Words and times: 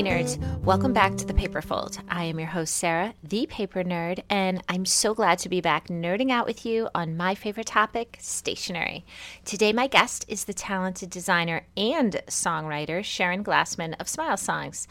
Hey 0.00 0.06
nerds, 0.06 0.38
welcome 0.62 0.94
back 0.94 1.18
to 1.18 1.26
the 1.26 1.34
Paperfold. 1.34 2.02
I 2.08 2.24
am 2.24 2.38
your 2.38 2.48
host, 2.48 2.74
Sarah, 2.74 3.12
the 3.22 3.44
paper 3.44 3.84
nerd, 3.84 4.22
and 4.30 4.62
I'm 4.66 4.86
so 4.86 5.12
glad 5.12 5.38
to 5.40 5.50
be 5.50 5.60
back 5.60 5.88
nerding 5.88 6.30
out 6.30 6.46
with 6.46 6.64
you 6.64 6.88
on 6.94 7.18
my 7.18 7.34
favorite 7.34 7.66
topic, 7.66 8.16
stationery. 8.18 9.04
Today, 9.44 9.74
my 9.74 9.88
guest 9.88 10.24
is 10.26 10.44
the 10.44 10.54
talented 10.54 11.10
designer 11.10 11.66
and 11.76 12.12
songwriter 12.28 13.04
Sharon 13.04 13.44
Glassman 13.44 13.94
of 14.00 14.08
Smile 14.08 14.38
Songs. 14.38 14.88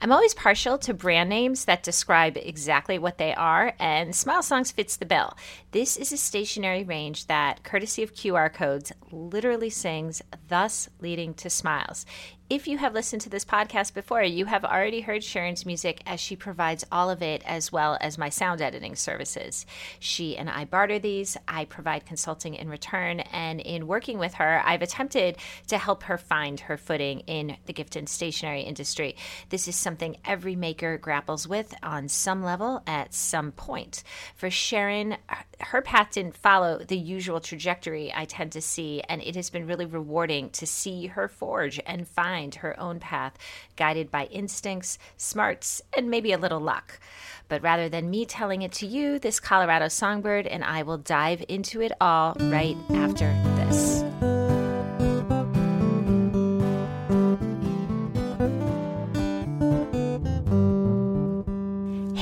I'm 0.00 0.12
always 0.12 0.32
partial 0.32 0.78
to 0.78 0.94
brand 0.94 1.28
names 1.28 1.64
that 1.64 1.82
describe 1.82 2.36
exactly 2.36 3.00
what 3.00 3.18
they 3.18 3.34
are, 3.34 3.74
and 3.80 4.14
Smile 4.14 4.44
Songs 4.44 4.70
fits 4.70 4.96
the 4.96 5.06
bill. 5.06 5.36
This 5.72 5.96
is 5.96 6.12
a 6.12 6.16
stationery 6.16 6.84
range 6.84 7.26
that, 7.26 7.64
courtesy 7.64 8.04
of 8.04 8.14
QR 8.14 8.52
codes, 8.52 8.92
literally 9.10 9.70
sings, 9.70 10.22
thus 10.46 10.88
leading 11.00 11.34
to 11.34 11.50
smiles. 11.50 12.06
If 12.52 12.68
you 12.68 12.76
have 12.76 12.92
listened 12.92 13.22
to 13.22 13.30
this 13.30 13.46
podcast 13.46 13.94
before, 13.94 14.22
you 14.22 14.44
have 14.44 14.62
already 14.62 15.00
heard 15.00 15.24
Sharon's 15.24 15.64
music 15.64 16.02
as 16.04 16.20
she 16.20 16.36
provides 16.36 16.84
all 16.92 17.08
of 17.08 17.22
it 17.22 17.42
as 17.46 17.72
well 17.72 17.96
as 17.98 18.18
my 18.18 18.28
sound 18.28 18.60
editing 18.60 18.94
services. 18.94 19.64
She 20.00 20.36
and 20.36 20.50
I 20.50 20.66
barter 20.66 20.98
these, 20.98 21.34
I 21.48 21.64
provide 21.64 22.04
consulting 22.04 22.52
in 22.52 22.68
return, 22.68 23.20
and 23.20 23.58
in 23.58 23.86
working 23.86 24.18
with 24.18 24.34
her, 24.34 24.60
I've 24.66 24.82
attempted 24.82 25.38
to 25.68 25.78
help 25.78 26.02
her 26.02 26.18
find 26.18 26.60
her 26.60 26.76
footing 26.76 27.20
in 27.20 27.56
the 27.64 27.72
gift 27.72 27.96
and 27.96 28.06
stationery 28.06 28.60
industry. 28.60 29.16
This 29.48 29.66
is 29.66 29.74
something 29.74 30.18
every 30.22 30.54
maker 30.54 30.98
grapples 30.98 31.48
with 31.48 31.74
on 31.82 32.06
some 32.06 32.42
level 32.42 32.82
at 32.86 33.14
some 33.14 33.52
point. 33.52 34.02
For 34.36 34.50
Sharon, 34.50 35.16
her 35.60 35.80
path 35.80 36.10
didn't 36.10 36.36
follow 36.36 36.84
the 36.86 36.98
usual 36.98 37.40
trajectory 37.40 38.12
I 38.14 38.26
tend 38.26 38.52
to 38.52 38.60
see, 38.60 39.00
and 39.08 39.22
it 39.22 39.36
has 39.36 39.48
been 39.48 39.66
really 39.66 39.86
rewarding 39.86 40.50
to 40.50 40.66
see 40.66 41.06
her 41.06 41.28
forge 41.28 41.80
and 41.86 42.06
find 42.06 42.41
her 42.50 42.78
own 42.78 43.00
path, 43.00 43.38
guided 43.76 44.10
by 44.10 44.26
instincts, 44.26 44.98
smarts, 45.16 45.80
and 45.96 46.10
maybe 46.10 46.32
a 46.32 46.38
little 46.38 46.60
luck. 46.60 46.98
But 47.48 47.62
rather 47.62 47.88
than 47.88 48.10
me 48.10 48.24
telling 48.24 48.62
it 48.62 48.72
to 48.72 48.86
you, 48.86 49.18
this 49.18 49.40
Colorado 49.40 49.88
songbird 49.88 50.46
and 50.46 50.64
I 50.64 50.82
will 50.82 50.98
dive 50.98 51.44
into 51.48 51.80
it 51.80 51.92
all 52.00 52.34
right 52.40 52.76
after 52.90 53.32
this. 53.56 54.31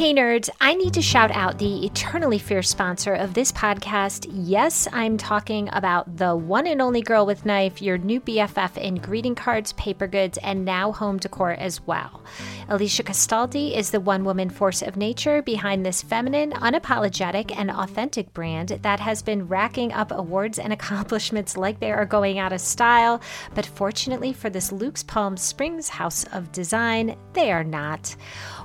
Hey 0.01 0.15
nerds, 0.15 0.49
I 0.63 0.77
need 0.77 0.95
to 0.95 1.03
shout 1.03 1.31
out 1.31 1.59
the 1.59 1.85
eternally 1.85 2.39
fierce 2.39 2.71
sponsor 2.71 3.13
of 3.13 3.35
this 3.35 3.53
podcast. 3.53 4.27
Yes, 4.33 4.89
I'm 4.95 5.19
talking 5.19 5.69
about 5.75 6.17
the 6.17 6.35
one 6.35 6.67
and 6.67 6.81
only 6.81 7.03
Girl 7.03 7.27
with 7.27 7.45
Knife, 7.45 7.83
your 7.83 7.99
new 7.99 8.19
BFF 8.19 8.79
in 8.79 8.95
greeting 8.95 9.35
cards, 9.35 9.75
paper 9.75 10.07
goods, 10.07 10.39
and 10.39 10.65
now 10.65 10.91
home 10.91 11.19
decor 11.19 11.51
as 11.51 11.87
well. 11.87 12.23
Alicia 12.71 13.03
Castaldi 13.03 13.77
is 13.77 13.91
the 13.91 14.01
one 14.01 14.25
woman 14.25 14.49
force 14.49 14.81
of 14.81 14.97
nature 14.97 15.43
behind 15.43 15.85
this 15.85 16.01
feminine, 16.01 16.53
unapologetic, 16.53 17.55
and 17.55 17.71
authentic 17.71 18.33
brand 18.33 18.79
that 18.81 19.01
has 19.01 19.21
been 19.21 19.49
racking 19.49 19.93
up 19.93 20.13
awards 20.13 20.59
and 20.59 20.73
accomplishments 20.81 21.59
like 21.59 21.79
they 21.79 21.93
are 21.93 22.07
going 22.07 22.39
out 22.39 22.55
of 22.55 22.63
style. 22.63 23.21
But 23.55 23.67
fortunately 23.67 24.33
for 24.33 24.49
this 24.49 24.73
Luke's 24.73 25.03
Palm 25.03 25.37
Springs 25.37 25.91
house 25.91 26.25
of 26.33 26.53
design, 26.53 27.19
they 27.35 27.53
are 27.53 27.65
not. 27.65 28.17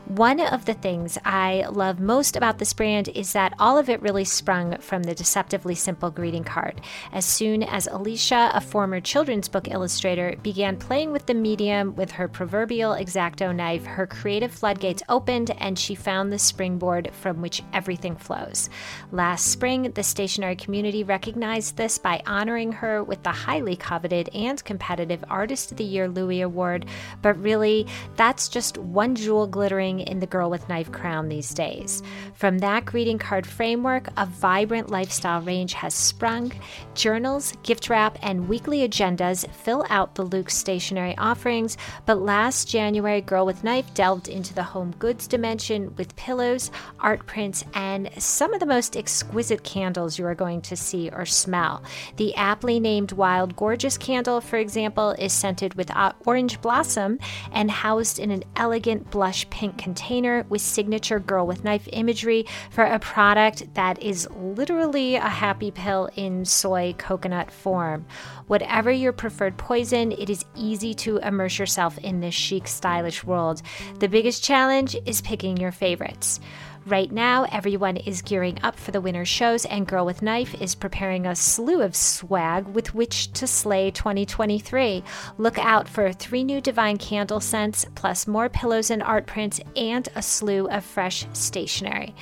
One 0.08 0.40
of 0.40 0.66
the 0.66 0.76
things 0.76 1.18
I 1.26 1.66
love 1.68 2.00
most 2.00 2.36
about 2.36 2.60
this 2.60 2.74
brand 2.74 3.08
is 3.10 3.34
that 3.34 3.56
all 3.58 3.80
of 3.80 3.90
it 3.90 4.04
really 4.04 4.24
sprung 4.24 4.78
from 4.78 5.02
the 5.02 5.16
deceptively 5.16 5.74
simple 5.74 6.12
greeting 6.12 6.44
card. 6.44 6.80
As 7.12 7.26
soon 7.26 7.64
as 7.64 7.88
Alicia, 7.88 8.52
a 8.54 8.62
former 8.62 9.02
children's 9.02 9.48
book 9.48 9.68
illustrator, 9.68 10.36
began 10.44 10.78
playing 10.78 11.12
with 11.12 11.26
the 11.26 11.34
medium 11.34 11.96
with 11.96 12.12
her 12.12 12.28
proverbial 12.28 12.94
X-Acto 12.94 13.54
knife, 13.54 13.84
her 13.84 14.06
creative 14.06 14.52
floodgates 14.52 15.02
opened 15.10 15.50
and 15.58 15.78
she 15.78 15.96
found 15.96 16.32
the 16.32 16.38
springboard 16.38 17.10
from 17.12 17.42
which 17.42 17.64
everything 17.74 18.16
flows. 18.16 18.70
Last 19.12 19.48
spring, 19.48 19.92
the 19.92 20.04
stationery 20.04 20.56
community 20.56 21.04
recognized 21.04 21.78
this 21.78 21.98
by 21.98 22.22
honoring 22.28 22.74
her 22.74 23.04
with 23.04 23.24
the 23.24 23.32
highly 23.32 23.76
coveted 23.76 24.30
and 24.36 24.64
competitive 24.64 25.24
Artist 25.32 25.72
of 25.72 25.78
the 25.78 25.84
Year 25.84 26.08
Louie 26.08 26.42
Award, 26.42 26.86
but 27.24 27.42
really, 27.42 27.88
that's 28.18 28.48
just 28.48 28.78
one 28.78 29.16
jewel 29.16 29.48
glittering 29.48 29.95
in 30.00 30.20
the 30.20 30.28
girl 30.28 30.50
with 30.50 30.68
knife 30.70 30.92
crown 30.92 31.30
these 31.30 31.54
days. 31.54 32.02
From 32.34 32.60
that 32.60 32.86
greeting 32.86 33.18
card 33.18 33.46
framework, 33.48 34.08
a 34.18 34.26
vibrant 34.26 34.90
lifestyle 34.90 35.42
range 35.42 35.74
has 35.74 35.94
sprung. 35.94 36.52
Journals, 36.94 37.54
gift 37.64 37.90
wrap, 37.90 38.18
and 38.22 38.48
weekly 38.48 38.88
agendas 38.88 39.50
fill 39.52 39.86
out 39.90 40.16
the 40.16 40.24
Luke 40.24 40.50
stationery 40.50 41.16
offerings, 41.18 41.78
but 42.06 42.20
last 42.20 42.68
January, 42.68 43.22
Girl 43.22 43.46
with 43.46 43.64
Knife 43.64 43.94
delved 43.94 44.28
into 44.28 44.54
the 44.54 44.64
home 44.64 44.94
goods 45.00 45.28
dimension 45.28 45.96
with 45.96 46.16
pillows, 46.16 46.72
art 47.00 47.26
prints, 47.26 47.64
and 47.74 48.10
some 48.18 48.54
of 48.54 48.60
the 48.60 48.66
most 48.66 48.96
exquisite 48.96 49.64
candles 49.64 50.18
you 50.20 50.26
are 50.26 50.36
going 50.36 50.62
to 50.62 50.76
see 50.76 51.10
or 51.10 51.26
smell. 51.26 51.84
The 52.18 52.36
aptly 52.36 52.80
named 52.80 53.12
Wild 53.12 53.56
Gorgeous 53.56 53.98
candle, 53.98 54.42
for 54.42 54.58
example, 54.58 55.12
is 55.12 55.34
scented 55.34 55.74
with 55.76 55.90
uh, 55.96 56.14
orange 56.26 56.62
blossom 56.62 57.20
and 57.52 57.70
housed 57.72 58.20
in 58.20 58.32
an 58.32 58.44
elegant 58.56 59.10
blush 59.12 59.50
pink 59.50 59.85
container 59.86 60.44
with 60.50 60.64
signature 60.64 61.20
girl 61.20 61.46
with 61.46 61.64
knife 61.64 61.88
imagery 61.94 62.44
for 62.72 62.84
a 62.84 62.98
product 62.98 63.72
that 63.76 64.02
is 64.02 64.28
literally 64.36 65.14
a 65.14 65.30
happy 65.30 65.70
pill 65.70 66.10
in 66.16 66.44
soy 66.44 66.96
coconut 66.98 67.52
form. 67.52 68.04
Whatever 68.48 68.90
your 68.90 69.14
preferred 69.14 69.58
poison, 69.58 70.12
it 70.12 70.28
is 70.28 70.44
easy 70.56 70.96
to 70.96 71.18
immerse 71.18 71.60
yourself 71.60 72.00
in 72.00 72.20
this 72.20 72.34
chic, 72.34 72.68
stylish 72.68 73.24
world. 73.24 73.62
The 74.00 74.10
biggest 74.10 74.44
challenge 74.44 74.98
is 75.06 75.22
picking 75.22 75.56
your 75.58 75.72
favorites. 75.72 76.40
Right 76.88 77.12
now, 77.12 77.48
everyone 77.52 77.98
is 77.98 78.22
gearing 78.22 78.60
up 78.62 78.78
for 78.78 78.92
the 78.92 79.02
winter 79.02 79.26
shows, 79.26 79.66
and 79.66 79.88
Girl 79.88 80.06
with 80.06 80.22
Knife 80.22 80.62
is 80.62 80.76
preparing 80.76 81.26
a 81.26 81.36
slew 81.36 81.82
of 81.82 81.96
swag 81.96 82.68
with 82.68 82.94
which 82.94 83.34
to 83.34 83.48
slay 83.48 83.90
2023. 83.90 85.04
Look 85.40 85.58
out 85.58 85.90
for 85.90 86.14
three 86.14 86.44
new 86.44 86.62
Divine 86.62 86.98
candle 86.98 87.40
scents, 87.40 87.88
plus 87.96 88.28
more 88.28 88.50
pillows 88.50 88.92
and 88.92 89.02
art 89.02 89.26
prints, 89.26 89.60
and 89.76 90.08
a 90.14 90.22
slew 90.22 90.68
of 90.70 90.86
fresh 90.86 91.26
stationery 91.34 92.14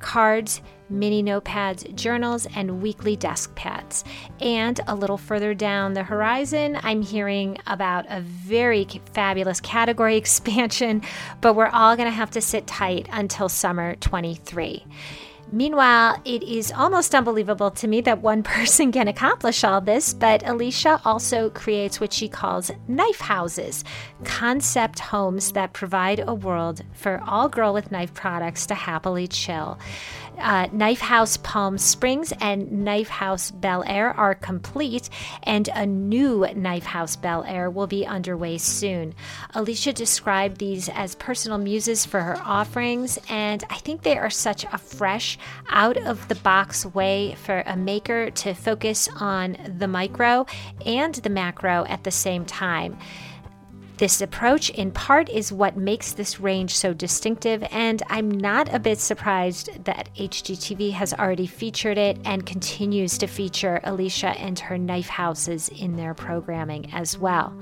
cards, 0.00 0.60
mini 0.90 1.22
notepads, 1.22 1.94
journals, 1.94 2.46
and 2.54 2.82
weekly 2.82 3.16
desk 3.16 3.54
pads. 3.54 4.04
And 4.40 4.80
a 4.86 4.94
little 4.94 5.18
further 5.18 5.54
down 5.54 5.92
the 5.92 6.02
horizon, 6.02 6.78
I'm 6.82 7.02
hearing 7.02 7.58
about 7.66 8.06
a 8.08 8.20
very 8.20 8.86
fabulous 9.12 9.60
category 9.60 10.16
expansion, 10.18 11.02
but 11.40 11.54
we're 11.54 11.66
all 11.66 11.96
going 11.96 12.08
to 12.08 12.14
have 12.14 12.30
to 12.32 12.40
sit 12.40 12.66
tight 12.66 13.08
until 13.12 13.48
summer 13.48 13.96
23. 13.96 14.84
Meanwhile, 15.50 16.20
it 16.26 16.42
is 16.42 16.70
almost 16.72 17.14
unbelievable 17.14 17.70
to 17.70 17.88
me 17.88 18.02
that 18.02 18.20
one 18.20 18.42
person 18.54 18.92
can 18.92 19.08
accomplish 19.08 19.64
all 19.64 19.80
this, 19.80 20.12
but 20.12 20.46
Alicia 20.46 21.00
also 21.04 21.48
creates 21.50 22.00
what 22.00 22.12
she 22.12 22.28
calls 22.28 22.70
knife 22.86 23.20
houses, 23.20 23.82
concept 24.24 24.98
homes 24.98 25.52
that 25.52 25.72
provide 25.72 26.22
a 26.26 26.34
world 26.34 26.82
for 26.92 27.22
all 27.26 27.48
Girl 27.48 27.72
with 27.72 27.90
Knife 27.90 28.12
products 28.12 28.66
to 28.66 28.74
happily 28.74 29.26
chill 29.26 29.78
uh, 30.38 30.68
Knife 30.72 31.00
House 31.00 31.36
Palm 31.38 31.78
Springs 31.78 32.32
and 32.40 32.70
Knife 32.84 33.08
House 33.08 33.50
Bel 33.50 33.84
Air 33.86 34.10
are 34.10 34.34
complete, 34.34 35.10
and 35.42 35.68
a 35.74 35.86
new 35.86 36.46
Knife 36.54 36.84
House 36.84 37.16
Bel 37.16 37.44
Air 37.44 37.70
will 37.70 37.86
be 37.86 38.06
underway 38.06 38.58
soon. 38.58 39.14
Alicia 39.54 39.92
described 39.92 40.58
these 40.58 40.88
as 40.88 41.14
personal 41.14 41.58
muses 41.58 42.04
for 42.04 42.20
her 42.20 42.38
offerings, 42.44 43.18
and 43.28 43.64
I 43.70 43.76
think 43.76 44.02
they 44.02 44.16
are 44.16 44.30
such 44.30 44.64
a 44.64 44.78
fresh, 44.78 45.38
out 45.68 45.96
of 45.96 46.28
the 46.28 46.34
box 46.36 46.86
way 46.86 47.36
for 47.42 47.62
a 47.66 47.76
maker 47.76 48.30
to 48.30 48.54
focus 48.54 49.08
on 49.20 49.56
the 49.78 49.88
micro 49.88 50.46
and 50.84 51.14
the 51.14 51.30
macro 51.30 51.84
at 51.88 52.04
the 52.04 52.10
same 52.10 52.44
time. 52.44 52.98
This 53.98 54.20
approach, 54.20 54.70
in 54.70 54.92
part, 54.92 55.28
is 55.28 55.52
what 55.52 55.76
makes 55.76 56.12
this 56.12 56.38
range 56.38 56.76
so 56.76 56.94
distinctive, 56.94 57.64
and 57.72 58.00
I'm 58.08 58.30
not 58.30 58.72
a 58.72 58.78
bit 58.78 59.00
surprised 59.00 59.84
that 59.86 60.08
HGTV 60.14 60.92
has 60.92 61.12
already 61.12 61.48
featured 61.48 61.98
it 61.98 62.16
and 62.24 62.46
continues 62.46 63.18
to 63.18 63.26
feature 63.26 63.80
Alicia 63.82 64.38
and 64.38 64.56
her 64.60 64.78
knife 64.78 65.08
houses 65.08 65.68
in 65.68 65.96
their 65.96 66.14
programming 66.14 66.92
as 66.92 67.18
well. 67.18 67.60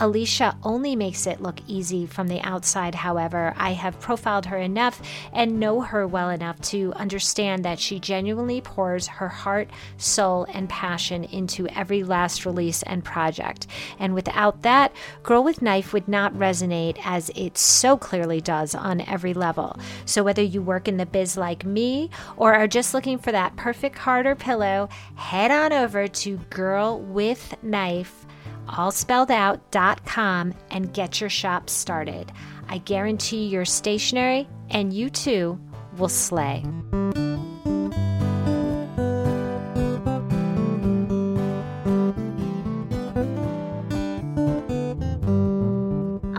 Alicia 0.00 0.56
only 0.62 0.94
makes 0.94 1.26
it 1.26 1.42
look 1.42 1.60
easy 1.66 2.06
from 2.06 2.28
the 2.28 2.40
outside, 2.42 2.94
however. 2.94 3.52
I 3.56 3.72
have 3.72 3.98
profiled 4.00 4.46
her 4.46 4.58
enough 4.58 5.02
and 5.32 5.58
know 5.58 5.80
her 5.80 6.06
well 6.06 6.30
enough 6.30 6.60
to 6.62 6.92
understand 6.94 7.64
that 7.64 7.80
she 7.80 7.98
genuinely 7.98 8.60
pours 8.60 9.06
her 9.08 9.28
heart, 9.28 9.68
soul, 9.96 10.46
and 10.52 10.68
passion 10.68 11.24
into 11.24 11.66
every 11.68 12.04
last 12.04 12.46
release 12.46 12.82
and 12.84 13.04
project. 13.04 13.66
And 13.98 14.14
without 14.14 14.62
that, 14.62 14.94
Girl 15.22 15.42
with 15.42 15.62
Knife 15.62 15.92
would 15.92 16.06
not 16.06 16.32
resonate 16.34 16.98
as 17.04 17.30
it 17.34 17.58
so 17.58 17.96
clearly 17.96 18.40
does 18.40 18.74
on 18.74 19.00
every 19.00 19.34
level. 19.34 19.78
So 20.04 20.22
whether 20.22 20.42
you 20.42 20.62
work 20.62 20.86
in 20.86 20.96
the 20.96 21.06
biz 21.06 21.36
like 21.36 21.64
me 21.64 22.10
or 22.36 22.54
are 22.54 22.68
just 22.68 22.94
looking 22.94 23.18
for 23.18 23.32
that 23.32 23.56
perfect 23.56 23.98
heart 23.98 24.26
or 24.26 24.36
pillow, 24.36 24.88
head 25.16 25.50
on 25.50 25.72
over 25.72 26.06
to 26.06 26.36
Girl 26.50 27.00
with 27.00 27.54
Knife 27.62 28.26
all 28.68 28.90
spelled 28.90 29.30
out, 29.30 29.60
com 30.04 30.54
and 30.70 30.92
get 30.92 31.20
your 31.20 31.30
shop 31.30 31.70
started. 31.70 32.32
I 32.68 32.78
guarantee 32.78 33.46
your 33.46 33.64
stationery 33.64 34.48
and 34.70 34.92
you 34.92 35.10
too 35.10 35.58
will 35.96 36.08
slay. 36.08 36.62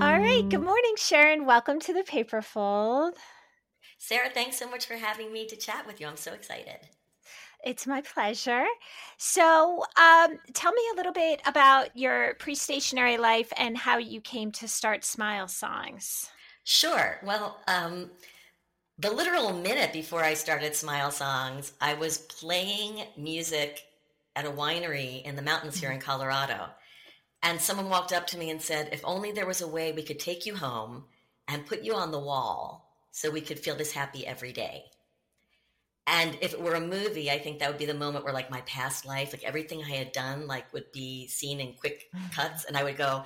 All 0.01 0.19
right, 0.19 0.45
good 0.49 0.61
morning, 0.61 0.95
Sharon. 0.97 1.45
Welcome 1.45 1.79
to 1.81 1.93
the 1.93 2.03
Paperfold. 2.03 3.13
Sarah, 3.97 4.29
thanks 4.29 4.57
so 4.57 4.69
much 4.69 4.85
for 4.85 4.95
having 4.95 5.33
me 5.33 5.45
to 5.47 5.55
chat 5.57 5.85
with 5.85 5.99
you. 5.99 6.07
I'm 6.07 6.17
so 6.17 6.33
excited. 6.33 6.77
It's 7.63 7.85
my 7.85 8.01
pleasure. 8.01 8.65
So, 9.17 9.83
um, 9.97 10.39
tell 10.53 10.71
me 10.71 10.81
a 10.93 10.95
little 10.95 11.11
bit 11.11 11.41
about 11.45 11.95
your 11.95 12.35
pre 12.35 12.55
stationary 12.55 13.17
life 13.17 13.51
and 13.57 13.77
how 13.77 13.97
you 13.97 14.21
came 14.21 14.51
to 14.53 14.67
start 14.67 15.03
Smile 15.03 15.47
Songs. 15.47 16.29
Sure. 16.63 17.19
Well, 17.23 17.57
um, 17.67 18.11
the 18.97 19.11
literal 19.11 19.53
minute 19.53 19.91
before 19.91 20.23
I 20.23 20.33
started 20.35 20.75
Smile 20.75 21.11
Songs, 21.11 21.73
I 21.81 21.95
was 21.95 22.17
playing 22.17 23.03
music 23.17 23.83
at 24.35 24.45
a 24.45 24.51
winery 24.51 25.23
in 25.23 25.35
the 25.35 25.41
mountains 25.41 25.79
here 25.79 25.91
in 25.91 25.99
Colorado. 25.99 26.69
And 27.41 27.61
someone 27.61 27.89
walked 27.89 28.13
up 28.13 28.27
to 28.27 28.37
me 28.37 28.49
and 28.49 28.61
said, 28.61 28.89
If 28.91 29.01
only 29.03 29.31
there 29.31 29.45
was 29.45 29.61
a 29.61 29.67
way 29.67 29.91
we 29.91 30.03
could 30.03 30.19
take 30.19 30.45
you 30.45 30.55
home 30.55 31.05
and 31.47 31.65
put 31.65 31.83
you 31.83 31.95
on 31.95 32.11
the 32.11 32.19
wall 32.19 32.89
so 33.11 33.31
we 33.31 33.41
could 33.41 33.59
feel 33.59 33.75
this 33.75 33.91
happy 33.91 34.25
every 34.25 34.53
day. 34.53 34.85
And 36.11 36.35
if 36.41 36.53
it 36.53 36.61
were 36.61 36.73
a 36.73 36.81
movie, 36.81 37.29
I 37.29 37.37
think 37.37 37.59
that 37.59 37.69
would 37.69 37.77
be 37.77 37.85
the 37.85 37.93
moment 37.93 38.25
where 38.25 38.33
like 38.33 38.49
my 38.49 38.61
past 38.61 39.05
life, 39.05 39.31
like 39.31 39.43
everything 39.43 39.83
I 39.83 39.91
had 39.91 40.11
done, 40.11 40.47
like 40.47 40.73
would 40.73 40.91
be 40.91 41.27
seen 41.27 41.59
in 41.59 41.73
quick 41.73 42.09
cuts, 42.33 42.65
and 42.65 42.75
I 42.75 42.83
would 42.83 42.97
go, 42.97 43.25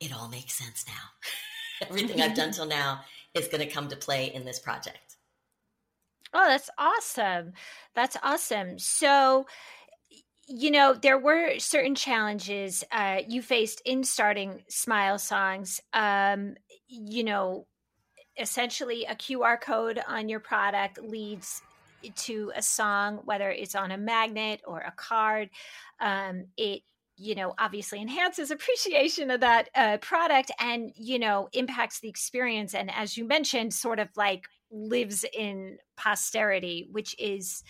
"It 0.00 0.12
all 0.12 0.28
makes 0.28 0.54
sense 0.54 0.84
now. 0.88 1.86
everything 1.88 2.20
I've 2.20 2.34
done 2.34 2.50
till 2.52 2.66
now 2.66 3.02
is 3.34 3.46
going 3.46 3.60
to 3.60 3.72
come 3.72 3.86
to 3.88 3.96
play 3.96 4.32
in 4.34 4.44
this 4.44 4.58
project." 4.58 5.16
Oh, 6.34 6.46
that's 6.48 6.68
awesome! 6.76 7.52
That's 7.94 8.16
awesome. 8.24 8.80
So, 8.80 9.46
you 10.48 10.72
know, 10.72 10.94
there 10.94 11.18
were 11.18 11.60
certain 11.60 11.94
challenges 11.94 12.82
uh, 12.90 13.20
you 13.28 13.40
faced 13.40 13.82
in 13.84 14.02
starting 14.02 14.64
Smile 14.68 15.20
Songs. 15.20 15.80
Um, 15.92 16.56
you 16.88 17.22
know, 17.22 17.68
essentially 18.36 19.04
a 19.04 19.14
QR 19.14 19.60
code 19.60 20.00
on 20.08 20.28
your 20.28 20.40
product 20.40 21.00
leads 21.00 21.62
to 22.14 22.52
a 22.54 22.62
song, 22.62 23.20
whether 23.24 23.50
it's 23.50 23.74
on 23.74 23.90
a 23.90 23.98
magnet 23.98 24.60
or 24.66 24.80
a 24.80 24.92
card. 24.92 25.50
Um, 26.00 26.46
it 26.56 26.82
you 27.16 27.34
know 27.34 27.54
obviously 27.58 28.00
enhances 28.00 28.50
appreciation 28.50 29.30
of 29.30 29.40
that 29.40 29.68
uh, 29.74 29.96
product 29.98 30.50
and 30.60 30.92
you 30.96 31.18
know 31.18 31.48
impacts 31.52 32.00
the 32.00 32.08
experience 32.08 32.74
and 32.74 32.90
as 32.94 33.16
you 33.16 33.26
mentioned 33.26 33.72
sort 33.72 33.98
of 33.98 34.08
like 34.16 34.44
lives 34.70 35.24
in 35.32 35.78
posterity 35.96 36.88
which 36.90 37.16
is 37.18 37.62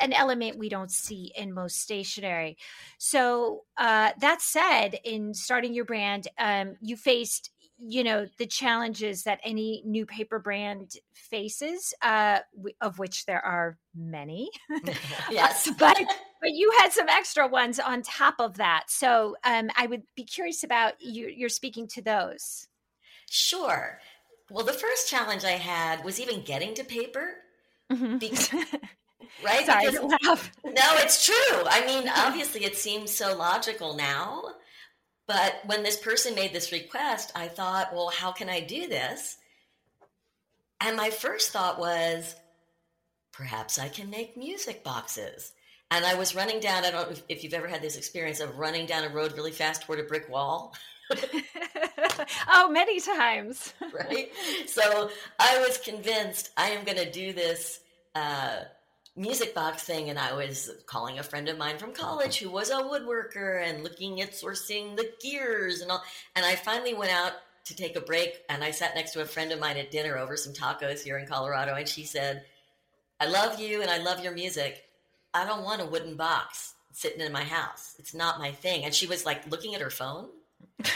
an 0.00 0.12
element 0.12 0.58
we 0.58 0.68
don't 0.68 0.90
see 0.90 1.32
in 1.36 1.52
most 1.52 1.80
stationery 1.80 2.56
so 2.98 3.62
uh, 3.78 4.10
that 4.20 4.42
said 4.42 4.98
in 5.04 5.32
starting 5.32 5.72
your 5.72 5.84
brand 5.84 6.28
um, 6.38 6.76
you 6.80 6.96
faced 6.96 7.50
you 7.80 8.04
know 8.04 8.26
the 8.38 8.46
challenges 8.46 9.22
that 9.24 9.40
any 9.42 9.82
new 9.84 10.04
paper 10.04 10.38
brand 10.38 10.96
faces 11.12 11.94
uh, 12.02 12.40
of 12.80 12.98
which 12.98 13.26
there 13.26 13.44
are 13.44 13.78
many 13.94 14.50
yes. 15.30 15.70
but 15.78 15.96
but 16.40 16.50
you 16.52 16.72
had 16.78 16.92
some 16.92 17.08
extra 17.08 17.46
ones 17.46 17.78
on 17.78 18.02
top 18.02 18.36
of 18.38 18.56
that. 18.56 18.84
So 18.88 19.36
um, 19.44 19.70
i 19.76 19.86
would 19.86 20.02
be 20.14 20.24
curious 20.24 20.64
about 20.64 20.94
you 21.00 21.28
you're 21.28 21.48
speaking 21.48 21.86
to 21.88 22.02
those. 22.02 22.68
Sure. 23.30 23.98
Well 24.50 24.64
the 24.64 24.72
first 24.72 25.08
challenge 25.08 25.44
i 25.44 25.52
had 25.52 26.04
was 26.04 26.20
even 26.20 26.42
getting 26.42 26.74
to 26.74 26.84
paper 26.84 27.34
mm-hmm. 27.90 28.18
because, 28.18 28.52
right? 29.44 29.66
Sorry, 29.66 29.90
because, 29.90 30.50
no 30.64 30.96
it's 30.96 31.24
true. 31.24 31.62
I 31.66 31.84
mean 31.86 32.10
obviously 32.14 32.64
it 32.64 32.76
seems 32.76 33.10
so 33.10 33.36
logical 33.36 33.94
now 33.94 34.42
but 35.30 35.60
when 35.64 35.84
this 35.84 35.96
person 35.96 36.34
made 36.34 36.52
this 36.52 36.72
request, 36.72 37.30
I 37.36 37.46
thought, 37.46 37.94
well, 37.94 38.10
how 38.12 38.32
can 38.32 38.48
I 38.48 38.58
do 38.58 38.88
this? 38.88 39.36
And 40.80 40.96
my 40.96 41.10
first 41.10 41.52
thought 41.52 41.78
was, 41.78 42.34
perhaps 43.30 43.78
I 43.78 43.88
can 43.88 44.10
make 44.10 44.36
music 44.36 44.82
boxes. 44.82 45.52
And 45.92 46.04
I 46.04 46.16
was 46.16 46.34
running 46.34 46.58
down, 46.58 46.84
I 46.84 46.90
don't 46.90 47.12
know 47.12 47.16
if 47.28 47.44
you've 47.44 47.54
ever 47.54 47.68
had 47.68 47.80
this 47.80 47.96
experience 47.96 48.40
of 48.40 48.58
running 48.58 48.86
down 48.86 49.04
a 49.04 49.08
road 49.08 49.34
really 49.36 49.52
fast 49.52 49.82
toward 49.82 50.00
a 50.00 50.02
brick 50.02 50.28
wall. 50.28 50.74
oh, 52.48 52.68
many 52.68 52.98
times. 52.98 53.72
right? 53.92 54.32
So 54.66 55.10
I 55.38 55.60
was 55.60 55.78
convinced 55.78 56.50
I 56.56 56.70
am 56.70 56.84
going 56.84 56.98
to 56.98 57.08
do 57.08 57.32
this. 57.32 57.78
Uh, 58.16 58.62
music 59.16 59.54
box 59.54 59.82
thing 59.82 60.08
and 60.08 60.18
I 60.18 60.32
was 60.34 60.70
calling 60.86 61.18
a 61.18 61.22
friend 61.22 61.48
of 61.48 61.58
mine 61.58 61.78
from 61.78 61.92
college 61.92 62.38
who 62.38 62.48
was 62.48 62.70
a 62.70 62.74
woodworker 62.74 63.62
and 63.62 63.82
looking 63.82 64.20
at 64.20 64.32
sourcing 64.32 64.96
the 64.96 65.10
gears 65.20 65.80
and 65.80 65.90
all 65.90 66.02
and 66.36 66.46
I 66.46 66.54
finally 66.54 66.94
went 66.94 67.12
out 67.12 67.32
to 67.64 67.76
take 67.76 67.96
a 67.96 68.00
break 68.00 68.42
and 68.48 68.62
I 68.62 68.70
sat 68.70 68.94
next 68.94 69.12
to 69.12 69.22
a 69.22 69.26
friend 69.26 69.52
of 69.52 69.60
mine 69.60 69.76
at 69.76 69.90
dinner 69.90 70.16
over 70.16 70.36
some 70.36 70.52
tacos 70.52 71.02
here 71.02 71.18
in 71.18 71.26
Colorado 71.26 71.74
and 71.74 71.88
she 71.88 72.04
said, 72.04 72.44
"I 73.18 73.26
love 73.26 73.60
you 73.60 73.82
and 73.82 73.90
I 73.90 73.98
love 73.98 74.22
your 74.22 74.32
music. 74.32 74.84
I 75.34 75.44
don't 75.44 75.64
want 75.64 75.82
a 75.82 75.86
wooden 75.86 76.16
box 76.16 76.74
sitting 76.92 77.20
in 77.20 77.32
my 77.32 77.44
house. 77.44 77.96
It's 77.98 78.14
not 78.14 78.38
my 78.38 78.52
thing." 78.52 78.84
And 78.84 78.94
she 78.94 79.06
was 79.06 79.26
like 79.26 79.50
looking 79.50 79.74
at 79.74 79.80
her 79.80 79.90
phone. 79.90 80.30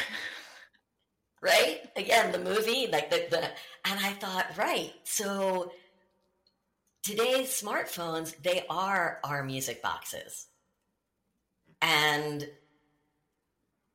right? 1.41 1.81
Again, 1.97 2.33
the 2.33 2.39
movie 2.39 2.89
like 2.91 3.11
the, 3.11 3.27
the 3.31 3.43
and 3.85 4.01
I 4.01 4.13
thought, 4.15 4.57
"Right. 4.57 4.93
So 5.05 5.73
today's 7.05 7.49
smartphones, 7.49 8.35
they 8.43 8.65
are 8.69 9.21
our 9.23 9.45
music 9.45 9.83
boxes. 9.83 10.47
And 11.83 12.49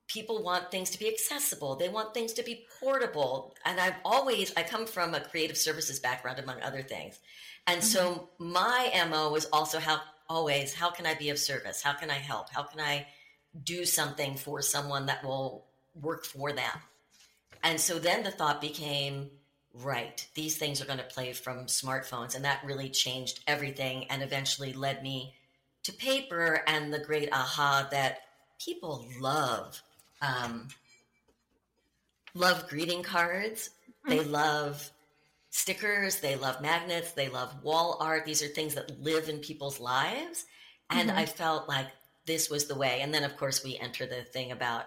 people 0.06 0.42
want 0.42 0.70
things 0.70 0.90
to 0.90 0.98
be 0.98 1.08
accessible. 1.08 1.76
They 1.76 1.88
want 1.88 2.14
things 2.14 2.32
to 2.34 2.42
be 2.44 2.66
portable. 2.80 3.54
And 3.64 3.80
I've 3.80 3.96
always, 4.04 4.52
I 4.56 4.62
come 4.62 4.86
from 4.86 5.14
a 5.14 5.20
creative 5.20 5.56
services 5.56 5.98
background, 5.98 6.38
among 6.38 6.62
other 6.62 6.82
things. 6.82 7.18
And 7.66 7.80
mm-hmm. 7.80 7.86
so 7.86 8.28
my 8.38 8.90
MO 9.10 9.34
is 9.34 9.48
also 9.52 9.80
how, 9.80 10.00
always, 10.28 10.72
how 10.72 10.90
can 10.90 11.04
I 11.04 11.14
be 11.14 11.30
of 11.30 11.38
service? 11.38 11.82
How 11.82 11.92
can 11.92 12.10
I 12.10 12.14
help? 12.14 12.50
How 12.50 12.62
can 12.62 12.80
I 12.80 13.06
do 13.64 13.84
something 13.84 14.36
for 14.36 14.62
someone 14.62 15.06
that 15.06 15.24
will 15.24 15.66
work 16.00 16.24
for 16.24 16.52
them? 16.52 16.78
And 17.62 17.80
so 17.80 17.98
then 17.98 18.22
the 18.22 18.30
thought 18.30 18.60
became, 18.60 19.30
right, 19.74 20.26
these 20.34 20.56
things 20.56 20.80
are 20.80 20.86
going 20.86 20.98
to 20.98 21.04
play 21.04 21.32
from 21.32 21.66
smartphones. 21.66 22.34
And 22.34 22.44
that 22.44 22.64
really 22.64 22.88
changed 22.88 23.40
everything 23.46 24.04
and 24.10 24.22
eventually 24.22 24.72
led 24.72 25.02
me 25.02 25.34
to 25.84 25.92
paper 25.92 26.62
and 26.66 26.92
the 26.92 26.98
great 26.98 27.28
aha 27.32 27.88
that 27.90 28.22
people 28.64 29.06
love. 29.20 29.82
Um, 30.20 30.68
love 32.34 32.68
greeting 32.68 33.02
cards. 33.02 33.70
They 34.06 34.18
mm-hmm. 34.18 34.32
love 34.32 34.90
stickers. 35.50 36.20
They 36.20 36.36
love 36.36 36.60
magnets. 36.60 37.12
They 37.12 37.28
love 37.28 37.62
wall 37.62 37.96
art. 38.00 38.24
These 38.24 38.42
are 38.42 38.48
things 38.48 38.74
that 38.74 39.00
live 39.00 39.28
in 39.28 39.38
people's 39.38 39.80
lives. 39.80 40.46
And 40.90 41.10
mm-hmm. 41.10 41.18
I 41.18 41.26
felt 41.26 41.68
like 41.68 41.86
this 42.26 42.50
was 42.50 42.66
the 42.66 42.76
way. 42.76 43.00
And 43.00 43.12
then, 43.12 43.24
of 43.24 43.36
course, 43.36 43.64
we 43.64 43.78
enter 43.78 44.06
the 44.06 44.22
thing 44.22 44.52
about, 44.52 44.84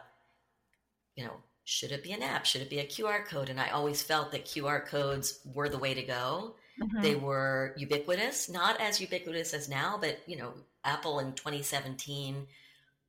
you 1.15 1.25
know, 1.25 1.33
should 1.65 1.91
it 1.91 2.03
be 2.03 2.11
an 2.11 2.21
app? 2.21 2.45
Should 2.45 2.61
it 2.61 2.69
be 2.69 2.79
a 2.79 2.85
QR 2.85 3.25
code? 3.25 3.49
And 3.49 3.59
I 3.59 3.69
always 3.69 4.01
felt 4.01 4.31
that 4.31 4.45
QR 4.45 4.85
codes 4.85 5.39
were 5.53 5.69
the 5.69 5.77
way 5.77 5.93
to 5.93 6.03
go. 6.03 6.55
Mm-hmm. 6.81 7.01
They 7.01 7.15
were 7.15 7.73
ubiquitous, 7.77 8.49
not 8.49 8.79
as 8.81 8.99
ubiquitous 8.99 9.53
as 9.53 9.69
now, 9.69 9.97
but 9.99 10.19
you 10.25 10.37
know, 10.37 10.53
Apple 10.83 11.19
in 11.19 11.33
2017 11.33 12.47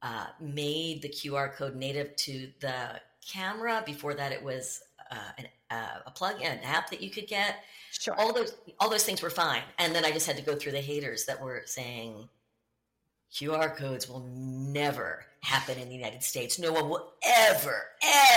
uh, 0.02 0.26
made 0.40 1.02
the 1.02 1.08
QR 1.08 1.52
code 1.52 1.74
native 1.74 2.14
to 2.16 2.50
the 2.60 3.00
camera. 3.26 3.82
Before 3.84 4.14
that, 4.14 4.32
it 4.32 4.42
was 4.42 4.82
uh, 5.10 5.32
an, 5.38 5.46
uh, 5.70 6.00
a 6.06 6.10
plug-in, 6.10 6.46
an 6.46 6.60
app 6.62 6.90
that 6.90 7.02
you 7.02 7.10
could 7.10 7.26
get. 7.26 7.64
Sure. 7.90 8.14
All 8.14 8.32
those 8.32 8.54
all 8.78 8.90
those 8.90 9.04
things 9.04 9.22
were 9.22 9.30
fine, 9.30 9.62
and 9.78 9.94
then 9.94 10.04
I 10.04 10.12
just 10.12 10.26
had 10.26 10.36
to 10.36 10.42
go 10.42 10.54
through 10.54 10.72
the 10.72 10.80
haters 10.80 11.24
that 11.24 11.40
were 11.40 11.62
saying 11.64 12.28
QR 13.34 13.76
codes 13.76 14.08
will 14.08 14.24
never 14.30 15.24
happen 15.40 15.76
in 15.78 15.88
the 15.88 15.94
United 15.94 16.22
States. 16.22 16.58
No 16.58 16.72
one 16.72 16.88
will 16.88 17.14
ever, 17.22 17.86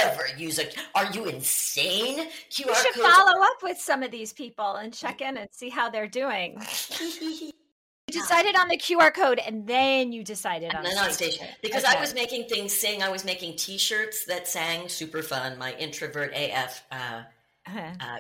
ever 0.04 0.26
use 0.38 0.58
a. 0.58 0.66
Are 0.96 1.12
you 1.12 1.26
insane? 1.26 2.28
QR 2.50 2.68
you 2.68 2.76
should 2.76 2.94
codes 2.96 3.08
follow 3.08 3.44
up 3.44 3.62
with 3.62 3.78
some 3.78 4.02
of 4.02 4.10
these 4.10 4.34
people 4.34 4.76
and 4.76 4.92
check 4.92 5.22
in 5.22 5.38
and 5.38 5.48
see 5.52 5.70
how 5.70 5.90
they're 5.90 6.08
doing. 6.08 6.60
you 7.22 7.52
decided 8.10 8.56
on 8.56 8.68
the 8.70 8.78
QR 8.78 9.14
code 9.14 9.40
and 9.40 9.68
then 9.68 10.12
you 10.12 10.24
decided 10.24 10.70
and 10.70 10.80
on, 10.80 10.84
then 10.84 10.98
on 10.98 11.12
station. 11.12 11.46
Because 11.62 11.84
okay. 11.84 11.96
I 11.96 12.02
was 12.02 12.16
making 12.16 12.46
things 12.46 12.74
sing. 12.74 13.04
I 13.04 13.10
was 13.10 13.24
making 13.24 13.56
T-shirts 13.56 14.26
that 14.26 14.48
sang 14.48 14.90
super 14.90 15.22
fun. 15.22 15.60
My 15.60 15.76
introvert 15.76 16.34
AF 16.34 16.84
uh, 16.92 17.22
uh-huh. 17.68 17.80
uh, 18.00 18.18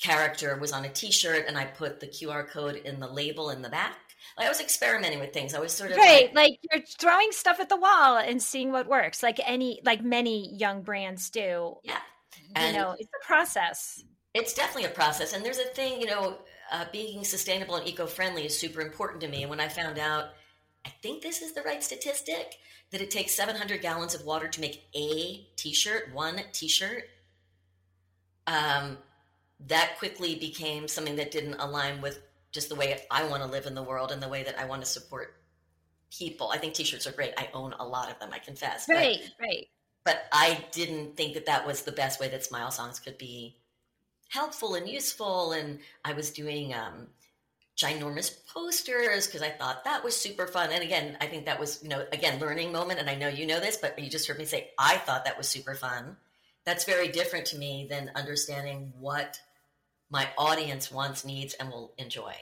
character 0.00 0.56
was 0.58 0.70
on 0.70 0.84
a 0.84 0.88
T-shirt, 0.88 1.46
and 1.48 1.58
I 1.58 1.64
put 1.64 1.98
the 1.98 2.06
QR 2.06 2.46
code 2.46 2.76
in 2.76 3.00
the 3.00 3.08
label 3.08 3.50
in 3.50 3.62
the 3.62 3.68
back 3.68 4.09
I 4.38 4.48
was 4.48 4.60
experimenting 4.60 5.20
with 5.20 5.32
things. 5.32 5.54
I 5.54 5.60
was 5.60 5.72
sort 5.72 5.90
of 5.90 5.96
right, 5.96 6.34
like, 6.34 6.34
like, 6.34 6.58
you're 6.70 6.82
throwing 6.98 7.32
stuff 7.32 7.60
at 7.60 7.68
the 7.68 7.76
wall 7.76 8.18
and 8.18 8.42
seeing 8.42 8.72
what 8.72 8.86
works, 8.86 9.22
like 9.22 9.38
any, 9.44 9.80
like 9.84 10.02
many 10.02 10.54
young 10.54 10.82
brands 10.82 11.30
do. 11.30 11.76
Yeah, 11.82 11.98
and, 12.54 12.74
you 12.74 12.80
know, 12.80 12.96
it's 12.98 13.10
a 13.22 13.26
process. 13.26 14.02
It's 14.34 14.54
definitely 14.54 14.84
a 14.84 14.94
process. 14.94 15.32
And 15.32 15.44
there's 15.44 15.58
a 15.58 15.64
thing, 15.64 16.00
you 16.00 16.06
know, 16.06 16.38
uh, 16.72 16.84
being 16.92 17.24
sustainable 17.24 17.76
and 17.76 17.88
eco 17.88 18.06
friendly 18.06 18.46
is 18.46 18.56
super 18.56 18.80
important 18.80 19.20
to 19.22 19.28
me. 19.28 19.42
And 19.42 19.50
when 19.50 19.60
I 19.60 19.68
found 19.68 19.98
out, 19.98 20.26
I 20.86 20.90
think 21.02 21.22
this 21.22 21.42
is 21.42 21.52
the 21.52 21.62
right 21.62 21.82
statistic, 21.82 22.56
that 22.90 23.00
it 23.00 23.10
takes 23.10 23.32
700 23.32 23.82
gallons 23.82 24.14
of 24.14 24.24
water 24.24 24.48
to 24.48 24.60
make 24.60 24.84
a 24.94 25.46
t 25.56 25.72
shirt, 25.72 26.12
one 26.14 26.40
t 26.52 26.68
shirt, 26.68 27.04
um, 28.46 28.98
that 29.66 29.96
quickly 29.98 30.36
became 30.36 30.88
something 30.88 31.16
that 31.16 31.30
didn't 31.30 31.54
align 31.54 32.00
with 32.00 32.20
just 32.52 32.68
the 32.68 32.74
way 32.74 33.00
I 33.10 33.24
want 33.24 33.42
to 33.42 33.48
live 33.48 33.66
in 33.66 33.74
the 33.74 33.82
world 33.82 34.10
and 34.12 34.22
the 34.22 34.28
way 34.28 34.42
that 34.42 34.58
I 34.58 34.64
want 34.64 34.82
to 34.82 34.86
support 34.86 35.36
people. 36.10 36.50
I 36.50 36.58
think 36.58 36.74
t-shirts 36.74 37.06
are 37.06 37.12
great. 37.12 37.32
I 37.36 37.48
own 37.54 37.74
a 37.78 37.86
lot 37.86 38.10
of 38.10 38.18
them, 38.18 38.30
I 38.32 38.38
confess. 38.38 38.86
Right, 38.88 39.20
but, 39.38 39.46
right. 39.46 39.68
But 40.04 40.24
I 40.32 40.64
didn't 40.72 41.16
think 41.16 41.34
that 41.34 41.46
that 41.46 41.66
was 41.66 41.82
the 41.82 41.92
best 41.92 42.20
way 42.20 42.28
that 42.28 42.44
Smile 42.44 42.70
Songs 42.70 42.98
could 42.98 43.18
be 43.18 43.56
helpful 44.28 44.74
and 44.74 44.88
useful. 44.88 45.52
And 45.52 45.78
I 46.04 46.14
was 46.14 46.30
doing 46.30 46.74
um, 46.74 47.08
ginormous 47.76 48.32
posters 48.46 49.26
because 49.26 49.42
I 49.42 49.50
thought 49.50 49.84
that 49.84 50.02
was 50.02 50.16
super 50.16 50.46
fun. 50.46 50.70
And 50.72 50.82
again, 50.82 51.16
I 51.20 51.26
think 51.26 51.46
that 51.46 51.60
was, 51.60 51.82
you 51.82 51.88
know, 51.88 52.04
again, 52.12 52.40
learning 52.40 52.72
moment. 52.72 52.98
And 52.98 53.08
I 53.08 53.14
know 53.14 53.28
you 53.28 53.46
know 53.46 53.60
this, 53.60 53.76
but 53.76 53.98
you 53.98 54.10
just 54.10 54.26
heard 54.26 54.38
me 54.38 54.46
say, 54.46 54.70
I 54.78 54.96
thought 54.98 55.26
that 55.26 55.38
was 55.38 55.48
super 55.48 55.74
fun. 55.74 56.16
That's 56.64 56.84
very 56.84 57.08
different 57.08 57.46
to 57.46 57.58
me 57.58 57.86
than 57.88 58.10
understanding 58.14 58.92
what 58.98 59.40
my 60.10 60.28
audience 60.36 60.90
wants, 60.90 61.24
needs, 61.24 61.54
and 61.54 61.70
will 61.70 61.92
enjoy. 61.96 62.34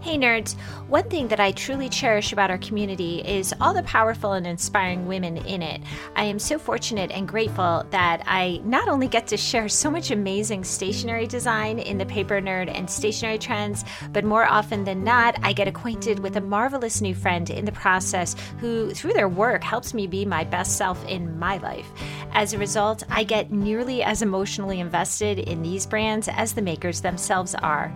Hey, 0.00 0.16
nerds, 0.16 0.54
one 0.88 1.08
thing 1.08 1.28
that 1.28 1.40
I 1.40 1.52
truly 1.52 1.88
cherish 1.88 2.32
about 2.32 2.50
our 2.50 2.58
community 2.58 3.20
is 3.20 3.54
all 3.60 3.72
the 3.72 3.82
powerful 3.84 4.32
and 4.32 4.46
inspiring 4.46 5.06
women 5.06 5.38
in 5.38 5.62
it. 5.62 5.80
I 6.14 6.24
am 6.24 6.38
so 6.38 6.58
fortunate 6.58 7.10
and 7.10 7.26
grateful 7.26 7.86
that 7.90 8.22
I 8.26 8.60
not 8.64 8.88
only 8.88 9.08
get 9.08 9.26
to 9.28 9.36
share 9.36 9.68
so 9.68 9.90
much 9.90 10.10
amazing 10.10 10.62
stationery 10.64 11.26
design 11.26 11.78
in 11.78 11.96
the 11.96 12.04
Paper 12.04 12.40
Nerd 12.40 12.70
and 12.72 12.88
stationery 12.88 13.38
trends, 13.38 13.84
but 14.12 14.24
more 14.24 14.44
often 14.44 14.84
than 14.84 15.02
not, 15.02 15.36
I 15.42 15.54
get 15.54 15.68
acquainted 15.68 16.18
with 16.18 16.36
a 16.36 16.40
marvelous 16.40 17.00
new 17.00 17.14
friend 17.14 17.48
in 17.48 17.64
the 17.64 17.72
process 17.72 18.36
who, 18.58 18.92
through 18.92 19.14
their 19.14 19.28
work, 19.28 19.64
helps 19.64 19.94
me 19.94 20.06
be 20.06 20.26
my 20.26 20.44
best 20.44 20.76
self 20.76 21.02
in 21.08 21.38
my 21.38 21.56
life. 21.58 21.90
As 22.32 22.52
a 22.52 22.58
result, 22.58 23.04
I 23.08 23.24
get 23.24 23.50
nearly 23.50 24.02
as 24.02 24.22
emotionally 24.22 24.80
invested 24.80 25.38
in 25.38 25.62
these 25.62 25.86
brands 25.86 26.28
as 26.28 26.52
the 26.52 26.62
makers 26.62 27.00
themselves 27.00 27.54
are. 27.54 27.94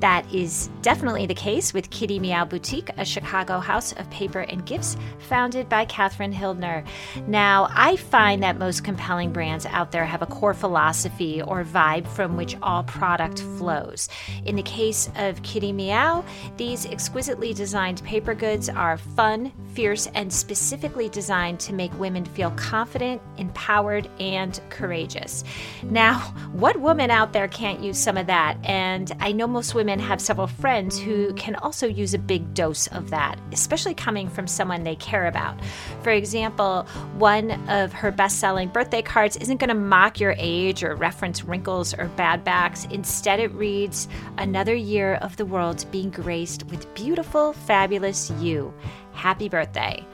That 0.00 0.30
is 0.32 0.68
definitely 0.82 1.24
the 1.26 1.34
case 1.34 1.72
with 1.72 1.88
Kitty 1.88 2.18
Meow 2.18 2.44
Boutique, 2.44 2.90
a 2.98 3.04
Chicago 3.04 3.60
house 3.60 3.92
of 3.94 4.08
paper 4.10 4.40
and 4.40 4.64
gifts 4.66 4.96
founded 5.20 5.70
by 5.70 5.86
Catherine 5.86 6.34
Hildner. 6.34 6.86
Now, 7.26 7.68
I 7.70 7.96
find 7.96 8.42
that 8.42 8.58
most 8.58 8.84
compelling 8.84 9.32
brands 9.32 9.64
out 9.64 9.92
there 9.92 10.04
have 10.04 10.20
a 10.20 10.26
core 10.26 10.52
philosophy 10.52 11.40
or 11.40 11.64
vibe 11.64 12.06
from 12.06 12.36
which 12.36 12.56
all 12.62 12.84
product 12.84 13.40
flows. 13.40 14.10
In 14.44 14.54
the 14.54 14.62
case 14.62 15.08
of 15.16 15.42
Kitty 15.42 15.72
Meow, 15.72 16.24
these 16.58 16.84
exquisitely 16.84 17.54
designed 17.54 18.04
paper 18.04 18.34
goods 18.34 18.68
are 18.68 18.98
fun, 18.98 19.50
fierce, 19.72 20.08
and 20.14 20.30
specifically 20.30 21.08
designed 21.08 21.58
to 21.60 21.72
make 21.72 21.98
women 21.98 22.24
feel 22.24 22.50
confident, 22.52 23.22
empowered, 23.38 24.10
and 24.20 24.60
courageous. 24.68 25.42
Now, 25.84 26.18
what 26.52 26.78
woman 26.78 27.10
out 27.10 27.32
there 27.32 27.48
can't 27.48 27.80
use 27.80 27.98
some 27.98 28.18
of 28.18 28.26
that? 28.26 28.58
And 28.62 29.10
I 29.20 29.32
know 29.32 29.46
most 29.46 29.74
women 29.74 29.85
women 29.86 30.00
have 30.00 30.20
several 30.20 30.48
friends 30.48 30.98
who 30.98 31.32
can 31.34 31.54
also 31.54 31.86
use 31.86 32.12
a 32.12 32.18
big 32.18 32.54
dose 32.54 32.88
of 32.88 33.08
that, 33.08 33.38
especially 33.52 33.94
coming 33.94 34.28
from 34.28 34.44
someone 34.44 34.82
they 34.82 34.96
care 34.96 35.28
about. 35.28 35.56
For 36.02 36.10
example, 36.10 36.82
one 37.18 37.52
of 37.70 37.92
her 37.92 38.10
best 38.10 38.40
selling 38.40 38.68
birthday 38.68 39.00
cards 39.00 39.36
isn't 39.36 39.58
going 39.58 39.68
to 39.68 39.76
mock 39.76 40.18
your 40.18 40.34
age 40.38 40.82
or 40.82 40.96
reference 40.96 41.44
wrinkles 41.44 41.94
or 41.94 42.08
bad 42.16 42.42
backs. 42.42 42.84
Instead, 42.90 43.38
it 43.38 43.52
reads, 43.52 44.08
Another 44.38 44.74
year 44.74 45.20
of 45.22 45.36
the 45.36 45.46
world 45.46 45.86
being 45.92 46.10
graced 46.10 46.64
with 46.66 46.92
beautiful, 46.96 47.52
fabulous 47.52 48.32
you. 48.40 48.74
Happy 49.12 49.48
birthday. 49.48 50.04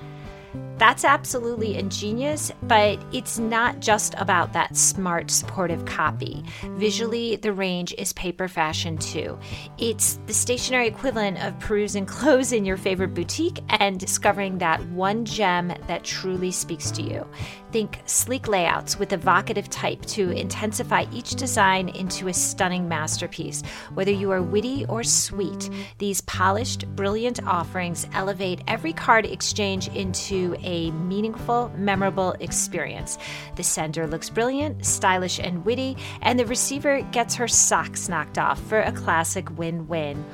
That's 0.83 1.05
absolutely 1.05 1.77
ingenious, 1.77 2.51
but 2.65 2.99
it's 3.13 3.39
not 3.39 3.79
just 3.79 4.15
about 4.19 4.53
that 4.55 4.77
smart, 4.77 5.31
supportive 5.31 5.85
copy. 5.85 6.43
Visually, 6.71 7.37
the 7.37 7.53
range 7.53 7.95
is 7.99 8.13
paper 8.15 8.49
fashion 8.49 8.99
too. 8.99 9.39
It's 9.79 10.19
the 10.27 10.35
stationary 10.35 10.89
equivalent 10.89 11.41
of 11.41 11.57
perusing 11.61 12.05
clothes 12.17 12.53
in 12.53 12.65
your 12.65 12.77
favorite 12.77 13.15
boutique 13.15 13.61
and 13.69 14.01
discovering 14.01 14.59
that 14.59 14.85
one 14.89 15.25
gem 15.25 15.73
that 15.87 16.03
truly 16.03 16.51
speaks 16.51 16.91
to 16.91 17.03
you. 17.03 17.29
Think 17.71 18.01
sleek 18.07 18.49
layouts 18.49 18.99
with 18.99 19.13
evocative 19.13 19.71
type 19.71 20.05
to 20.07 20.31
intensify 20.31 21.07
each 21.13 21.37
design 21.37 21.91
into 21.91 22.27
a 22.27 22.35
stunning 22.35 22.89
masterpiece. 22.89 23.63
Whether 23.95 24.11
you 24.11 24.33
are 24.33 24.43
witty 24.43 24.85
or 24.87 25.05
sweet, 25.05 25.71
these 25.99 26.23
polished, 26.23 26.89
brilliant 26.97 27.47
offerings 27.47 28.09
elevate 28.15 28.63
every 28.67 28.93
card 28.93 29.25
exchange 29.27 29.87
into 29.95 30.57
a 30.61 30.72
a 30.73 30.91
meaningful, 30.93 31.71
memorable 31.77 32.33
experience. 32.41 33.19
The 33.57 33.63
sender 33.63 34.07
looks 34.07 34.31
brilliant, 34.31 34.85
stylish, 34.87 35.39
and 35.39 35.65
witty, 35.65 35.99
and 36.23 36.39
the 36.39 36.47
receiver 36.47 37.03
gets 37.13 37.35
her 37.35 37.47
socks 37.47 38.09
knocked 38.09 38.39
off 38.39 38.59
for 38.63 38.81
a 38.81 38.91
classic 38.91 39.57
win 39.59 39.87
win. 39.87 40.25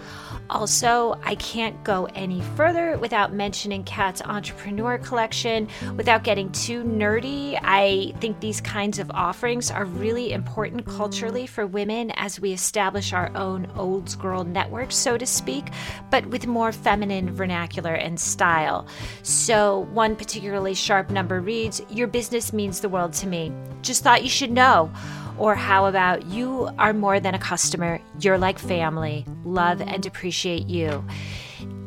Also, 0.51 1.19
I 1.25 1.35
can't 1.35 1.83
go 1.85 2.07
any 2.15 2.41
further 2.57 2.97
without 2.97 3.35
mentioning 3.35 3.85
Kat's 3.85 4.23
Entrepreneur 4.23 4.97
Collection. 4.97 5.69
Without 5.97 6.25
getting 6.25 6.51
too 6.53 6.83
nerdy, 6.85 7.59
I 7.63 8.15
think 8.21 8.41
these 8.41 8.61
kinds 8.61 8.99
of 8.99 9.11
offerings 9.11 9.71
are 9.71 9.85
really 9.85 10.33
important 10.33 10.87
culturally 10.87 11.47
for 11.47 11.67
women 11.67 12.13
as 12.13 12.41
we 12.41 12.53
establish 12.53 13.13
our 13.13 13.31
own 13.37 13.71
old 13.77 14.19
girl 14.19 14.45
network, 14.45 14.91
so 14.91 15.19
to 15.19 15.27
speak, 15.27 15.67
but 16.11 16.25
with 16.27 16.47
more 16.47 16.73
feminine 16.73 17.35
vernacular 17.35 17.95
and 17.95 18.19
style. 18.19 18.87
So, 19.23 19.87
one 19.93 20.17
particularly 20.17 20.75
sharp 20.75 21.11
number 21.11 21.41
reads 21.41 21.83
Your 21.91 22.09
business 22.09 22.53
means 22.53 22.81
the 22.81 22.89
world 22.89 23.13
to 23.15 23.27
me. 23.27 23.53
Just 23.83 24.03
thought 24.03 24.23
you 24.23 24.31
should 24.31 24.51
know. 24.51 24.91
Or 25.39 25.55
how 25.55 25.87
about 25.87 26.27
you 26.27 26.69
are 26.79 26.93
more 26.93 27.21
than 27.21 27.35
a 27.35 27.39
customer, 27.39 28.01
you're 28.21 28.39
like 28.39 28.59
family, 28.59 29.25
love 29.45 29.81
and 29.81 30.05
appreciate 30.05 30.67
you. 30.67 31.05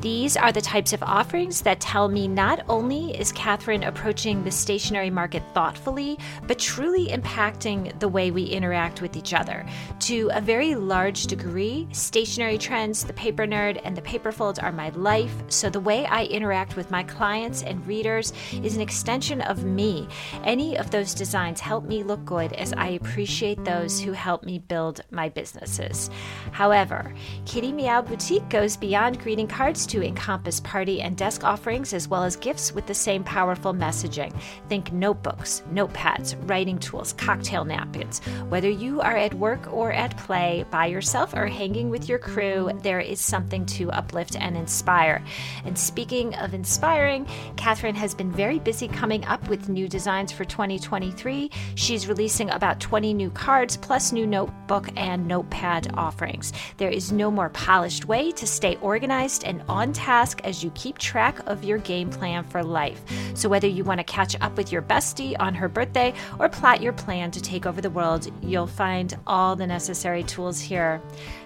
These 0.02 0.36
are 0.36 0.52
the 0.52 0.62
types 0.62 0.94
of 0.94 1.04
offerings 1.04 1.62
that 1.62 1.80
tell 1.80 2.08
me 2.08 2.28
not 2.28 2.66
only 2.68 3.16
is 3.16 3.32
Catherine 3.34 3.84
approaching 3.84 4.44
the 4.44 4.50
stationary 4.50 5.12
market 5.12 5.44
thoughtfully, 5.54 6.18
but 6.48 6.58
truly 6.58 7.10
impacting 7.10 8.00
the 8.00 8.08
way 8.08 8.32
we 8.32 8.46
interact 8.46 9.04
with 9.04 9.16
each 9.16 9.36
other. 9.36 9.64
To 10.00 10.32
a 10.34 10.42
very 10.42 10.74
large 10.74 11.28
degree, 11.28 11.88
stationary 11.92 12.58
trends, 12.58 13.04
the 13.04 13.14
paper 13.14 13.46
nerd, 13.46 13.80
and 13.84 13.96
the 13.96 14.02
paper 14.02 14.32
folds 14.32 14.58
are 14.58 14.72
my 14.72 14.90
life, 14.90 15.36
so 15.50 15.70
the 15.70 15.80
way 15.80 16.08
I 16.08 16.24
interact 16.26 16.76
with 16.76 16.90
my 16.90 17.04
clients 17.04 17.62
and 17.62 17.86
readers 17.86 18.34
is 18.64 18.76
an 18.76 18.82
extension 18.82 19.42
of 19.42 19.66
me. 19.66 20.08
Any 20.44 20.80
of 20.80 20.90
those 20.90 21.14
designs 21.14 21.60
help 21.60 21.86
me 21.86 22.02
look 22.02 22.26
good 22.26 22.54
as 22.54 22.74
I 22.74 22.88
appreciate 22.88 23.64
those 23.64 24.02
who 24.02 24.14
help 24.14 24.46
me 24.46 24.58
build 24.58 25.02
my 25.12 25.30
businesses. 25.30 26.10
However, 26.52 27.14
Kitty 27.46 27.72
Meow 27.72 28.02
Boutique 28.02 28.50
goes 28.50 28.76
beyond 28.76 29.20
greeting 29.20 29.48
cards 29.48 29.86
to 29.92 30.02
encompass 30.02 30.62
party 30.62 31.02
and 31.02 31.18
desk 31.18 31.44
offerings 31.44 31.94
as 31.94 32.08
well 32.08 32.24
as 32.24 32.38
gifts 32.38 32.72
with 32.72 32.86
the 32.88 32.94
same 32.94 33.26
powerful 33.26 33.74
messaging. 33.74 34.34
Think 34.70 34.94
notebooks, 34.94 35.64
notepads, 35.70 36.38
writing 36.50 36.80
tools, 36.80 37.12
cocktail 37.12 37.66
napkins. 37.66 38.20
Whether 38.48 38.70
you 38.70 39.02
are 39.02 39.18
at 39.18 39.34
work 39.34 39.72
or 39.74 39.92
at 39.92 40.16
play, 40.18 40.64
by 40.72 40.86
yourself 40.86 41.34
or 41.34 41.48
hanging 41.48 41.90
with 41.90 42.08
your 42.08 42.20
crew, 42.20 42.72
there 42.82 43.02
is 43.02 43.20
something 43.20 43.66
to 43.66 43.92
uplift 43.92 44.38
and 44.38 44.56
inspire. 44.56 45.22
And 45.66 45.78
speaking 45.78 46.36
of 46.36 46.54
inspiring, 46.54 47.28
Catherine 47.58 47.96
has 47.96 48.16
been 48.16 48.32
very 48.32 48.60
busy 48.60 48.88
coming 48.88 49.26
up 49.26 49.46
with 49.50 49.68
new 49.68 49.90
designs 49.90 50.32
for 50.32 50.46
2023. 50.46 51.52
She's 51.76 52.08
releasing 52.08 52.50
about 52.52 52.80
20 52.80 53.14
new 53.14 53.30
cards 53.32 53.76
plus 53.76 54.14
new 54.14 54.26
notebook 54.26 54.88
and 54.96 55.28
notepad 55.28 55.94
offerings. 55.96 56.54
There 56.78 56.90
is 56.90 57.12
no 57.12 57.30
more 57.30 57.50
polished 57.50 58.06
way 58.06 58.32
to 58.32 58.48
stay 58.48 58.78
organized 58.78 59.44
and 59.44 59.62
on 59.68 59.81
on 59.82 59.92
task 59.94 60.42
as 60.44 60.64
you 60.64 60.70
keep 60.76 61.00
track 61.00 61.40
of 61.48 61.64
your 61.64 61.80
game 61.80 62.10
plan 62.10 62.44
for 62.44 62.64
life. 62.64 63.02
So, 63.34 63.50
whether 63.50 63.68
you 63.68 63.84
want 63.84 64.00
to 64.00 64.04
catch 64.04 64.36
up 64.40 64.56
with 64.56 64.72
your 64.72 64.84
bestie 64.84 65.36
on 65.40 65.56
her 65.56 65.68
birthday 65.68 66.14
or 66.38 66.50
plot 66.50 66.82
your 66.82 66.94
plan 66.94 67.32
to 67.32 67.42
take 67.42 67.66
over 67.66 67.82
the 67.82 67.90
world, 67.90 68.32
you'll 68.44 68.68
find 68.68 69.18
all 69.26 69.56
the 69.56 69.66
necessary 69.66 70.24
tools 70.24 70.62
here. 70.62 71.02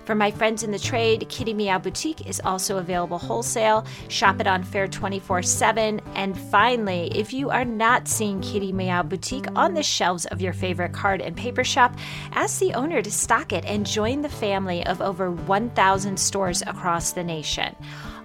For 0.06 0.14
my 0.14 0.30
friends 0.30 0.62
in 0.62 0.70
the 0.70 0.78
trade, 0.78 1.28
Kitty 1.30 1.54
Meow 1.54 1.80
Boutique 1.80 2.28
is 2.28 2.40
also 2.44 2.78
available 2.78 3.18
wholesale. 3.18 3.86
Shop 4.10 4.40
it 4.40 4.48
on 4.48 4.64
Faire 4.64 4.88
24 4.88 5.42
7. 5.42 6.00
And 6.14 6.38
finally, 6.38 7.10
if 7.16 7.34
you 7.34 7.50
are 7.50 7.66
not 7.66 8.08
seeing 8.08 8.42
Kitty 8.42 8.72
Meow 8.72 9.02
Boutique 9.02 9.48
on 9.56 9.74
the 9.74 9.82
shelves 9.82 10.26
of 10.28 10.42
your 10.42 10.54
favorite 10.54 10.94
card 10.94 11.22
and 11.22 11.36
paper 11.36 11.64
shop, 11.64 11.96
ask 12.34 12.60
the 12.60 12.74
owner 12.74 13.02
to 13.02 13.12
stock 13.12 13.52
it 13.52 13.66
and 13.66 13.86
join 13.86 14.22
the 14.22 14.30
family 14.30 14.86
of 14.86 15.02
over 15.02 15.32
1,000 15.32 16.20
stores 16.20 16.62
across 16.68 17.14
the 17.14 17.24
nation. 17.24 17.76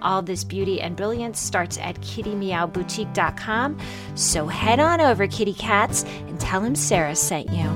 All 0.01 0.21
this 0.21 0.43
beauty 0.43 0.81
and 0.81 0.95
brilliance 0.95 1.39
starts 1.39 1.77
at 1.77 1.99
kittymeowboutique.com. 2.01 3.77
So 4.15 4.47
head 4.47 4.79
on 4.79 5.01
over, 5.01 5.27
kitty 5.27 5.53
cats, 5.53 6.03
and 6.03 6.39
tell 6.39 6.61
him 6.61 6.75
Sarah 6.75 7.15
sent 7.15 7.49
you. 7.51 7.69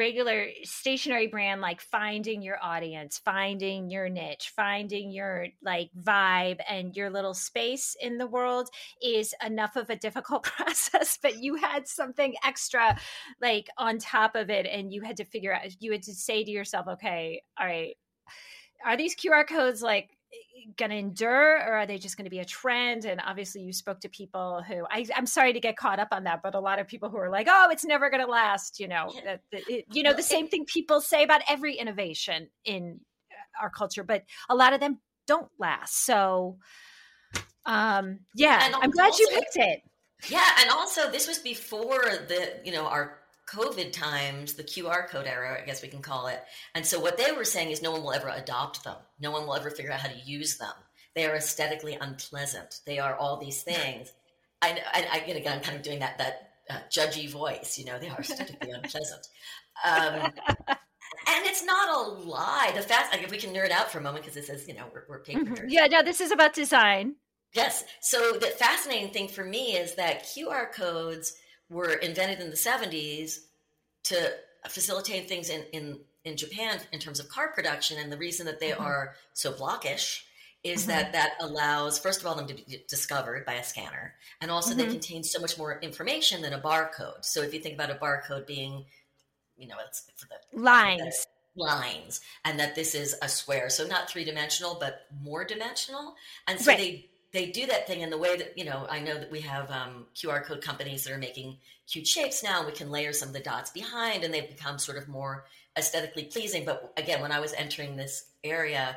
Regular 0.00 0.46
stationary 0.64 1.26
brand, 1.26 1.60
like 1.60 1.78
finding 1.78 2.40
your 2.40 2.56
audience, 2.62 3.20
finding 3.22 3.90
your 3.90 4.08
niche, 4.08 4.50
finding 4.56 5.10
your 5.10 5.48
like 5.62 5.90
vibe 6.02 6.58
and 6.66 6.96
your 6.96 7.10
little 7.10 7.34
space 7.34 7.98
in 8.00 8.16
the 8.16 8.26
world 8.26 8.70
is 9.02 9.34
enough 9.44 9.76
of 9.76 9.90
a 9.90 9.96
difficult 9.96 10.42
process. 10.56 11.18
But 11.22 11.42
you 11.42 11.56
had 11.56 11.86
something 11.86 12.34
extra 12.42 12.98
like 13.42 13.68
on 13.76 13.98
top 13.98 14.36
of 14.36 14.48
it, 14.48 14.64
and 14.64 14.90
you 14.90 15.02
had 15.02 15.18
to 15.18 15.24
figure 15.26 15.52
out, 15.54 15.66
you 15.80 15.92
had 15.92 16.02
to 16.04 16.14
say 16.14 16.44
to 16.44 16.50
yourself, 16.50 16.88
okay, 16.88 17.42
all 17.60 17.66
right, 17.66 17.94
are 18.86 18.96
these 18.96 19.14
QR 19.14 19.46
codes 19.46 19.82
like 19.82 20.16
going 20.76 20.90
to 20.90 20.96
endure 20.96 21.56
or 21.56 21.74
are 21.74 21.86
they 21.86 21.98
just 21.98 22.16
going 22.16 22.24
to 22.24 22.30
be 22.30 22.38
a 22.38 22.44
trend? 22.44 23.04
And 23.04 23.20
obviously 23.24 23.62
you 23.62 23.72
spoke 23.72 24.00
to 24.00 24.08
people 24.08 24.62
who 24.66 24.86
I, 24.90 25.06
am 25.14 25.26
sorry 25.26 25.52
to 25.52 25.60
get 25.60 25.76
caught 25.76 25.98
up 25.98 26.08
on 26.12 26.24
that 26.24 26.40
but 26.42 26.54
a 26.54 26.60
lot 26.60 26.78
of 26.78 26.86
people 26.86 27.10
who 27.10 27.16
are 27.16 27.30
like 27.30 27.46
oh 27.50 27.68
it's 27.70 27.84
never 27.84 28.10
going 28.10 28.24
to 28.24 28.30
last 28.30 28.80
you 28.80 28.88
know 28.88 29.12
yeah. 29.14 29.36
it, 29.52 29.86
you 29.92 30.02
know 30.02 30.12
the 30.12 30.22
same 30.22 30.48
thing 30.48 30.64
people 30.64 31.00
say 31.00 31.22
about 31.22 31.42
every 31.48 31.76
innovation 31.76 32.48
in 32.64 33.00
uh, 33.30 33.64
our 33.64 33.70
culture 33.70 34.04
but 34.04 34.24
a 34.48 34.54
lot 34.54 34.72
of 34.72 34.80
them 34.80 34.98
don't 35.26 35.48
last. 35.58 36.04
So 36.04 36.58
um 37.66 38.20
yeah 38.34 38.70
i'm 38.80 38.90
glad 38.90 39.12
you 39.18 39.28
picked 39.32 39.56
it. 39.56 39.80
Yeah 40.28 40.48
and 40.60 40.70
also 40.70 41.10
this 41.10 41.28
was 41.28 41.38
before 41.38 42.02
the 42.28 42.60
you 42.64 42.72
know 42.72 42.86
our 42.86 43.19
COVID 43.50 43.92
times, 43.92 44.54
the 44.54 44.64
QR 44.64 45.08
code 45.08 45.26
era, 45.26 45.58
I 45.60 45.66
guess 45.66 45.82
we 45.82 45.88
can 45.88 46.02
call 46.02 46.28
it. 46.28 46.42
And 46.74 46.86
so 46.86 47.00
what 47.00 47.18
they 47.18 47.32
were 47.32 47.44
saying 47.44 47.70
is 47.70 47.82
no 47.82 47.90
one 47.90 48.02
will 48.02 48.12
ever 48.12 48.28
adopt 48.28 48.84
them. 48.84 48.96
No 49.18 49.30
one 49.30 49.46
will 49.46 49.56
ever 49.56 49.70
figure 49.70 49.92
out 49.92 50.00
how 50.00 50.08
to 50.08 50.20
use 50.24 50.56
them. 50.58 50.72
They 51.14 51.26
are 51.26 51.34
aesthetically 51.34 51.98
unpleasant. 52.00 52.80
They 52.86 52.98
are 52.98 53.16
all 53.16 53.38
these 53.38 53.62
things. 53.62 54.12
I, 54.62 54.78
I, 54.92 55.06
I 55.12 55.30
again, 55.30 55.54
I'm 55.54 55.62
kind 55.62 55.76
of 55.76 55.82
doing 55.82 56.00
that 56.00 56.18
that 56.18 56.50
uh, 56.68 56.78
judgy 56.90 57.30
voice. 57.30 57.78
You 57.78 57.86
know, 57.86 57.98
they 57.98 58.08
are 58.08 58.20
aesthetically 58.20 58.70
unpleasant. 58.74 59.26
Um, 59.84 60.32
and 61.28 61.46
it's 61.46 61.64
not 61.64 61.88
a 61.88 62.10
lie. 62.10 62.72
The 62.74 62.82
fact, 62.82 63.12
like, 63.12 63.22
if 63.22 63.30
we 63.30 63.38
can 63.38 63.54
nerd 63.54 63.70
out 63.70 63.90
for 63.90 63.98
a 63.98 64.02
moment, 64.02 64.24
because 64.24 64.36
it 64.36 64.46
says, 64.46 64.68
you 64.68 64.74
know, 64.74 64.84
we're, 64.92 65.04
we're 65.08 65.20
paper 65.20 65.40
mm-hmm. 65.40 65.68
Yeah, 65.68 65.86
no, 65.86 66.02
this 66.02 66.20
is 66.20 66.30
about 66.30 66.54
design. 66.54 67.16
Yes. 67.54 67.84
So 68.00 68.32
the 68.32 68.46
fascinating 68.46 69.12
thing 69.12 69.28
for 69.28 69.44
me 69.44 69.76
is 69.76 69.94
that 69.96 70.24
QR 70.24 70.72
codes 70.72 71.34
were 71.70 71.92
invented 71.94 72.40
in 72.40 72.50
the 72.50 72.56
70s 72.56 73.38
to 74.04 74.32
facilitate 74.68 75.28
things 75.28 75.48
in, 75.48 75.62
in, 75.72 76.00
in 76.24 76.36
Japan 76.36 76.80
in 76.92 76.98
terms 76.98 77.20
of 77.20 77.28
car 77.28 77.48
production. 77.48 77.98
And 77.98 78.12
the 78.12 78.18
reason 78.18 78.46
that 78.46 78.60
they 78.60 78.70
mm-hmm. 78.70 78.84
are 78.84 79.14
so 79.32 79.52
blockish 79.52 80.24
is 80.62 80.82
mm-hmm. 80.82 80.90
that 80.90 81.12
that 81.12 81.32
allows, 81.40 81.98
first 81.98 82.20
of 82.20 82.26
all, 82.26 82.34
them 82.34 82.46
to 82.48 82.54
be 82.54 82.84
discovered 82.88 83.46
by 83.46 83.54
a 83.54 83.64
scanner. 83.64 84.14
And 84.40 84.50
also, 84.50 84.70
mm-hmm. 84.70 84.80
they 84.80 84.86
contain 84.86 85.22
so 85.22 85.40
much 85.40 85.56
more 85.56 85.78
information 85.80 86.42
than 86.42 86.52
a 86.52 86.60
barcode. 86.60 87.24
So 87.24 87.42
if 87.42 87.54
you 87.54 87.60
think 87.60 87.74
about 87.74 87.90
a 87.90 87.94
barcode 87.94 88.46
being, 88.46 88.84
you 89.56 89.68
know, 89.68 89.76
it's 89.86 90.10
for 90.16 90.26
the 90.26 90.60
lines. 90.60 91.26
lines 91.56 92.20
and 92.44 92.58
that 92.60 92.74
this 92.74 92.94
is 92.94 93.16
a 93.22 93.28
square 93.28 93.68
so 93.68 93.84
not 93.84 94.08
three 94.08 94.24
dimensional 94.24 94.76
but 94.78 95.06
more 95.20 95.44
dimensional 95.44 96.14
and 96.46 96.60
so 96.60 96.70
right. 96.70 96.78
they 96.78 97.09
they 97.32 97.46
do 97.46 97.66
that 97.66 97.86
thing 97.86 98.00
in 98.00 98.10
the 98.10 98.18
way 98.18 98.36
that 98.36 98.56
you 98.56 98.64
know 98.64 98.86
i 98.90 98.98
know 98.98 99.14
that 99.14 99.30
we 99.30 99.40
have 99.40 99.70
um, 99.70 100.06
qr 100.14 100.44
code 100.44 100.60
companies 100.60 101.04
that 101.04 101.12
are 101.12 101.18
making 101.18 101.56
cute 101.86 102.06
shapes 102.06 102.42
now 102.42 102.64
we 102.64 102.72
can 102.72 102.90
layer 102.90 103.12
some 103.12 103.28
of 103.28 103.34
the 103.34 103.40
dots 103.40 103.70
behind 103.70 104.24
and 104.24 104.32
they've 104.32 104.48
become 104.48 104.78
sort 104.78 104.98
of 104.98 105.08
more 105.08 105.44
aesthetically 105.76 106.24
pleasing. 106.24 106.64
But 106.64 106.92
again 106.96 107.20
when 107.20 107.32
i 107.32 107.40
was 107.40 107.52
entering 107.54 107.96
this 107.96 108.26
area 108.44 108.96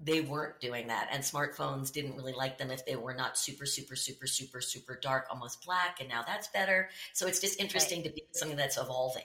they 0.00 0.20
weren't 0.20 0.60
doing 0.60 0.88
that 0.88 1.08
and 1.12 1.22
smartphones 1.22 1.92
didn't 1.92 2.16
really 2.16 2.32
like 2.32 2.58
them 2.58 2.70
if 2.70 2.84
they 2.84 2.96
were 2.96 3.14
not 3.14 3.38
super 3.38 3.64
super 3.64 3.96
super 3.96 4.26
super 4.26 4.60
super 4.60 4.98
dark 5.00 5.26
almost 5.30 5.64
black 5.64 5.98
and 6.00 6.08
now 6.08 6.22
that's 6.26 6.48
better. 6.48 6.90
So 7.12 7.26
it's 7.26 7.40
just 7.40 7.60
interesting 7.60 8.00
right. 8.00 8.06
to 8.06 8.12
be 8.12 8.24
something 8.32 8.56
that's 8.56 8.76
evolving. 8.76 9.22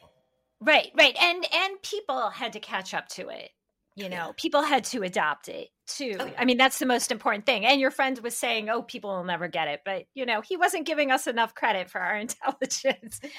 Right 0.62 0.92
right 0.94 1.16
and 1.20 1.46
and 1.54 1.82
people 1.82 2.30
had 2.30 2.54
to 2.54 2.60
catch 2.60 2.94
up 2.94 3.08
to 3.10 3.30
it 3.30 3.52
you 3.96 4.10
know 4.10 4.34
people 4.38 4.62
had 4.62 4.84
to 4.86 5.02
adopt 5.04 5.50
it 5.50 5.70
too. 5.88 6.16
oh, 6.20 6.26
yeah. 6.26 6.34
i 6.38 6.46
mean 6.46 6.58
that's 6.58 6.80
the 6.80 6.86
most 6.86 7.12
important 7.12 7.46
thing. 7.46 7.66
And 7.66 7.82
your 7.82 7.92
friend 7.92 8.18
was 8.20 8.36
saying 8.38 8.70
oh 8.70 8.84
people 8.84 9.10
will 9.10 9.24
never 9.24 9.48
get 9.48 9.68
it. 9.68 9.82
But 9.84 10.04
you 10.14 10.26
know 10.26 10.42
he 10.42 10.58
wasn't 10.58 10.86
giving 10.86 11.12
us 11.12 11.28
enough 11.28 11.56
credit 11.56 11.90
for 11.90 12.00
our 12.00 12.18
intelligence. 12.28 13.20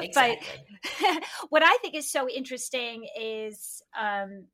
Exactly. 0.00 0.46
but 1.00 1.24
what 1.50 1.62
i 1.62 1.76
think 1.82 1.94
is 1.94 2.10
so 2.10 2.28
interesting 2.28 3.06
is 3.20 3.82
um, 3.98 4.46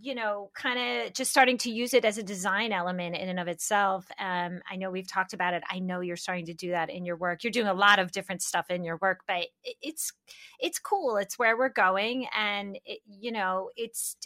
you 0.00 0.14
know, 0.14 0.50
kind 0.54 0.78
of 0.78 1.12
just 1.12 1.30
starting 1.30 1.58
to 1.58 1.70
use 1.70 1.94
it 1.94 2.04
as 2.04 2.18
a 2.18 2.22
design 2.22 2.72
element 2.72 3.16
in 3.16 3.28
and 3.28 3.40
of 3.40 3.48
itself. 3.48 4.06
Um, 4.18 4.60
I 4.70 4.76
know 4.76 4.90
we've 4.90 5.08
talked 5.08 5.32
about 5.32 5.54
it. 5.54 5.62
I 5.70 5.78
know 5.78 6.00
you're 6.00 6.16
starting 6.16 6.46
to 6.46 6.54
do 6.54 6.70
that 6.70 6.90
in 6.90 7.04
your 7.04 7.16
work. 7.16 7.44
You're 7.44 7.50
doing 7.50 7.66
a 7.66 7.74
lot 7.74 7.98
of 7.98 8.12
different 8.12 8.42
stuff 8.42 8.70
in 8.70 8.84
your 8.84 8.98
work, 9.00 9.20
but 9.26 9.46
it's 9.82 10.12
it's 10.60 10.78
cool. 10.78 11.16
It's 11.16 11.38
where 11.38 11.56
we're 11.56 11.68
going, 11.68 12.26
and 12.36 12.78
it, 12.84 13.00
you 13.06 13.32
know, 13.32 13.70
it's 13.76 14.16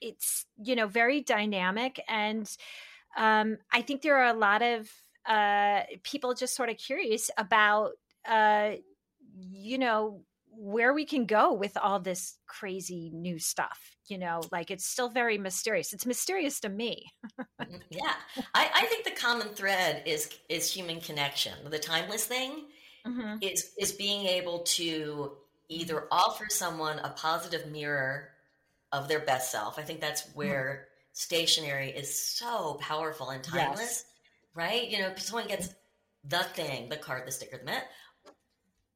it's 0.00 0.46
you 0.62 0.76
know 0.76 0.86
very 0.86 1.22
dynamic 1.22 2.02
and 2.08 2.56
um, 3.16 3.56
i 3.72 3.80
think 3.80 4.02
there 4.02 4.16
are 4.16 4.34
a 4.34 4.38
lot 4.38 4.62
of 4.62 4.90
uh, 5.26 5.80
people 6.04 6.34
just 6.34 6.54
sort 6.54 6.68
of 6.68 6.76
curious 6.76 7.30
about 7.36 7.92
uh, 8.28 8.72
you 9.36 9.76
know 9.76 10.22
where 10.58 10.94
we 10.94 11.04
can 11.04 11.26
go 11.26 11.52
with 11.52 11.76
all 11.76 12.00
this 12.00 12.38
crazy 12.46 13.10
new 13.12 13.38
stuff 13.38 13.96
you 14.06 14.16
know 14.16 14.40
like 14.50 14.70
it's 14.70 14.86
still 14.86 15.08
very 15.08 15.38
mysterious 15.38 15.92
it's 15.92 16.06
mysterious 16.06 16.60
to 16.60 16.68
me 16.68 17.04
mm, 17.60 17.80
yeah 17.90 18.14
I, 18.54 18.70
I, 18.74 18.86
think 18.86 19.04
the 19.04 19.10
common 19.10 19.48
thread 19.48 20.02
is 20.06 20.30
is 20.48 20.72
human 20.72 21.00
connection 21.00 21.52
the 21.68 21.78
timeless 21.78 22.24
thing 22.24 22.66
mm-hmm. 23.06 23.36
is 23.40 23.72
is 23.78 23.92
being 23.92 24.26
able 24.26 24.60
to 24.60 25.32
either 25.68 26.06
offer 26.10 26.46
someone 26.48 26.98
a 27.00 27.10
positive 27.10 27.66
mirror 27.70 28.30
of 28.92 29.08
their 29.08 29.20
best 29.20 29.50
self. 29.50 29.78
I 29.78 29.82
think 29.82 30.00
that's 30.00 30.22
mm-hmm. 30.22 30.38
where 30.38 30.64
mm-hmm. 30.64 31.12
stationery 31.12 31.90
is 31.90 32.18
so 32.18 32.74
powerful 32.80 33.30
and 33.30 33.42
timeless, 33.42 33.80
yes. 33.80 34.04
right? 34.54 34.88
You 34.88 35.00
know, 35.00 35.12
someone 35.16 35.48
gets 35.48 35.74
the 36.24 36.38
thing, 36.38 36.88
the 36.88 36.96
card, 36.96 37.26
the 37.26 37.32
sticker, 37.32 37.58
the 37.58 37.64
mint, 37.64 37.84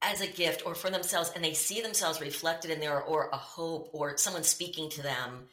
as 0.02 0.20
a 0.20 0.26
gift 0.26 0.64
or 0.64 0.74
for 0.74 0.90
themselves, 0.90 1.30
and 1.34 1.44
they 1.44 1.52
see 1.52 1.80
themselves 1.80 2.20
reflected 2.20 2.70
in 2.70 2.80
there, 2.80 3.00
or 3.00 3.28
a 3.32 3.36
hope, 3.36 3.90
or 3.92 4.16
someone 4.16 4.42
speaking 4.42 4.88
to 4.90 5.02
them 5.02 5.48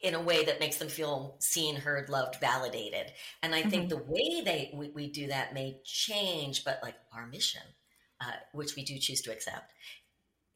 in 0.00 0.14
a 0.14 0.20
way 0.20 0.44
that 0.44 0.60
makes 0.60 0.76
them 0.78 0.88
feel 0.88 1.36
seen, 1.40 1.76
heard, 1.76 2.08
loved, 2.08 2.36
validated. 2.40 3.12
And 3.42 3.54
I 3.54 3.60
mm-hmm. 3.60 3.70
think 3.70 3.88
the 3.88 3.96
way 3.96 4.42
they 4.44 4.70
we, 4.72 4.90
we, 4.90 5.10
do 5.10 5.28
that 5.28 5.54
may 5.54 5.80
change, 5.84 6.64
but 6.64 6.80
like 6.82 6.94
our 7.12 7.26
mission, 7.26 7.62
uh, 8.20 8.32
which 8.52 8.76
we 8.76 8.84
do 8.84 8.98
choose 8.98 9.22
to 9.22 9.32
accept, 9.32 9.72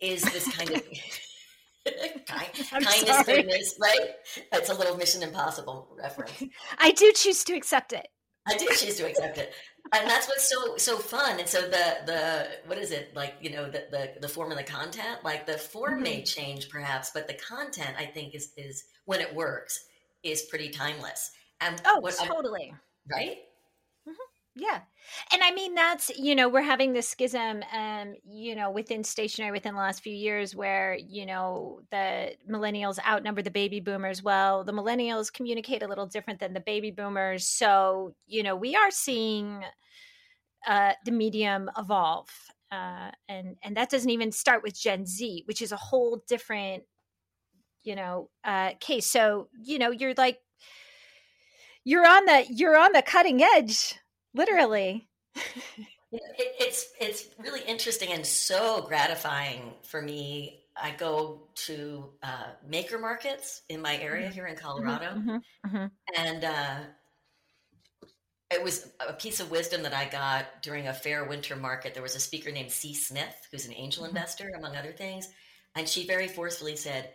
is 0.01 0.23
this 0.23 0.49
kind 0.57 0.71
of 0.71 0.83
kind, 2.27 2.49
kindness, 2.85 3.23
goodness, 3.27 3.75
right? 3.81 4.11
It's 4.53 4.71
a 4.71 4.75
little 4.75 4.97
Mission 4.97 5.23
Impossible 5.23 5.97
reference. 5.99 6.45
I 6.79 6.93
do 6.93 7.13
choose 7.13 7.43
to 7.45 7.55
accept 7.55 7.93
it. 7.93 8.09
I 8.47 8.57
do 8.57 8.67
choose 8.77 8.97
to 8.97 9.07
accept 9.07 9.39
it, 9.39 9.53
and 9.93 10.09
that's 10.09 10.29
what's 10.29 10.49
so 10.49 10.77
so 10.77 10.97
fun. 10.97 11.39
And 11.39 11.49
so 11.49 11.63
the 11.63 11.97
the 12.07 12.49
what 12.67 12.79
is 12.79 12.91
it 12.91 13.15
like? 13.15 13.35
You 13.41 13.51
know 13.51 13.65
the 13.67 13.87
the, 13.91 14.13
the 14.21 14.29
form 14.29 14.51
and 14.51 14.59
the 14.59 14.65
content. 14.65 15.25
Like 15.25 15.47
the 15.47 15.59
form 15.59 15.95
mm-hmm. 15.95 16.03
may 16.03 16.23
change 16.23 16.69
perhaps, 16.69 17.11
but 17.13 17.29
the 17.29 17.35
content 17.35 17.95
I 17.99 18.07
think 18.07 18.35
is 18.35 18.53
is 18.57 18.85
when 19.05 19.21
it 19.21 19.35
works 19.35 19.85
is 20.23 20.43
pretty 20.43 20.71
timeless. 20.71 21.31
And 21.61 21.81
oh, 21.85 22.01
totally 22.27 22.73
I, 22.73 23.15
right. 23.15 23.37
Yeah. 24.55 24.81
And 25.33 25.43
I 25.43 25.51
mean, 25.51 25.75
that's, 25.75 26.11
you 26.19 26.35
know, 26.35 26.47
we're 26.47 26.61
having 26.61 26.93
this 26.93 27.09
schism, 27.09 27.63
um, 27.73 28.15
you 28.23 28.55
know, 28.55 28.71
within 28.71 29.03
stationery 29.03 29.51
within 29.51 29.73
the 29.75 29.81
last 29.81 30.03
few 30.03 30.13
years 30.13 30.55
where, 30.55 30.95
you 30.95 31.25
know, 31.25 31.81
the 31.91 32.35
millennials 32.51 32.99
outnumber 33.07 33.41
the 33.41 33.51
baby 33.51 33.81
boomers. 33.81 34.23
Well, 34.23 34.63
the 34.63 34.73
millennials 34.73 35.33
communicate 35.33 35.83
a 35.83 35.89
little 35.89 36.07
different 36.07 36.39
than 36.39 36.53
the 36.53 36.61
baby 36.61 36.91
boomers. 36.91 37.47
So, 37.49 38.15
you 38.27 38.43
know, 38.43 38.55
we 38.55 38.77
are 38.77 38.91
seeing 38.91 39.65
uh, 40.69 40.93
the 41.07 41.13
medium 41.13 41.71
evolve. 41.79 42.29
Uh, 42.71 43.11
and, 43.29 43.57
and 43.63 43.77
that 43.77 43.89
doesn't 43.89 44.11
even 44.11 44.33
start 44.33 44.63
with 44.63 44.79
Gen 44.79 45.07
Z, 45.07 45.45
which 45.47 45.63
is 45.63 45.73
a 45.73 45.77
whole 45.77 46.23
different, 46.29 46.83
you 47.85 47.97
know, 47.97 48.29
uh, 48.45 48.73
case. 48.81 49.07
So, 49.07 49.49
you 49.63 49.79
know, 49.79 49.91
you're 49.91 50.15
like, 50.19 50.41
you're 51.85 52.07
on 52.07 52.27
the, 52.27 52.45
you're 52.51 52.77
on 52.77 52.93
the 52.93 53.03
cutting 53.03 53.43
edge 53.43 53.95
literally 54.35 55.07
it, 56.13 56.23
it's 56.61 56.89
it's 57.01 57.25
really 57.39 57.63
interesting 57.63 58.13
and 58.13 58.25
so 58.25 58.83
gratifying 58.83 59.73
for 59.83 60.01
me. 60.03 60.59
I 60.75 60.93
go 60.93 61.43
to 61.67 62.09
uh, 62.23 62.47
maker 62.67 62.99
markets 62.99 63.61
in 63.69 63.83
my 63.83 63.99
area 63.99 64.27
mm-hmm. 64.27 64.35
here 64.35 64.47
in 64.47 64.57
Colorado, 64.57 65.15
mm-hmm. 65.15 65.37
Mm-hmm. 65.67 65.87
and 66.17 66.45
uh, 66.45 66.77
it 68.51 68.63
was 68.63 68.89
a 69.07 69.13
piece 69.13 69.39
of 69.41 69.51
wisdom 69.51 69.83
that 69.83 69.93
I 69.93 70.07
got 70.07 70.63
during 70.63 70.89
a 70.89 70.95
fair 70.95 71.25
winter 71.25 71.57
market. 71.57 71.93
There 71.93 72.03
was 72.03 72.17
a 72.17 72.21
speaker 72.21 72.51
named 72.51 72.71
C. 72.71 72.95
Smith, 72.95 73.49
who's 73.51 73.67
an 73.67 73.75
angel 73.75 74.05
mm-hmm. 74.05 74.17
investor, 74.17 74.51
among 74.57 74.75
other 74.75 74.93
things, 74.93 75.29
and 75.75 75.87
she 75.87 76.07
very 76.07 76.27
forcefully 76.29 76.77
said, 76.77 77.11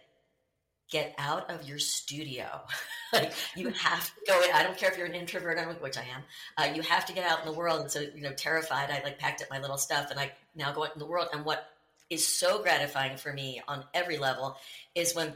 "Get 0.89 1.13
out 1.17 1.49
of 1.49 1.67
your 1.67 1.79
studio." 1.79 2.61
like 3.13 3.33
you 3.55 3.69
have 3.69 4.05
to 4.05 4.21
go 4.27 4.41
in. 4.43 4.51
I 4.53 4.63
don't 4.63 4.77
care 4.77 4.91
if 4.91 4.97
you're 4.97 5.07
an 5.07 5.15
introvert, 5.15 5.81
which 5.81 5.97
I 5.97 6.01
am. 6.01 6.23
Uh, 6.57 6.73
you 6.75 6.81
have 6.81 7.05
to 7.05 7.13
get 7.13 7.29
out 7.29 7.39
in 7.39 7.45
the 7.45 7.57
world. 7.57 7.81
And 7.81 7.91
so, 7.91 8.01
you 8.01 8.21
know, 8.21 8.33
terrified, 8.33 8.89
I 8.91 9.01
like 9.03 9.19
packed 9.19 9.41
up 9.41 9.49
my 9.49 9.59
little 9.59 9.77
stuff 9.77 10.11
and 10.11 10.19
I 10.19 10.31
now 10.55 10.71
go 10.71 10.83
out 10.83 10.93
in 10.93 10.99
the 10.99 11.05
world. 11.05 11.29
And 11.33 11.45
what 11.45 11.69
is 12.09 12.25
so 12.25 12.61
gratifying 12.61 13.17
for 13.17 13.33
me 13.33 13.61
on 13.67 13.83
every 13.93 14.17
level 14.17 14.57
is 14.95 15.15
when 15.15 15.33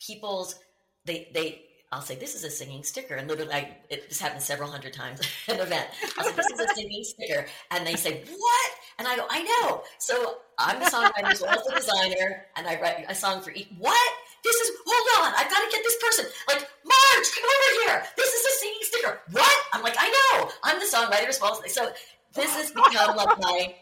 people's 0.00 0.58
they 1.04 1.28
they 1.32 1.62
I'll 1.92 2.00
say 2.00 2.16
this 2.16 2.34
is 2.34 2.42
a 2.42 2.50
singing 2.50 2.84
sticker, 2.84 3.16
and 3.16 3.28
literally, 3.28 3.52
I, 3.52 3.76
it, 3.90 4.08
this 4.08 4.18
happened 4.18 4.40
several 4.40 4.70
hundred 4.70 4.94
times 4.94 5.20
at 5.48 5.56
an 5.56 5.60
event. 5.60 5.88
I 6.02 6.22
was 6.22 6.26
like, 6.28 6.36
"This 6.36 6.46
is 6.46 6.60
a 6.60 6.74
singing 6.74 7.04
sticker," 7.04 7.46
and 7.70 7.86
they 7.86 7.96
say, 7.96 8.24
"What?" 8.34 8.70
And 8.98 9.06
I 9.06 9.16
go, 9.16 9.26
"I 9.28 9.42
know." 9.42 9.82
So 9.98 10.38
I'm 10.58 10.80
the 10.80 10.86
songwriter 10.86 11.30
as 11.30 11.42
well 11.42 11.50
as 11.50 11.64
the 11.64 11.74
designer, 11.74 12.46
and 12.56 12.66
I 12.66 12.80
write 12.80 13.04
a 13.08 13.14
song 13.14 13.42
for 13.42 13.50
each. 13.50 13.68
What? 13.76 14.12
This 14.44 14.56
is 14.56 14.76
hold 14.84 15.24
on, 15.24 15.34
I've 15.38 15.50
got 15.50 15.64
to 15.64 15.70
get 15.70 15.82
this 15.84 15.96
person. 16.02 16.26
Like, 16.48 16.68
Marge, 16.84 17.28
come 17.34 17.44
over 17.44 17.84
here. 17.84 18.04
This 18.16 18.32
is 18.34 18.44
a 18.44 18.58
singing 18.58 18.80
sticker. 18.82 19.20
What? 19.30 19.56
I'm 19.72 19.82
like, 19.82 19.96
I 19.98 20.08
know. 20.08 20.50
I'm 20.64 20.78
the 20.80 20.86
songwriter 20.86 21.40
well. 21.40 21.62
So 21.68 21.92
this 22.34 22.54
has 22.56 22.70
become 22.70 23.16
like 23.16 23.38
my 23.40 23.74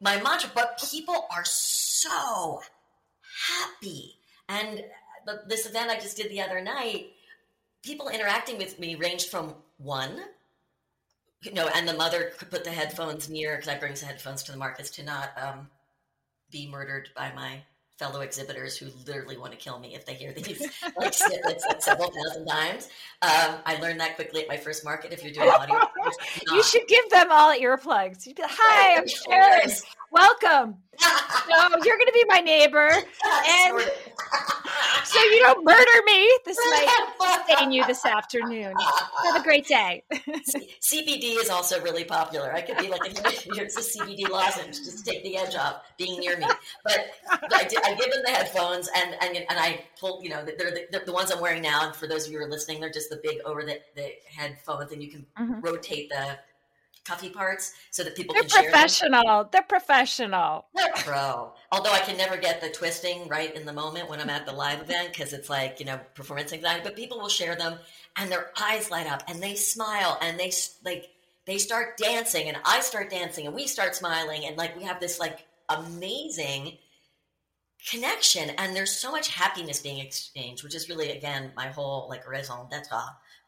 my 0.00 0.20
mantra. 0.22 0.50
But 0.54 0.82
people 0.90 1.26
are 1.30 1.44
so 1.44 2.60
happy. 3.46 4.16
And 4.48 4.82
this 5.46 5.66
event 5.66 5.90
I 5.90 5.96
just 5.96 6.16
did 6.16 6.30
the 6.30 6.40
other 6.40 6.60
night, 6.60 7.10
people 7.82 8.08
interacting 8.08 8.58
with 8.58 8.78
me 8.78 8.96
ranged 8.96 9.28
from 9.28 9.54
one, 9.78 10.20
you 11.42 11.52
know, 11.52 11.68
and 11.74 11.88
the 11.88 11.94
mother 11.94 12.32
could 12.36 12.50
put 12.50 12.64
the 12.64 12.70
headphones 12.70 13.28
near 13.28 13.56
because 13.56 13.68
I 13.68 13.78
bring 13.78 13.94
the 13.94 14.06
headphones 14.06 14.42
to 14.44 14.52
the 14.52 14.58
markets 14.58 14.90
to 14.92 15.04
not 15.04 15.30
um, 15.40 15.68
be 16.50 16.68
murdered 16.68 17.10
by 17.16 17.32
my 17.32 17.60
fellow 18.00 18.22
exhibitors 18.22 18.78
who 18.78 18.86
literally 19.06 19.36
want 19.36 19.52
to 19.52 19.58
kill 19.58 19.78
me 19.78 19.94
if 19.94 20.06
they 20.06 20.14
hear 20.14 20.32
these 20.32 20.66
like 20.96 21.12
snippets 21.12 21.66
several 21.84 22.10
thousand 22.10 22.46
times. 22.46 22.88
Um, 23.20 23.56
I 23.66 23.78
learned 23.78 24.00
that 24.00 24.16
quickly 24.16 24.40
at 24.40 24.48
my 24.48 24.56
first 24.56 24.84
market. 24.86 25.12
If 25.12 25.22
you're 25.22 25.34
doing 25.34 25.50
audio, 25.50 25.78
you 26.50 26.62
should 26.62 26.88
give 26.88 27.08
them 27.10 27.28
all 27.30 27.54
earplugs. 27.54 28.26
You'd 28.26 28.36
be 28.36 28.42
like, 28.42 28.52
"Hi, 28.54 28.96
I'm 28.96 29.06
Sharon. 29.06 29.70
Welcome." 30.10 30.76
no, 31.48 31.68
you're 31.84 31.98
going 31.98 32.06
to 32.06 32.12
be 32.12 32.24
my 32.26 32.40
neighbor, 32.40 32.88
and 32.88 33.90
so 35.10 35.22
you 35.22 35.40
don't 35.40 35.64
murder 35.64 36.02
me. 36.06 36.38
This 36.44 36.58
might 36.70 37.46
sustain 37.46 37.72
you 37.72 37.84
this 37.86 38.04
afternoon. 38.06 38.74
Have 39.24 39.40
a 39.40 39.42
great 39.42 39.66
day. 39.66 40.02
CBD 40.12 41.36
is 41.38 41.50
also 41.50 41.80
really 41.82 42.04
popular. 42.04 42.52
I 42.52 42.62
could 42.62 42.78
be 42.78 42.88
like, 42.88 43.02
here's 43.54 43.76
a 43.76 43.80
CBD 43.80 44.28
lozenge, 44.28 44.76
just 44.76 45.04
take 45.04 45.22
the 45.22 45.36
edge 45.36 45.54
off 45.54 45.82
being 45.98 46.20
near 46.20 46.36
me. 46.36 46.46
But, 46.84 47.06
but 47.28 47.52
I, 47.52 47.68
I, 47.84 47.94
give 47.94 48.12
them 48.12 48.22
the 48.24 48.32
headphones, 48.32 48.88
and 48.96 49.16
and, 49.20 49.36
and 49.36 49.58
I 49.58 49.84
pull. 49.98 50.20
You 50.22 50.30
know, 50.30 50.44
they're 50.44 50.70
the, 50.70 50.86
they're 50.90 51.04
the, 51.04 51.12
ones 51.12 51.30
I'm 51.30 51.40
wearing 51.40 51.62
now. 51.62 51.86
And 51.86 51.94
for 51.94 52.06
those 52.06 52.26
of 52.26 52.32
you 52.32 52.38
who 52.38 52.44
are 52.44 52.50
listening, 52.50 52.80
they're 52.80 52.90
just 52.90 53.10
the 53.10 53.20
big 53.22 53.38
over 53.44 53.62
the, 53.62 53.80
the 53.94 54.12
headphones, 54.34 54.92
and 54.92 55.02
you 55.02 55.10
can 55.10 55.26
mm-hmm. 55.38 55.60
rotate 55.60 56.08
the 56.10 56.38
cuffy 57.04 57.30
parts 57.30 57.74
so 57.90 58.04
that 58.04 58.14
people 58.14 58.34
can 58.34 58.48
share. 58.48 58.62
They're 58.62 58.70
can 58.70 58.72
professional. 58.72 59.48
They're 59.50 59.62
professional. 59.62 60.66
They're 60.74 60.92
pro. 60.96 61.52
Although 61.72 61.92
I 61.92 62.00
can 62.00 62.16
never 62.16 62.36
get 62.36 62.60
the 62.60 62.70
twisting 62.70 63.28
right 63.28 63.54
in 63.54 63.66
the 63.66 63.72
moment 63.72 64.08
when 64.08 64.20
I'm 64.20 64.30
at 64.30 64.46
the 64.46 64.52
live 64.52 64.80
event 64.80 65.12
because 65.12 65.32
it's 65.32 65.48
like, 65.48 65.80
you 65.80 65.86
know, 65.86 65.98
performance 66.14 66.52
anxiety, 66.52 66.82
but 66.84 66.96
people 66.96 67.18
will 67.18 67.28
share 67.28 67.56
them 67.56 67.78
and 68.16 68.30
their 68.30 68.50
eyes 68.60 68.90
light 68.90 69.06
up 69.06 69.22
and 69.28 69.42
they 69.42 69.54
smile 69.54 70.18
and 70.20 70.38
they 70.38 70.52
like 70.84 71.10
they 71.46 71.58
start 71.58 71.96
dancing 71.96 72.48
and 72.48 72.56
I 72.64 72.80
start 72.80 73.10
dancing 73.10 73.46
and 73.46 73.54
we 73.54 73.66
start 73.66 73.94
smiling 73.94 74.44
and 74.44 74.56
like 74.56 74.76
we 74.76 74.84
have 74.84 75.00
this 75.00 75.18
like 75.18 75.46
amazing 75.68 76.78
connection 77.88 78.50
and 78.50 78.76
there's 78.76 78.92
so 78.92 79.10
much 79.10 79.28
happiness 79.28 79.80
being 79.80 79.98
exchanged, 79.98 80.62
which 80.62 80.74
is 80.74 80.88
really 80.88 81.10
again 81.10 81.52
my 81.56 81.68
whole 81.68 82.08
like 82.08 82.28
raison 82.28 82.68
d'etre 82.68 83.00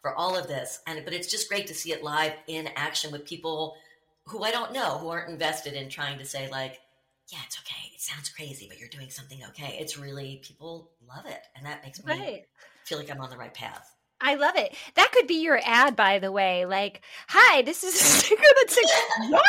for 0.03 0.15
all 0.15 0.37
of 0.37 0.49
this. 0.49 0.81
And 0.87 1.05
but 1.05 1.15
it's 1.15 1.31
just 1.31 1.49
great 1.49 1.67
to 1.69 1.75
see 1.75 1.93
it 1.93 2.03
live 2.03 2.33
in 2.49 2.69
action 2.77 3.11
with 3.11 3.25
people 3.25 3.77
who 4.27 4.43
I 4.43 4.51
don't 4.51 4.73
know, 4.73 4.99
who 4.99 5.09
aren't 5.09 5.31
invested 5.31 5.75
in 5.75 5.88
trying 5.88 6.19
to 6.19 6.25
say 6.25 6.51
like, 6.51 6.81
yeah, 7.29 7.38
it's 7.47 7.59
okay. 7.61 7.91
It 7.95 8.01
sounds 8.01 8.29
crazy, 8.29 8.67
but 8.69 8.79
you're 8.79 8.88
doing 8.88 9.09
something 9.09 9.38
okay. 9.49 9.79
It's 9.81 9.97
really 9.97 10.43
people 10.45 10.91
love 11.09 11.25
it, 11.27 11.41
and 11.57 11.65
that 11.65 11.83
makes 11.83 12.05
me 12.05 12.12
right. 12.12 12.45
feel 12.85 12.99
like 12.99 13.11
I'm 13.11 13.21
on 13.21 13.31
the 13.31 13.37
right 13.38 13.55
path. 13.55 13.95
I 14.25 14.37
love 14.37 14.55
it. 14.57 14.77
That 14.95 15.11
could 15.12 15.27
be 15.27 15.43
your 15.43 15.61
ad, 15.65 15.97
by 15.97 16.21
the 16.21 16.31
way. 16.31 16.65
Like, 16.65 17.03
hi, 17.29 17.62
this 17.62 17.83
is 17.83 17.95
a 17.95 17.99
sticker 17.99 18.41
that 18.41 18.71
says 18.71 18.93
what? 19.31 19.43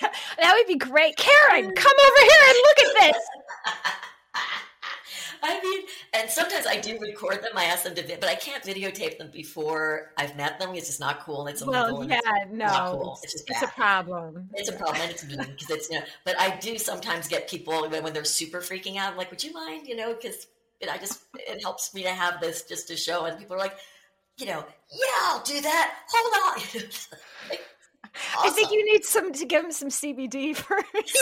that 0.40 0.54
would 0.54 0.66
be 0.66 0.76
great. 0.76 1.16
Karen, 1.16 1.72
come 1.76 1.92
over 2.06 2.20
here 2.20 2.44
and 2.48 2.56
look 2.56 2.78
at 2.80 2.94
this. 3.00 3.22
I 5.44 5.60
mean, 5.60 5.82
and 6.14 6.30
sometimes 6.30 6.66
I 6.66 6.78
do 6.78 6.98
record 7.00 7.42
them. 7.42 7.52
I 7.56 7.64
ask 7.64 7.82
them 7.82 7.94
to, 7.96 8.02
but 8.20 8.28
I 8.28 8.36
can't 8.36 8.62
videotape 8.62 9.18
them 9.18 9.30
before 9.32 10.12
I've 10.16 10.36
met 10.36 10.60
them. 10.60 10.74
It's 10.74 10.86
just 10.86 11.00
not 11.00 11.20
cool. 11.20 11.46
It's 11.48 11.62
illegal. 11.62 11.98
Well, 11.98 12.08
yeah, 12.08 12.20
it's 12.42 12.52
no, 12.52 12.98
cool. 13.00 13.20
it's, 13.22 13.42
it's 13.48 13.62
a 13.62 13.66
problem. 13.66 14.48
It's 14.54 14.68
a 14.68 14.72
problem, 14.72 15.02
and 15.02 15.10
it's 15.10 15.26
mean 15.26 15.38
because 15.38 15.70
it's 15.70 15.90
you 15.90 15.98
know. 15.98 16.04
But 16.24 16.40
I 16.40 16.56
do 16.58 16.78
sometimes 16.78 17.26
get 17.26 17.48
people 17.48 17.88
when, 17.88 18.04
when 18.04 18.12
they're 18.12 18.24
super 18.24 18.60
freaking 18.60 18.96
out. 18.96 19.12
I'm 19.12 19.18
like, 19.18 19.30
would 19.30 19.42
you 19.42 19.52
mind? 19.52 19.88
You 19.88 19.96
know, 19.96 20.14
because 20.14 20.46
I 20.88 20.98
just 20.98 21.22
it 21.34 21.60
helps 21.60 21.92
me 21.92 22.02
to 22.04 22.10
have 22.10 22.40
this 22.40 22.62
just 22.62 22.86
to 22.88 22.96
show, 22.96 23.24
and 23.24 23.36
people 23.36 23.56
are 23.56 23.60
like, 23.60 23.76
you 24.38 24.46
know, 24.46 24.64
yeah, 24.92 25.22
I'll 25.24 25.42
do 25.42 25.60
that. 25.60 25.94
Hold 26.08 26.56
on. 26.56 26.80
like, 27.50 27.60
Awesome. 28.36 28.50
I 28.50 28.50
think 28.50 28.70
you 28.70 28.84
need 28.92 29.06
some 29.06 29.32
to 29.32 29.46
give 29.46 29.64
him 29.64 29.72
some 29.72 29.88
CBD 29.88 30.54
first 30.56 31.16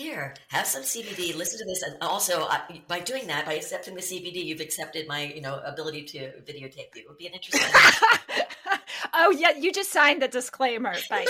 here, 0.00 0.34
have 0.48 0.66
some 0.66 0.82
CBD, 0.82 1.36
listen 1.36 1.58
to 1.58 1.64
this. 1.64 1.82
And 1.82 1.96
also, 2.00 2.44
uh, 2.44 2.58
by 2.88 3.00
doing 3.00 3.26
that, 3.26 3.46
by 3.46 3.54
accepting 3.54 3.94
the 3.94 4.00
CBD, 4.00 4.44
you've 4.44 4.60
accepted 4.60 5.06
my, 5.06 5.24
you 5.24 5.40
know, 5.40 5.60
ability 5.64 6.04
to 6.04 6.18
videotape 6.42 6.94
you. 6.94 7.02
It 7.02 7.08
would 7.08 7.18
be 7.18 7.26
an 7.26 7.34
interesting. 7.34 7.68
oh, 9.14 9.30
yeah. 9.30 9.50
You 9.50 9.72
just 9.72 9.92
signed 9.92 10.22
the 10.22 10.28
disclaimer 10.28 10.94
by 11.08 11.24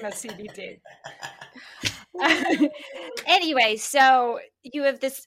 the 0.00 0.08
CBD. 0.08 0.80
anyway, 3.26 3.76
so 3.76 4.38
you 4.62 4.84
have 4.84 5.00
this 5.00 5.26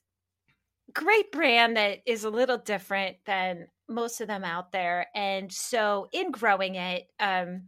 great 0.93 1.31
brand 1.31 1.77
that 1.77 1.99
is 2.05 2.23
a 2.23 2.29
little 2.29 2.57
different 2.57 3.17
than 3.25 3.67
most 3.89 4.21
of 4.21 4.27
them 4.27 4.43
out 4.43 4.71
there. 4.71 5.07
And 5.13 5.51
so, 5.51 6.07
in 6.13 6.31
growing 6.31 6.75
it, 6.75 7.07
um, 7.19 7.63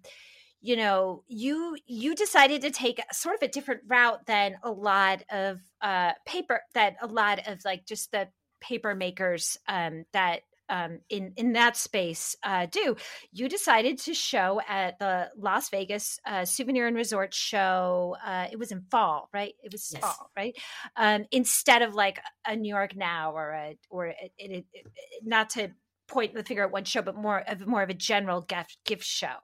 you 0.62 0.76
know 0.76 1.24
you 1.28 1.78
you 1.86 2.16
decided 2.16 2.62
to 2.62 2.72
take 2.72 3.02
sort 3.12 3.36
of 3.36 3.42
a 3.42 3.48
different 3.48 3.82
route 3.88 4.26
than 4.26 4.58
a 4.64 4.72
lot 4.72 5.24
of 5.30 5.60
uh 5.82 6.12
paper 6.26 6.62
that 6.74 6.96
a 7.02 7.08
lot 7.08 7.48
of 7.48 7.64
like 7.66 7.86
just 7.86 8.12
the 8.12 8.28
paper 8.62 8.94
makers 8.94 9.58
um 9.68 10.04
that 10.12 10.42
um, 10.70 11.00
in 11.10 11.34
in 11.36 11.54
that 11.54 11.76
space 11.76 12.36
uh, 12.44 12.68
do. 12.68 12.96
You 13.32 13.50
decided 13.50 13.98
to 14.00 14.14
show 14.14 14.62
at 14.68 15.00
the 15.00 15.30
Las 15.36 15.70
Vegas 15.70 16.20
uh, 16.26 16.46
Souvenir 16.46 16.88
and 16.88 16.96
Resort 16.96 17.34
Show. 17.34 18.16
Uh, 18.24 18.48
it 18.52 18.60
was 18.60 18.72
in 18.72 18.84
fall, 18.92 19.30
right? 19.34 19.54
It 19.64 19.72
was 19.72 19.92
yes. 19.92 20.02
fall, 20.02 20.30
right? 20.38 20.56
Um, 20.96 21.26
instead 21.32 21.82
of 21.82 21.96
like 21.96 22.20
a 22.46 22.56
New 22.56 22.70
York 22.70 22.96
Now 22.96 23.34
or 23.34 23.52
a 23.52 23.78
or 23.90 24.08
it, 24.08 24.32
it, 24.38 24.66
it, 24.72 24.86
not 25.24 25.50
to 25.52 25.72
point 26.08 26.34
the 26.34 26.44
finger 26.44 26.64
at 26.64 26.72
one 26.72 26.86
show, 26.86 27.02
but 27.02 27.16
more 27.16 27.40
of 27.40 27.66
more 27.68 27.82
of 27.82 27.90
a 27.90 27.96
general 27.96 28.42
gift 28.42 28.78
gift 28.86 29.06
show. 29.06 29.38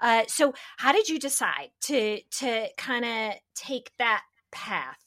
Uh, 0.00 0.24
so, 0.28 0.54
how 0.76 0.92
did 0.92 1.08
you 1.08 1.18
decide 1.18 1.70
to 1.82 2.20
to 2.38 2.68
kind 2.76 3.04
of 3.04 3.34
take 3.54 3.90
that 3.98 4.22
path? 4.52 4.98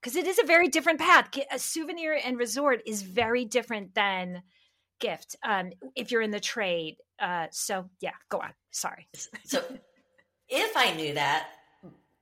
Because 0.00 0.16
it 0.16 0.26
is 0.26 0.38
a 0.38 0.46
very 0.46 0.68
different 0.68 0.98
path. 0.98 1.30
A 1.50 1.58
souvenir 1.58 2.18
and 2.22 2.38
resort 2.38 2.82
is 2.86 3.02
very 3.02 3.44
different 3.44 3.94
than 3.94 4.42
gift 5.00 5.36
um, 5.42 5.70
if 5.96 6.10
you're 6.10 6.22
in 6.22 6.30
the 6.30 6.40
trade. 6.40 6.96
Uh, 7.18 7.46
so, 7.50 7.88
yeah, 8.00 8.12
go 8.28 8.38
on. 8.38 8.52
Sorry. 8.70 9.08
So, 9.44 9.62
if 10.48 10.76
I 10.76 10.92
knew 10.92 11.14
that, 11.14 11.48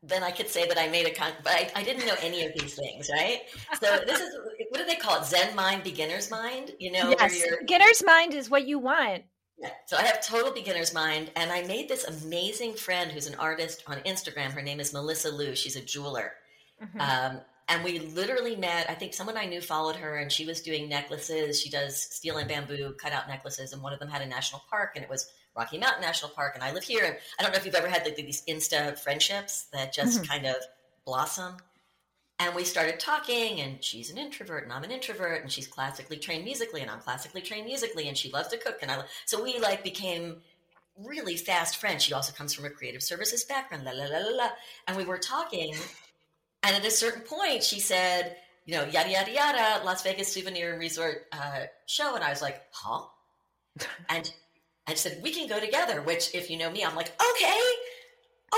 then 0.02 0.22
I 0.22 0.30
could 0.30 0.48
say 0.48 0.66
that 0.66 0.78
I 0.78 0.88
made 0.88 1.06
a 1.06 1.10
con, 1.12 1.32
but 1.44 1.52
I, 1.52 1.70
I, 1.76 1.82
didn't 1.82 2.06
know 2.06 2.16
any 2.22 2.44
of 2.44 2.52
these 2.58 2.74
things, 2.74 3.08
right? 3.12 3.42
So 3.80 4.00
this 4.04 4.20
is 4.20 4.36
what 4.70 4.78
do 4.78 4.84
they 4.84 4.96
call 4.96 5.20
it? 5.20 5.26
Zen 5.26 5.54
mind, 5.54 5.84
beginner's 5.84 6.30
mind. 6.30 6.72
You 6.80 6.90
know, 6.92 7.14
yes, 7.18 7.40
beginner's 7.60 8.02
mind 8.04 8.34
is 8.34 8.50
what 8.50 8.66
you 8.66 8.80
want. 8.80 9.22
So 9.86 9.96
I 9.96 10.02
have 10.02 10.26
total 10.26 10.52
beginner's 10.52 10.94
mind, 10.94 11.30
and 11.36 11.52
I 11.52 11.62
made 11.62 11.88
this 11.88 12.04
amazing 12.04 12.74
friend 12.74 13.10
who's 13.10 13.26
an 13.26 13.34
artist 13.36 13.84
on 13.86 13.98
Instagram. 13.98 14.50
Her 14.50 14.62
name 14.62 14.80
is 14.80 14.92
Melissa 14.92 15.30
Liu. 15.30 15.54
She's 15.54 15.76
a 15.76 15.80
jeweler. 15.80 16.32
Mm-hmm. 16.82 17.00
Um, 17.00 17.40
and 17.68 17.84
we 17.84 18.00
literally 18.00 18.56
met. 18.56 18.90
I 18.90 18.94
think 18.94 19.14
someone 19.14 19.36
I 19.36 19.46
knew 19.46 19.60
followed 19.60 19.96
her, 19.96 20.16
and 20.16 20.32
she 20.32 20.46
was 20.46 20.60
doing 20.60 20.88
necklaces. 20.88 21.60
She 21.60 21.70
does 21.70 21.96
steel 21.96 22.38
and 22.38 22.48
bamboo 22.48 22.94
cutout 23.00 23.28
necklaces, 23.28 23.72
and 23.72 23.82
one 23.82 23.92
of 23.92 23.98
them 23.98 24.08
had 24.08 24.22
a 24.22 24.26
national 24.26 24.62
park, 24.68 24.92
and 24.94 25.04
it 25.04 25.10
was 25.10 25.30
Rocky 25.56 25.78
Mountain 25.78 26.02
National 26.02 26.30
Park, 26.30 26.54
and 26.54 26.64
I 26.64 26.72
live 26.72 26.82
here. 26.82 27.04
And 27.04 27.16
I 27.38 27.42
don't 27.42 27.52
know 27.52 27.58
if 27.58 27.66
you've 27.66 27.74
ever 27.74 27.88
had 27.88 28.04
like, 28.04 28.16
these 28.16 28.42
Insta 28.48 28.98
friendships 28.98 29.66
that 29.72 29.92
just 29.92 30.18
mm-hmm. 30.18 30.32
kind 30.32 30.46
of 30.46 30.56
blossom. 31.04 31.56
And 32.38 32.54
we 32.56 32.64
started 32.64 32.98
talking, 32.98 33.60
and 33.60 33.82
she's 33.84 34.10
an 34.10 34.18
introvert, 34.18 34.64
and 34.64 34.72
I'm 34.72 34.82
an 34.82 34.90
introvert, 34.90 35.42
and 35.42 35.52
she's 35.52 35.68
classically 35.68 36.16
trained 36.16 36.44
musically, 36.44 36.80
and 36.80 36.90
I'm 36.90 36.98
classically 36.98 37.40
trained 37.40 37.66
musically, 37.66 38.08
and 38.08 38.16
she 38.16 38.32
loves 38.32 38.48
to 38.48 38.56
cook, 38.56 38.78
and 38.82 38.90
I 38.90 39.04
so 39.26 39.42
we 39.42 39.58
like 39.58 39.84
became 39.84 40.38
really 40.98 41.36
fast 41.36 41.76
friends. 41.76 42.02
She 42.02 42.12
also 42.12 42.32
comes 42.32 42.52
from 42.52 42.64
a 42.64 42.70
creative 42.70 43.02
services 43.02 43.44
background, 43.44 43.84
la 43.84 43.92
la 43.92 44.04
la 44.04 44.18
la 44.18 44.36
la. 44.36 44.48
And 44.88 44.96
we 44.96 45.04
were 45.04 45.18
talking, 45.18 45.74
and 46.62 46.76
at 46.76 46.84
a 46.84 46.90
certain 46.90 47.22
point, 47.22 47.62
she 47.62 47.80
said, 47.80 48.36
you 48.66 48.74
know, 48.74 48.84
yada 48.84 49.10
yada 49.10 49.32
yada, 49.32 49.84
Las 49.84 50.02
Vegas 50.02 50.32
Souvenir 50.32 50.72
and 50.72 50.80
Resort 50.80 51.26
uh, 51.32 51.64
show, 51.86 52.14
and 52.14 52.24
I 52.24 52.30
was 52.30 52.42
like, 52.42 52.62
huh? 52.70 53.02
and 54.08 54.32
I 54.86 54.94
said, 54.94 55.20
we 55.22 55.32
can 55.32 55.48
go 55.48 55.60
together. 55.60 56.02
Which, 56.02 56.34
if 56.34 56.50
you 56.50 56.58
know 56.58 56.70
me, 56.70 56.84
I'm 56.84 56.96
like, 56.96 57.12
okay, 57.20 57.60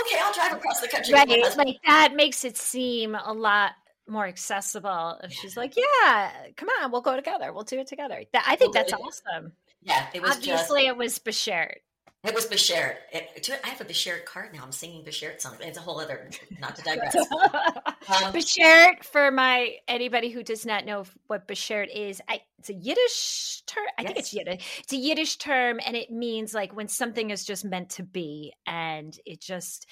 okay, 0.00 0.18
I'll 0.20 0.32
drive 0.32 0.52
across 0.52 0.80
the 0.80 0.88
country. 0.88 1.14
Right, 1.14 1.28
like 1.56 1.76
that 1.86 2.14
makes 2.14 2.44
it 2.44 2.56
seem 2.56 3.14
a 3.14 3.32
lot 3.32 3.72
more 4.06 4.26
accessible. 4.26 5.18
If 5.22 5.32
she's 5.32 5.56
like, 5.56 5.74
yeah, 5.76 6.30
come 6.56 6.68
on, 6.80 6.92
we'll 6.92 7.00
go 7.00 7.16
together. 7.16 7.52
We'll 7.52 7.64
do 7.64 7.80
it 7.80 7.86
together. 7.86 8.22
That, 8.32 8.44
I 8.46 8.56
think 8.56 8.74
that's 8.74 8.92
awesome. 8.92 9.52
Yeah, 9.82 10.06
it 10.14 10.22
was 10.22 10.32
obviously 10.32 10.82
just, 10.82 10.88
it 10.88 10.96
was 10.96 11.18
Bashert. 11.18 11.76
It 12.24 12.34
was 12.34 12.46
Bashert. 12.46 12.96
I 13.12 13.68
have 13.68 13.80
a 13.82 13.84
Bashert 13.84 14.24
card 14.24 14.54
now. 14.54 14.62
I'm 14.62 14.72
singing 14.72 15.04
Bashert 15.04 15.42
songs. 15.42 15.58
It's 15.60 15.76
a 15.76 15.80
whole 15.82 16.00
other, 16.00 16.30
not 16.58 16.74
to 16.76 16.82
digress. 16.82 17.14
um, 17.32 18.32
Bashert, 18.32 19.04
for 19.04 19.30
my 19.30 19.74
anybody 19.86 20.30
who 20.30 20.42
does 20.42 20.64
not 20.64 20.86
know 20.86 21.04
what 21.26 21.46
Bashert 21.46 21.94
is, 21.94 22.22
I, 22.26 22.40
it's 22.58 22.70
a 22.70 22.74
Yiddish 22.74 23.62
term. 23.66 23.84
I 23.98 24.02
yes. 24.02 24.06
think 24.08 24.18
it's 24.18 24.32
Yiddish. 24.32 24.80
It's 24.80 24.92
a 24.94 24.96
Yiddish 24.96 25.36
term, 25.36 25.80
and 25.84 25.96
it 25.96 26.10
means 26.10 26.54
like 26.54 26.74
when 26.74 26.88
something 26.88 27.28
is 27.28 27.44
just 27.44 27.62
meant 27.62 27.90
to 27.90 28.02
be, 28.02 28.54
and 28.66 29.14
it 29.26 29.40
just 29.42 29.86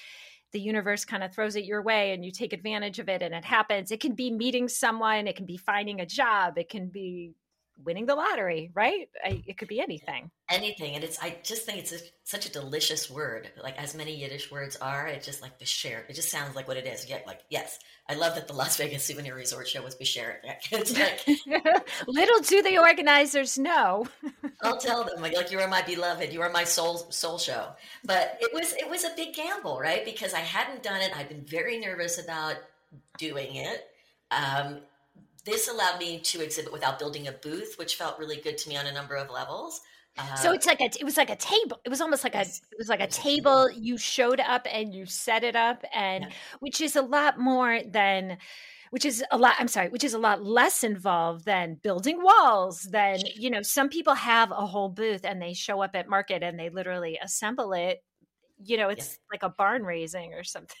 the 0.53 0.59
universe 0.59 1.05
kind 1.05 1.23
of 1.23 1.33
throws 1.33 1.55
it 1.55 1.65
your 1.65 1.81
way 1.81 2.13
and 2.13 2.23
you 2.23 2.31
take 2.31 2.53
advantage 2.53 2.99
of 2.99 3.09
it 3.09 3.23
and 3.23 3.33
it 3.33 3.43
happens. 3.43 3.91
It 3.91 3.99
can 3.99 4.13
be 4.13 4.31
meeting 4.31 4.67
someone, 4.67 5.27
it 5.27 5.35
can 5.35 5.47
be 5.47 5.57
finding 5.57 5.99
a 5.99 6.05
job, 6.05 6.57
it 6.57 6.69
can 6.69 6.89
be 6.89 7.33
winning 7.81 8.05
the 8.05 8.15
lottery, 8.15 8.71
right? 8.73 9.09
I, 9.23 9.43
it 9.45 9.57
could 9.57 9.67
be 9.67 9.79
anything. 9.79 10.31
Anything, 10.49 10.95
and 10.95 11.03
it's 11.03 11.21
I 11.21 11.37
just 11.43 11.65
think 11.65 11.79
it's 11.79 11.91
a, 11.91 11.97
such 12.23 12.45
a 12.45 12.51
delicious 12.51 13.09
word. 13.09 13.51
Like 13.61 13.77
as 13.81 13.95
many 13.95 14.15
Yiddish 14.15 14.51
words 14.51 14.75
are, 14.77 15.07
it's 15.07 15.25
just 15.25 15.41
like 15.41 15.59
Bashert. 15.59 16.09
It 16.09 16.13
just 16.13 16.29
sounds 16.29 16.55
like 16.55 16.67
what 16.67 16.77
it 16.77 16.85
is. 16.85 17.09
Yeah, 17.09 17.19
like 17.25 17.41
yes, 17.49 17.79
I 18.09 18.15
love 18.15 18.35
that 18.35 18.47
the 18.47 18.53
Las 18.53 18.77
Vegas 18.77 19.03
Souvenir 19.03 19.35
Resort 19.35 19.67
show 19.67 19.83
was 19.83 19.95
Bashert. 19.95 20.37
It's 20.71 20.97
like 20.97 21.25
little 22.07 22.39
do 22.39 22.61
the 22.61 22.77
organizers 22.77 23.57
know. 23.57 24.07
I'll 24.61 24.77
tell 24.77 25.03
them 25.03 25.21
like, 25.21 25.35
like 25.35 25.51
you 25.51 25.59
are 25.59 25.67
my 25.67 25.81
beloved, 25.81 26.31
you 26.31 26.41
are 26.41 26.51
my 26.51 26.63
soul 26.63 26.97
soul 27.09 27.37
show. 27.37 27.69
But 28.03 28.37
it 28.41 28.53
was 28.53 28.73
it 28.73 28.89
was 28.89 29.03
a 29.03 29.11
big 29.15 29.33
gamble, 29.33 29.79
right? 29.79 30.05
Because 30.05 30.33
I 30.33 30.39
hadn't 30.39 30.83
done 30.83 31.01
it. 31.01 31.15
I've 31.15 31.29
been 31.29 31.45
very 31.45 31.79
nervous 31.79 32.23
about 32.23 32.55
doing 33.17 33.55
it. 33.55 33.87
Um, 34.31 34.81
this 35.45 35.67
allowed 35.67 35.99
me 35.99 36.19
to 36.19 36.41
exhibit 36.41 36.71
without 36.71 36.99
building 36.99 37.27
a 37.27 37.31
booth, 37.31 37.77
which 37.77 37.95
felt 37.95 38.17
really 38.19 38.37
good 38.37 38.57
to 38.59 38.69
me 38.69 38.77
on 38.77 38.85
a 38.85 38.93
number 38.93 39.15
of 39.15 39.29
levels. 39.29 39.81
Uh, 40.17 40.35
so 40.35 40.51
it's 40.53 40.67
like 40.67 40.79
a 40.79 40.85
it 40.85 41.03
was 41.03 41.17
like 41.17 41.29
a 41.29 41.35
table. 41.35 41.79
It 41.83 41.89
was 41.89 41.99
almost 41.99 42.23
like 42.23 42.35
a 42.35 42.41
it 42.41 42.77
was 42.77 42.87
like 42.87 43.01
a 43.01 43.07
table. 43.07 43.69
You 43.71 43.97
showed 43.97 44.39
up 44.39 44.67
and 44.71 44.93
you 44.93 45.05
set 45.05 45.43
it 45.43 45.55
up, 45.55 45.83
and 45.93 46.25
yeah. 46.25 46.31
which 46.59 46.81
is 46.81 46.95
a 46.95 47.01
lot 47.01 47.39
more 47.39 47.81
than 47.83 48.37
which 48.93 49.05
is 49.05 49.23
a 49.31 49.37
lot 49.39 49.55
i'm 49.57 49.67
sorry 49.67 49.89
which 49.89 50.03
is 50.03 50.13
a 50.13 50.19
lot 50.19 50.43
less 50.43 50.83
involved 50.83 51.45
than 51.45 51.79
building 51.81 52.21
walls 52.21 52.83
than 52.91 53.17
you 53.35 53.49
know 53.49 53.63
some 53.63 53.89
people 53.89 54.13
have 54.13 54.51
a 54.51 54.67
whole 54.67 54.87
booth 54.87 55.25
and 55.25 55.41
they 55.41 55.51
show 55.51 55.81
up 55.81 55.95
at 55.95 56.07
market 56.07 56.43
and 56.43 56.59
they 56.59 56.69
literally 56.69 57.17
assemble 57.23 57.73
it 57.73 58.03
you 58.63 58.77
know 58.77 58.89
it's 58.89 59.13
yeah. 59.13 59.17
like 59.31 59.41
a 59.41 59.49
barn 59.49 59.81
raising 59.81 60.35
or 60.35 60.43
something 60.43 60.77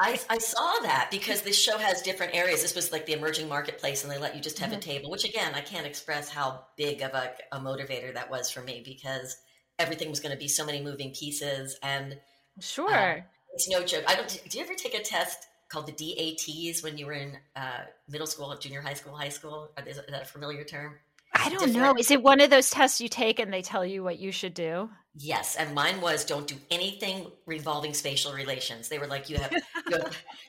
I, 0.00 0.18
I, 0.30 0.38
saw 0.38 0.80
that 0.82 1.08
because 1.10 1.42
this 1.42 1.58
show 1.58 1.78
has 1.78 2.02
different 2.02 2.34
areas. 2.34 2.62
This 2.62 2.74
was 2.74 2.92
like 2.92 3.06
the 3.06 3.12
emerging 3.12 3.48
marketplace, 3.48 4.02
and 4.02 4.12
they 4.12 4.18
let 4.18 4.34
you 4.34 4.40
just 4.40 4.58
have 4.58 4.70
mm-hmm. 4.70 4.78
a 4.78 4.82
table, 4.82 5.10
which 5.10 5.24
again, 5.24 5.54
I 5.54 5.60
can't 5.60 5.86
express 5.86 6.28
how 6.28 6.64
big 6.76 7.02
of 7.02 7.12
a, 7.12 7.32
a 7.52 7.58
motivator 7.58 8.12
that 8.14 8.30
was 8.30 8.50
for 8.50 8.60
me 8.60 8.82
because 8.84 9.36
everything 9.78 10.10
was 10.10 10.20
going 10.20 10.32
to 10.32 10.38
be 10.38 10.48
so 10.48 10.64
many 10.64 10.82
moving 10.82 11.12
pieces. 11.12 11.78
And 11.82 12.18
sure, 12.60 12.94
uh, 12.94 13.20
it's 13.54 13.68
no 13.68 13.82
joke. 13.84 14.04
I 14.06 14.14
don't. 14.14 14.28
Did 14.28 14.54
you 14.54 14.62
ever 14.62 14.74
take 14.74 14.94
a 14.94 15.02
test 15.02 15.46
called 15.68 15.86
the 15.86 15.92
DATs 15.92 16.82
when 16.82 16.98
you 16.98 17.06
were 17.06 17.12
in 17.12 17.36
uh, 17.56 17.84
middle 18.08 18.26
school, 18.26 18.56
junior 18.58 18.80
high 18.80 18.94
school, 18.94 19.14
high 19.14 19.28
school? 19.28 19.70
Is 19.86 19.96
that 19.96 20.22
a 20.22 20.24
familiar 20.24 20.64
term? 20.64 20.94
I 21.34 21.50
don't 21.50 21.72
know. 21.72 21.94
Is 21.98 22.10
it 22.10 22.22
one 22.22 22.40
of 22.40 22.50
those 22.50 22.70
tests 22.70 23.00
you 23.00 23.08
take 23.08 23.38
and 23.38 23.52
they 23.52 23.62
tell 23.62 23.84
you 23.84 24.02
what 24.02 24.18
you 24.18 24.32
should 24.32 24.54
do? 24.54 24.88
Yes, 25.14 25.56
and 25.56 25.74
mine 25.74 26.00
was 26.00 26.24
don't 26.24 26.46
do 26.46 26.56
anything 26.70 27.30
revolving 27.44 27.92
spatial 27.92 28.32
relations. 28.32 28.88
They 28.88 28.98
were 28.98 29.06
like, 29.06 29.28
you 29.28 29.36
have, 29.36 29.52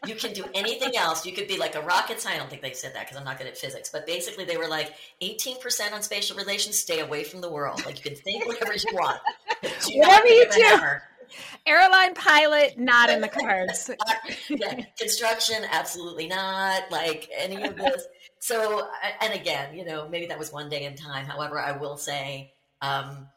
you, 0.07 0.15
can 0.15 0.33
do 0.33 0.45
anything 0.53 0.95
else. 0.95 1.25
You 1.25 1.33
could 1.33 1.47
be 1.47 1.57
like 1.57 1.75
a 1.75 1.81
rocket 1.81 2.19
scientist. 2.19 2.27
I 2.27 2.37
don't 2.37 2.49
think 2.49 2.61
they 2.61 2.73
said 2.73 2.95
that 2.95 3.05
because 3.05 3.17
I'm 3.17 3.23
not 3.23 3.37
good 3.37 3.47
at 3.47 3.57
physics, 3.57 3.89
but 3.89 4.05
basically 4.05 4.45
they 4.45 4.57
were 4.57 4.67
like 4.67 4.93
18% 5.21 5.93
on 5.93 6.01
spatial 6.01 6.37
relations. 6.37 6.77
Stay 6.77 6.99
away 6.99 7.23
from 7.23 7.41
the 7.41 7.49
world. 7.49 7.83
Like 7.85 7.97
you 7.97 8.11
can 8.11 8.15
think 8.15 8.45
whatever 8.45 8.73
you 8.73 8.93
want. 8.93 9.19
whatever 9.93 10.27
you 10.27 10.45
do. 10.51 10.79
Airline 11.65 12.15
pilot, 12.15 12.77
not 12.77 13.09
in 13.09 13.21
the 13.21 13.27
cards. 13.27 13.89
yeah. 14.49 14.81
Construction, 14.97 15.63
absolutely 15.71 16.27
not. 16.27 16.91
Like 16.91 17.29
any 17.35 17.63
of 17.63 17.75
this. 17.75 18.03
So, 18.39 18.87
and 19.21 19.33
again, 19.33 19.75
you 19.75 19.85
know, 19.85 20.07
maybe 20.07 20.27
that 20.27 20.39
was 20.39 20.51
one 20.51 20.69
day 20.69 20.85
in 20.85 20.95
time. 20.95 21.25
However, 21.25 21.59
I 21.59 21.73
will 21.73 21.97
say, 21.97 22.53
um, 22.81 23.27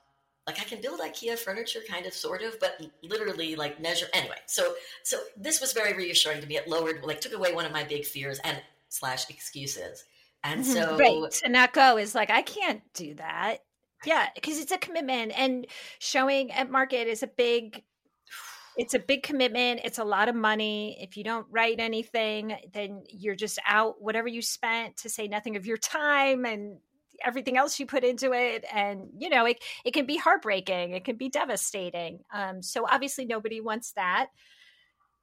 like 0.47 0.61
I 0.61 0.65
can 0.65 0.81
build 0.81 1.01
IKEA 1.01 1.39
furniture, 1.39 1.81
kind 1.89 2.07
of, 2.07 2.13
sort 2.13 2.43
of, 2.43 2.59
but 2.59 2.81
literally 3.03 3.55
like 3.55 3.81
measure 3.81 4.07
anyway. 4.13 4.39
So, 4.47 4.75
so 5.05 5.19
this 5.37 5.61
was 5.61 5.73
very 5.73 5.93
reassuring 5.97 6.41
to 6.41 6.47
me. 6.47 6.57
It 6.57 6.67
lowered, 6.67 7.05
like, 7.05 7.21
took 7.21 7.33
away 7.33 7.55
one 7.55 7.65
of 7.65 7.73
my 7.73 7.85
big 7.85 8.05
fears 8.05 8.41
and 8.43 8.61
slash 8.89 9.31
excuses. 9.31 10.05
And 10.45 10.65
mm-hmm. 10.65 10.73
so, 10.73 10.97
right 10.99 11.31
to 11.31 11.49
not 11.49 11.73
go 11.73 11.97
is 11.97 12.15
like 12.15 12.31
I 12.31 12.43
can't 12.43 12.83
do 12.95 13.15
that. 13.15 13.59
Yeah, 14.05 14.29
because 14.35 14.59
it's 14.59 14.73
a 14.73 14.79
commitment, 14.79 15.33
and 15.39 15.67
showing 16.01 16.51
at 16.51 16.69
market 16.69 17.07
is 17.07 17.23
a 17.23 17.29
big 17.29 17.85
it's 18.77 18.95
a 18.95 18.99
big 18.99 19.23
commitment 19.23 19.81
it's 19.85 19.99
a 19.99 20.05
lot 20.05 20.31
of 20.31 20.35
money 20.35 20.97
if 20.99 21.15
you 21.17 21.23
don't 21.23 21.47
write 21.51 21.79
anything 21.79 22.57
then 22.73 23.03
you're 23.07 23.35
just 23.35 23.59
out 23.69 24.01
whatever 24.01 24.29
you 24.29 24.41
spent 24.41 24.97
to 24.97 25.11
say 25.11 25.29
nothing 25.29 25.57
of 25.57 25.67
your 25.67 25.77
time 25.77 26.47
and 26.47 26.79
everything 27.25 27.57
else 27.57 27.79
you 27.79 27.87
put 27.87 28.05
into 28.05 28.33
it 28.33 28.65
and 28.73 29.09
you 29.19 29.29
know 29.29 29.45
it, 29.45 29.63
it 29.85 29.93
can 29.93 30.07
be 30.07 30.17
heartbreaking 30.17 30.93
it 30.93 31.05
can 31.05 31.17
be 31.17 31.29
devastating 31.29 32.21
um, 32.33 32.63
so 32.63 32.87
obviously 32.91 33.25
nobody 33.25 33.61
wants 33.61 33.93
that 33.93 34.29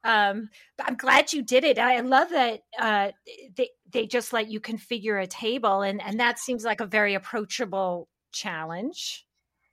um, 0.04 0.48
but 0.76 0.86
i'm 0.88 0.96
glad 0.96 1.32
you 1.32 1.42
did 1.42 1.64
it 1.64 1.78
i 1.78 2.00
love 2.00 2.30
that 2.30 2.60
uh, 2.78 3.10
they, 3.56 3.68
they 3.92 4.06
just 4.06 4.32
let 4.32 4.48
you 4.48 4.60
configure 4.60 5.22
a 5.22 5.26
table 5.26 5.82
and 5.82 6.02
and 6.02 6.20
that 6.20 6.38
seems 6.38 6.64
like 6.64 6.80
a 6.80 6.86
very 6.86 7.14
approachable 7.14 8.08
challenge 8.32 9.26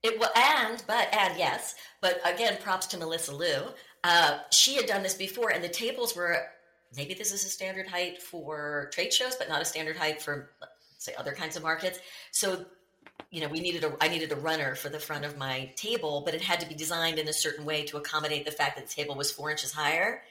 it 0.04 0.20
will, 0.20 0.30
and 0.36 0.84
but 0.88 1.14
and 1.14 1.38
yes, 1.38 1.76
but 2.02 2.22
again, 2.26 2.58
props 2.62 2.88
to 2.88 2.98
Melissa 2.98 3.36
Liu. 3.36 3.64
Uh, 4.04 4.40
she 4.52 4.76
had 4.76 4.86
done 4.86 5.04
this 5.04 5.16
before, 5.16 5.52
and 5.52 5.64
the 5.64 5.70
tables 5.70 6.16
were 6.16 6.46
maybe 6.96 7.14
this 7.14 7.32
is 7.32 7.44
a 7.46 7.50
standard 7.50 7.88
height 7.88 8.22
for 8.22 8.90
trade 8.94 9.12
shows, 9.12 9.36
but 9.36 9.50
not 9.50 9.62
a 9.62 9.66
standard 9.66 9.98
height 9.98 10.22
for 10.22 10.52
say 10.98 11.14
other 11.18 11.34
kinds 11.34 11.56
of 11.56 11.64
markets. 11.64 12.00
So, 12.32 12.66
you 13.32 13.42
know, 13.42 13.48
we 13.48 13.60
needed 13.60 13.84
a 13.84 13.96
I 14.02 14.08
needed 14.08 14.32
a 14.32 14.36
runner 14.36 14.76
for 14.76 14.90
the 14.90 15.00
front 15.00 15.26
of 15.26 15.38
my 15.38 15.72
table, 15.76 16.22
but 16.26 16.34
it 16.34 16.42
had 16.42 16.60
to 16.62 16.68
be 16.68 16.76
designed 16.76 17.20
in 17.20 17.28
a 17.28 17.34
certain 17.34 17.66
way 17.66 17.84
to 17.86 17.98
accommodate 17.98 18.46
the 18.46 18.52
fact 18.52 18.78
that 18.78 18.88
the 18.88 18.94
table 18.94 19.16
was 19.16 19.32
four 19.32 19.52
inches 19.52 19.72
higher. 19.72 20.22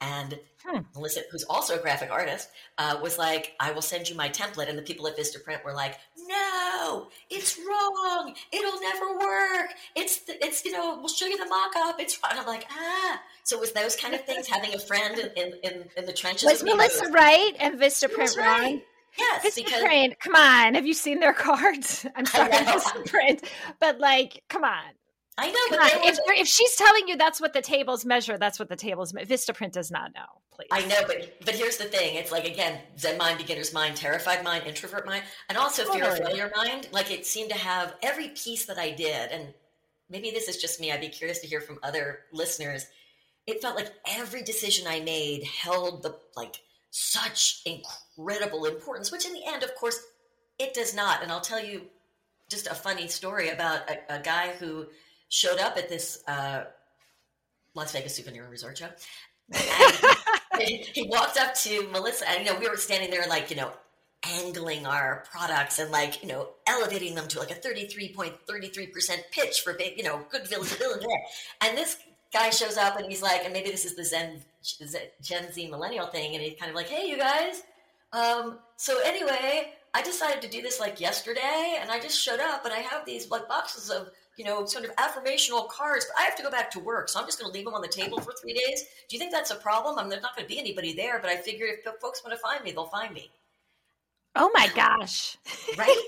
And 0.00 0.38
hmm. 0.62 0.80
Melissa, 0.94 1.20
who's 1.30 1.44
also 1.44 1.78
a 1.78 1.78
graphic 1.78 2.10
artist, 2.10 2.50
uh, 2.78 2.98
was 3.02 3.16
like, 3.16 3.54
I 3.58 3.72
will 3.72 3.82
send 3.82 4.08
you 4.08 4.16
my 4.16 4.28
template. 4.28 4.68
And 4.68 4.76
the 4.76 4.82
people 4.82 5.06
at 5.06 5.16
Vistaprint 5.16 5.64
were 5.64 5.72
like, 5.72 5.98
no, 6.28 7.08
it's 7.30 7.58
wrong. 7.58 8.34
It'll 8.52 8.80
never 8.80 9.18
work. 9.18 9.70
It's, 9.94 10.20
it's 10.28 10.64
you 10.64 10.72
know, 10.72 10.98
we'll 10.98 11.08
show 11.08 11.26
you 11.26 11.38
the 11.38 11.46
mock 11.46 11.74
up. 11.76 12.00
It's 12.00 12.18
wrong. 12.22 12.38
I'm 12.38 12.46
like, 12.46 12.66
ah. 12.70 13.20
So 13.44 13.56
it 13.56 13.60
was 13.60 13.72
those 13.72 13.96
kind 13.96 14.14
of 14.14 14.24
things, 14.24 14.46
having 14.46 14.74
a 14.74 14.78
friend 14.78 15.18
in, 15.36 15.54
in, 15.62 15.84
in, 15.96 16.06
the 16.06 16.12
trenches. 16.12 16.50
Was 16.50 16.64
Melissa 16.64 17.10
right 17.10 17.52
and 17.58 17.78
Vistaprint 17.78 18.36
right? 18.36 18.62
wrong? 18.62 18.82
Yes, 19.18 19.44
Vistaprint. 19.44 20.10
Because, 20.10 20.16
come 20.20 20.34
on, 20.34 20.74
have 20.74 20.86
you 20.86 20.94
seen 20.94 21.20
their 21.20 21.32
cards? 21.34 22.06
I'm 22.16 22.26
sorry, 22.26 22.50
Vistaprint, 22.50 23.48
but 23.80 23.98
like, 23.98 24.42
come 24.48 24.64
on. 24.64 24.82
I 25.36 25.50
know, 25.50 25.76
but 25.76 25.80
if, 26.04 26.18
if 26.38 26.46
she's 26.46 26.76
telling 26.76 27.08
you 27.08 27.16
that's 27.16 27.40
what 27.40 27.52
the 27.52 27.60
tables 27.60 28.04
measure, 28.04 28.38
that's 28.38 28.60
what 28.60 28.68
the 28.68 28.76
tables 28.76 29.12
measure. 29.12 29.26
Vistaprint 29.26 29.72
does 29.72 29.90
not 29.90 30.14
know. 30.14 30.26
Please. 30.52 30.68
I 30.70 30.86
know, 30.86 31.02
but 31.08 31.44
but 31.44 31.56
here's 31.56 31.76
the 31.76 31.86
thing: 31.86 32.14
it's 32.14 32.30
like 32.30 32.46
again, 32.46 32.78
Zen 32.96 33.18
mind, 33.18 33.38
beginner's 33.38 33.72
mind, 33.72 33.96
terrified 33.96 34.44
mind, 34.44 34.64
introvert 34.64 35.04
mind, 35.06 35.24
and 35.48 35.58
also 35.58 35.82
totally. 35.82 36.02
fear 36.02 36.12
of 36.12 36.18
failure 36.18 36.52
mind. 36.56 36.88
Like 36.92 37.10
it 37.10 37.26
seemed 37.26 37.50
to 37.50 37.58
have 37.58 37.96
every 38.00 38.28
piece 38.28 38.66
that 38.66 38.78
I 38.78 38.90
did, 38.90 39.32
and 39.32 39.52
maybe 40.08 40.30
this 40.30 40.46
is 40.46 40.58
just 40.58 40.80
me. 40.80 40.92
I'd 40.92 41.00
be 41.00 41.08
curious 41.08 41.40
to 41.40 41.48
hear 41.48 41.60
from 41.60 41.80
other 41.82 42.20
listeners. 42.32 42.86
It 43.48 43.60
felt 43.60 43.74
like 43.74 43.92
every 44.06 44.42
decision 44.42 44.86
I 44.86 45.00
made 45.00 45.42
held 45.42 46.04
the 46.04 46.16
like 46.36 46.60
such 46.90 47.62
incredible 47.66 48.03
importance, 48.16 49.10
which 49.10 49.26
in 49.26 49.32
the 49.32 49.42
end, 49.46 49.62
of 49.62 49.74
course, 49.74 50.00
it 50.58 50.74
does 50.74 50.94
not. 50.94 51.22
And 51.22 51.32
I'll 51.32 51.40
tell 51.40 51.64
you 51.64 51.82
just 52.48 52.66
a 52.66 52.74
funny 52.74 53.08
story 53.08 53.48
about 53.48 53.88
a, 53.90 54.16
a 54.16 54.20
guy 54.20 54.52
who 54.58 54.86
showed 55.28 55.58
up 55.58 55.76
at 55.76 55.88
this 55.88 56.22
uh, 56.28 56.64
Las 57.74 57.92
Vegas 57.92 58.16
souvenir 58.16 58.48
resort 58.48 58.78
show. 58.78 58.88
he, 60.58 60.76
he 60.76 61.08
walked 61.08 61.38
up 61.38 61.54
to 61.54 61.88
Melissa, 61.90 62.28
and 62.28 62.44
you 62.44 62.52
know, 62.52 62.58
we 62.58 62.68
were 62.68 62.76
standing 62.76 63.10
there, 63.10 63.26
like 63.28 63.50
you 63.50 63.56
know, 63.56 63.72
angling 64.40 64.86
our 64.86 65.24
products 65.30 65.78
and 65.78 65.90
like 65.90 66.22
you 66.22 66.28
know 66.28 66.48
elevating 66.66 67.14
them 67.14 67.28
to 67.28 67.38
like 67.38 67.50
a 67.50 67.54
33.33% 67.54 69.18
pitch 69.30 69.60
for 69.60 69.74
big 69.74 69.98
you 69.98 70.04
know 70.04 70.24
good 70.30 70.46
visibility 70.48 71.06
and 71.60 71.76
this 71.76 71.98
guy 72.32 72.50
shows 72.50 72.76
up 72.76 72.96
and 72.96 73.06
he's 73.06 73.22
like 73.22 73.44
and 73.44 73.52
maybe 73.52 73.70
this 73.70 73.84
is 73.84 73.94
the 73.96 74.04
zen 74.04 74.40
gen 75.22 75.52
z 75.52 75.68
millennial 75.68 76.06
thing 76.06 76.34
and 76.34 76.42
he's 76.42 76.58
kind 76.58 76.70
of 76.70 76.74
like 76.74 76.88
hey 76.88 77.06
you 77.06 77.18
guys 77.18 77.62
um, 78.14 78.58
so 78.76 78.98
anyway 79.04 79.72
i 79.92 80.02
decided 80.02 80.40
to 80.40 80.48
do 80.48 80.62
this 80.62 80.80
like 80.80 81.00
yesterday 81.00 81.78
and 81.80 81.90
i 81.90 82.00
just 82.00 82.20
showed 82.20 82.40
up 82.40 82.64
and 82.64 82.72
i 82.72 82.78
have 82.78 83.04
these 83.04 83.30
like 83.30 83.46
boxes 83.48 83.90
of 83.90 84.08
you 84.36 84.44
know 84.44 84.64
sort 84.66 84.84
of 84.84 84.94
affirmational 84.96 85.68
cards 85.68 86.06
but 86.06 86.20
i 86.20 86.24
have 86.24 86.34
to 86.36 86.42
go 86.42 86.50
back 86.50 86.70
to 86.70 86.80
work 86.80 87.08
so 87.08 87.20
i'm 87.20 87.26
just 87.26 87.38
going 87.38 87.50
to 87.50 87.54
leave 87.54 87.64
them 87.64 87.74
on 87.74 87.82
the 87.82 87.88
table 87.88 88.18
for 88.18 88.32
three 88.40 88.54
days 88.54 88.84
do 89.08 89.14
you 89.16 89.18
think 89.18 89.30
that's 89.30 89.50
a 89.50 89.56
problem 89.56 89.98
i 89.98 90.02
mean 90.02 90.10
there's 90.10 90.22
not 90.22 90.34
going 90.34 90.48
to 90.48 90.52
be 90.52 90.58
anybody 90.58 90.92
there 90.94 91.20
but 91.20 91.30
i 91.30 91.36
figure 91.36 91.66
if 91.66 91.84
folks 92.00 92.24
want 92.24 92.34
to 92.34 92.40
find 92.40 92.64
me 92.64 92.72
they'll 92.72 92.86
find 92.86 93.12
me 93.14 93.30
Oh 94.36 94.50
my 94.52 94.68
gosh. 94.74 95.36
Right? 95.78 96.06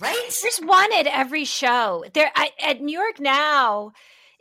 right? 0.00 0.38
There's 0.42 0.58
one 0.58 0.92
at 0.92 1.06
every 1.06 1.44
show. 1.44 2.04
There 2.12 2.30
I, 2.34 2.50
at 2.60 2.80
New 2.82 2.98
York 2.98 3.20
now 3.20 3.92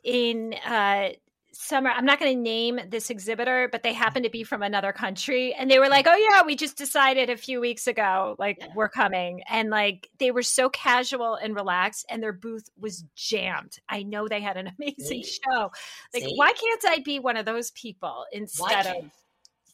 in 0.03 0.53
uh 0.65 1.09
summer 1.53 1.89
i'm 1.91 2.05
not 2.05 2.19
going 2.19 2.35
to 2.35 2.41
name 2.41 2.79
this 2.89 3.09
exhibitor 3.09 3.69
but 3.71 3.83
they 3.83 3.91
mm-hmm. 3.91 3.99
happen 3.99 4.23
to 4.23 4.29
be 4.29 4.43
from 4.43 4.63
another 4.63 4.91
country 4.91 5.53
and 5.53 5.69
they 5.69 5.79
were 5.79 5.89
like 5.89 6.07
oh 6.07 6.29
yeah 6.29 6.43
we 6.43 6.55
just 6.55 6.77
decided 6.77 7.29
a 7.29 7.37
few 7.37 7.61
weeks 7.61 7.87
ago 7.87 8.35
like 8.39 8.57
yeah. 8.59 8.67
we're 8.75 8.89
coming 8.89 9.41
and 9.49 9.69
like 9.69 10.09
they 10.19 10.31
were 10.31 10.41
so 10.41 10.69
casual 10.69 11.35
and 11.35 11.55
relaxed 11.55 12.05
and 12.09 12.21
their 12.21 12.33
booth 12.33 12.69
was 12.77 13.03
jammed 13.15 13.77
i 13.89 14.03
know 14.03 14.27
they 14.27 14.41
had 14.41 14.57
an 14.57 14.71
amazing 14.79 15.23
See? 15.23 15.39
show 15.45 15.71
like 16.13 16.23
See? 16.23 16.33
why 16.35 16.53
can't 16.53 16.85
i 16.87 16.99
be 16.99 17.19
one 17.19 17.37
of 17.37 17.45
those 17.45 17.71
people 17.71 18.25
instead 18.31 18.87
of 18.87 19.11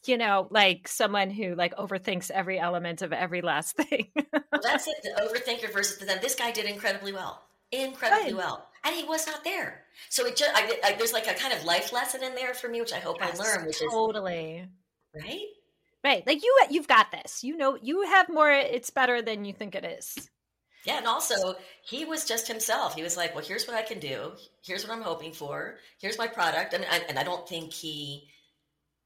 you 0.06 0.16
know, 0.16 0.48
like 0.50 0.88
someone 0.88 1.30
who 1.30 1.54
like 1.54 1.76
overthinks 1.76 2.30
every 2.30 2.58
element 2.58 3.02
of 3.02 3.12
every 3.12 3.42
last 3.42 3.76
thing. 3.76 4.08
well, 4.14 4.60
that's 4.62 4.86
it. 4.88 4.96
The 5.02 5.22
overthinker 5.22 5.72
versus 5.72 5.98
the 5.98 6.06
This 6.20 6.34
guy 6.34 6.50
did 6.50 6.66
incredibly 6.66 7.12
well, 7.12 7.42
incredibly 7.70 8.34
well, 8.34 8.66
and 8.84 8.94
he 8.94 9.04
was 9.04 9.26
not 9.26 9.44
there. 9.44 9.84
So 10.08 10.26
it 10.26 10.36
just 10.36 10.50
I, 10.54 10.78
I, 10.84 10.92
there's 10.94 11.12
like 11.12 11.26
a 11.26 11.34
kind 11.34 11.52
of 11.52 11.64
life 11.64 11.92
lesson 11.92 12.22
in 12.22 12.34
there 12.34 12.54
for 12.54 12.68
me, 12.68 12.80
which 12.80 12.92
I 12.92 12.98
hope 12.98 13.18
yes, 13.20 13.38
I 13.38 13.44
learn. 13.44 13.66
Which 13.66 13.80
totally 13.90 14.68
is, 15.14 15.22
right, 15.24 15.46
right. 16.04 16.26
Like 16.26 16.42
you, 16.42 16.58
you've 16.70 16.88
got 16.88 17.12
this. 17.12 17.44
You 17.44 17.56
know, 17.56 17.76
you 17.80 18.02
have 18.02 18.28
more. 18.28 18.50
It's 18.50 18.90
better 18.90 19.22
than 19.22 19.44
you 19.44 19.52
think 19.52 19.74
it 19.74 19.84
is. 19.84 20.30
Yeah, 20.84 20.96
and 20.96 21.06
also 21.06 21.56
he 21.82 22.06
was 22.06 22.24
just 22.24 22.48
himself. 22.48 22.94
He 22.94 23.02
was 23.02 23.16
like, 23.16 23.34
"Well, 23.34 23.44
here's 23.44 23.66
what 23.66 23.76
I 23.76 23.82
can 23.82 23.98
do. 23.98 24.32
Here's 24.64 24.86
what 24.86 24.96
I'm 24.96 25.02
hoping 25.02 25.32
for. 25.32 25.76
Here's 26.00 26.16
my 26.16 26.26
product." 26.26 26.74
I 26.74 26.78
mean, 26.78 26.88
I, 26.90 27.02
and 27.08 27.18
I 27.18 27.22
don't 27.22 27.46
think 27.46 27.72
he 27.72 28.28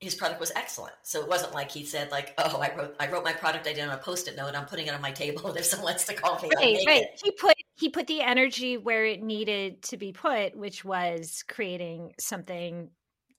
his 0.00 0.14
product 0.14 0.40
was 0.40 0.52
excellent. 0.54 0.94
So 1.02 1.20
it 1.22 1.28
wasn't 1.28 1.54
like 1.54 1.70
he 1.70 1.84
said 1.84 2.10
like, 2.10 2.34
"Oh, 2.38 2.60
I 2.60 2.74
wrote 2.76 2.96
I 3.00 3.10
wrote 3.10 3.24
my 3.24 3.32
product 3.32 3.66
idea 3.66 3.86
on 3.86 3.90
a 3.90 3.98
post-it 3.98 4.36
note. 4.36 4.54
I'm 4.54 4.66
putting 4.66 4.86
it 4.86 4.94
on 4.94 5.00
my 5.00 5.12
table, 5.12 5.46
and 5.46 5.56
if 5.56 5.64
someone 5.64 5.92
wants 5.92 6.06
to 6.06 6.14
call 6.14 6.40
me, 6.40 6.50
right, 6.56 6.78
right." 6.86 7.02
It. 7.02 7.20
He 7.22 7.30
put 7.32 7.54
he 7.76 7.88
put 7.88 8.06
the 8.06 8.20
energy 8.20 8.76
where 8.76 9.04
it 9.04 9.22
needed 9.22 9.82
to 9.84 9.96
be 9.96 10.12
put, 10.12 10.56
which 10.56 10.84
was 10.84 11.44
creating 11.48 12.12
something 12.18 12.90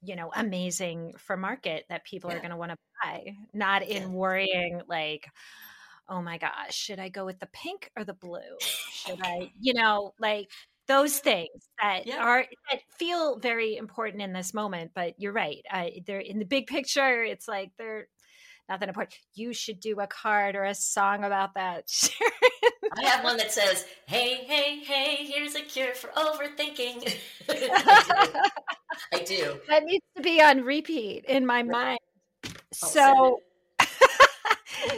you 0.01 0.15
know 0.15 0.31
amazing 0.35 1.13
for 1.17 1.37
market 1.37 1.85
that 1.89 2.05
people 2.05 2.29
yeah. 2.29 2.37
are 2.37 2.39
going 2.39 2.51
to 2.51 2.57
want 2.57 2.71
to 2.71 2.77
buy, 3.03 3.35
not 3.53 3.83
in 3.83 4.03
yeah. 4.03 4.09
worrying 4.09 4.81
like. 4.87 5.27
Oh 6.07 6.21
my 6.21 6.37
gosh, 6.37 6.75
should 6.75 6.99
I 6.99 7.09
go 7.09 7.25
with 7.25 7.39
the 7.39 7.47
pink 7.47 7.89
or 7.97 8.03
the 8.03 8.13
blue? 8.13 8.39
Should 8.59 9.17
I, 9.23 9.51
you 9.59 9.73
know, 9.73 10.13
like 10.19 10.51
those 10.87 11.17
things 11.19 11.69
that 11.81 12.05
yeah. 12.05 12.17
are 12.17 12.45
that 12.71 12.81
feel 12.97 13.39
very 13.39 13.75
important 13.75 14.21
in 14.21 14.33
this 14.33 14.53
moment 14.53 14.91
but 14.93 15.13
you're 15.17 15.33
right 15.33 15.65
uh, 15.71 15.87
they're 16.05 16.19
in 16.19 16.39
the 16.39 16.45
big 16.45 16.67
picture 16.67 17.23
it's 17.23 17.47
like 17.47 17.71
they're 17.77 18.07
not 18.67 18.79
that 18.79 18.89
important. 18.89 19.15
You 19.35 19.53
should 19.53 19.79
do 19.79 19.99
a 19.99 20.07
card 20.07 20.55
or 20.55 20.63
a 20.63 20.73
song 20.73 21.23
about 21.23 21.53
that. 21.53 21.85
I 22.97 23.03
have 23.03 23.23
one 23.23 23.37
that 23.37 23.51
says 23.51 23.85
hey 24.07 24.45
hey 24.45 24.79
hey 24.79 25.25
here's 25.25 25.55
a 25.55 25.61
cure 25.61 25.93
for 25.93 26.07
overthinking. 26.09 27.15
I 27.49 29.23
do. 29.25 29.59
That 29.67 29.83
needs 29.83 30.05
to 30.15 30.21
be 30.21 30.41
on 30.41 30.61
repeat 30.61 31.25
in 31.25 31.45
my 31.45 31.63
mind. 31.63 31.99
So 32.73 33.39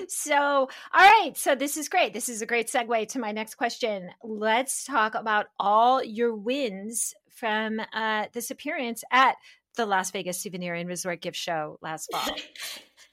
so, 0.07 0.35
all 0.35 0.69
right. 0.93 1.31
So, 1.35 1.55
this 1.55 1.77
is 1.77 1.89
great. 1.89 2.13
This 2.13 2.29
is 2.29 2.41
a 2.41 2.45
great 2.45 2.67
segue 2.67 3.07
to 3.09 3.19
my 3.19 3.31
next 3.31 3.55
question. 3.55 4.09
Let's 4.23 4.83
talk 4.83 5.15
about 5.15 5.47
all 5.59 6.03
your 6.03 6.35
wins 6.35 7.13
from 7.29 7.79
uh, 7.93 8.25
this 8.33 8.51
appearance 8.51 9.03
at 9.11 9.35
the 9.75 9.85
Las 9.85 10.11
Vegas 10.11 10.39
Souvenir 10.39 10.73
and 10.73 10.89
Resort 10.89 11.21
Gift 11.21 11.37
Show 11.37 11.77
last 11.81 12.09
fall. 12.11 12.35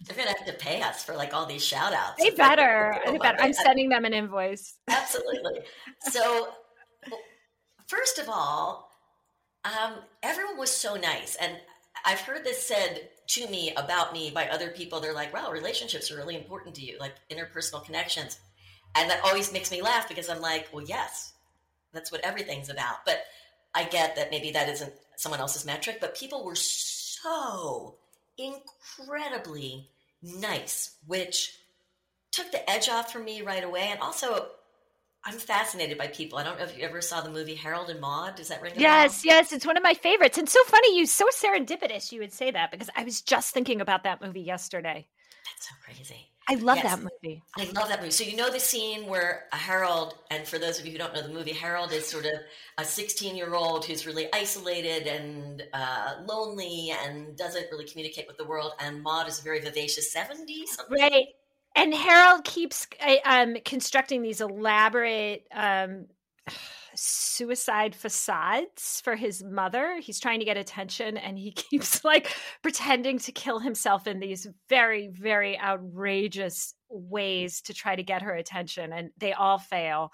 They're 0.00 0.16
gonna 0.16 0.37
have 0.37 0.46
to 0.46 0.53
pay 0.55 0.83
us 0.83 1.05
for 1.05 1.14
like 1.14 1.33
all 1.33 1.46
these 1.46 1.64
shout 1.64 1.92
outs. 1.92 2.22
They 2.22 2.31
better. 2.31 2.96
They 3.07 3.18
better. 3.18 3.40
I'm 3.40 3.53
sending 3.53 3.88
them 3.88 4.05
an 4.05 4.12
invoice. 4.12 4.74
Absolutely. 4.88 5.61
So, 6.11 6.48
first 7.87 8.18
of 8.18 8.29
all, 8.29 8.90
um, 9.64 9.94
everyone 10.22 10.59
was 10.59 10.70
so 10.70 10.96
nice, 10.96 11.37
and 11.37 11.53
I've 12.05 12.20
heard 12.20 12.44
this 12.44 12.66
said 12.66 13.09
to 13.27 13.49
me 13.49 13.73
about 13.77 14.13
me 14.13 14.31
by 14.31 14.49
other 14.49 14.71
people. 14.71 15.01
They're 15.01 15.15
like, 15.15 15.33
wow, 15.33 15.51
relationships 15.51 16.11
are 16.11 16.17
really 16.17 16.37
important 16.37 16.75
to 16.77 16.83
you, 16.83 16.99
like 16.99 17.15
interpersonal 17.31 17.85
connections. 17.85 18.39
And 18.97 19.11
that 19.11 19.21
always 19.25 19.53
makes 19.53 19.71
me 19.71 19.83
laugh 19.83 20.09
because 20.09 20.29
I'm 20.29 20.41
like, 20.41 20.69
well, 20.73 20.85
yes, 20.85 21.33
that's 21.93 22.13
what 22.13 22.25
everything's 22.25 22.71
about. 22.71 23.05
But 23.05 23.25
I 23.75 23.85
get 23.85 24.17
that 24.17 24.31
maybe 24.31 24.53
that 24.53 24.69
isn't 24.69 24.93
someone 25.17 25.41
else's 25.41 25.65
metric, 25.65 25.99
but 26.01 26.17
people 26.17 26.45
were 26.45 26.55
so 26.55 27.97
incredibly 28.39 29.89
nice, 30.23 30.97
which 31.07 31.59
took 32.31 32.51
the 32.53 32.69
edge 32.69 32.89
off 32.89 33.13
for 33.13 33.19
me 33.19 33.43
right 33.43 33.65
away. 33.65 33.89
And 33.91 34.01
also, 34.01 34.49
I'm 35.27 35.39
fascinated 35.39 35.97
by 35.97 36.09
people. 36.09 36.39
I 36.39 36.45
don't 36.45 36.59
know 36.59 36.65
if 36.65 36.77
you 36.77 36.85
ever 36.85 37.01
saw 37.01 37.23
the 37.23 37.31
movie 37.31 37.55
Harold 37.55 37.89
and 37.89 38.01
Maude. 38.01 38.35
Does 38.35 38.49
that 38.49 38.61
ring 38.61 38.77
a 38.77 38.81
Yes, 38.81 39.23
bell? 39.23 39.35
yes. 39.35 39.53
It's 39.53 39.65
one 39.65 39.77
of 39.77 39.83
my 39.83 39.95
favorites. 39.95 40.37
And 40.37 40.49
so 40.49 40.63
funny, 40.65 40.99
you 40.99 41.07
so 41.07 41.27
serendipitous 41.29 42.13
you 42.13 42.21
would 42.21 42.33
say 42.33 42.51
that 42.51 42.71
because 42.71 42.91
I 42.95 43.05
was 43.05 43.23
just 43.23 43.55
thinking 43.55 43.81
about 43.81 44.03
that 44.05 44.21
movie 44.21 44.43
yesterday. 44.43 45.07
That's 45.47 45.69
so 45.69 45.75
crazy. 45.83 46.29
I 46.47 46.57
love 46.57 46.77
yes, 46.77 46.97
that 46.97 46.99
movie. 46.99 47.43
I 47.57 47.65
love 47.73 47.89
that 47.89 48.01
movie. 48.01 48.11
So 48.11 48.23
you 48.23 48.37
know 48.37 48.51
the 48.51 48.61
scene 48.61 49.07
where 49.07 49.45
Harold, 49.53 50.19
and 50.31 50.47
for 50.47 50.59
those 50.59 50.79
of 50.79 50.85
you 50.85 50.93
who 50.93 50.99
don't 50.99 51.15
know 51.15 51.23
the 51.23 51.33
movie, 51.33 51.53
Harold 51.53 51.91
is 51.91 52.07
sort 52.07 52.27
of 52.27 52.33
a 52.77 52.85
16 52.85 53.35
year 53.35 53.55
old 53.55 53.87
who's 53.87 54.07
really 54.07 54.29
isolated 54.35 55.07
and 55.07 55.63
uh, 55.73 56.17
lonely 56.27 56.93
and 57.07 57.35
doesn't 57.35 57.67
really 57.71 57.87
communicate 57.87 58.27
with 58.27 58.37
the 58.37 58.45
world, 58.45 58.73
and 58.79 59.03
Maude 59.03 59.29
is 59.29 59.39
a 59.39 59.43
very 59.43 59.61
vivacious 59.61 60.13
70 60.13 60.67
something. 60.67 60.99
Right 60.99 61.29
and 61.75 61.95
Harold 61.95 62.45
keeps 62.45 62.87
uh, 63.01 63.17
um, 63.25 63.57
constructing 63.65 64.23
these 64.23 64.41
elaborate 64.41 65.47
um, 65.53 66.07
suicide 66.95 67.95
facades 67.95 69.01
for 69.03 69.17
his 69.17 69.43
mother. 69.43 69.99
He's 70.01 70.21
trying 70.21 70.39
to 70.39 70.45
get 70.45 70.57
attention, 70.57 71.17
and 71.17 71.39
he 71.39 71.51
keeps 71.53 72.05
like 72.05 72.35
pretending 72.63 73.19
to 73.21 73.33
kill 73.33 73.59
himself 73.59 74.07
in 74.07 74.21
these 74.21 74.47
very, 74.69 75.09
very 75.09 75.59
outrageous 75.59 76.75
ways 76.89 77.61
to 77.63 77.75
try 77.75 77.97
to 77.97 78.03
get 78.03 78.23
her 78.23 78.35
attention, 78.35 78.93
and 78.93 79.11
they 79.19 79.33
all 79.33 79.59
fail. 79.59 80.13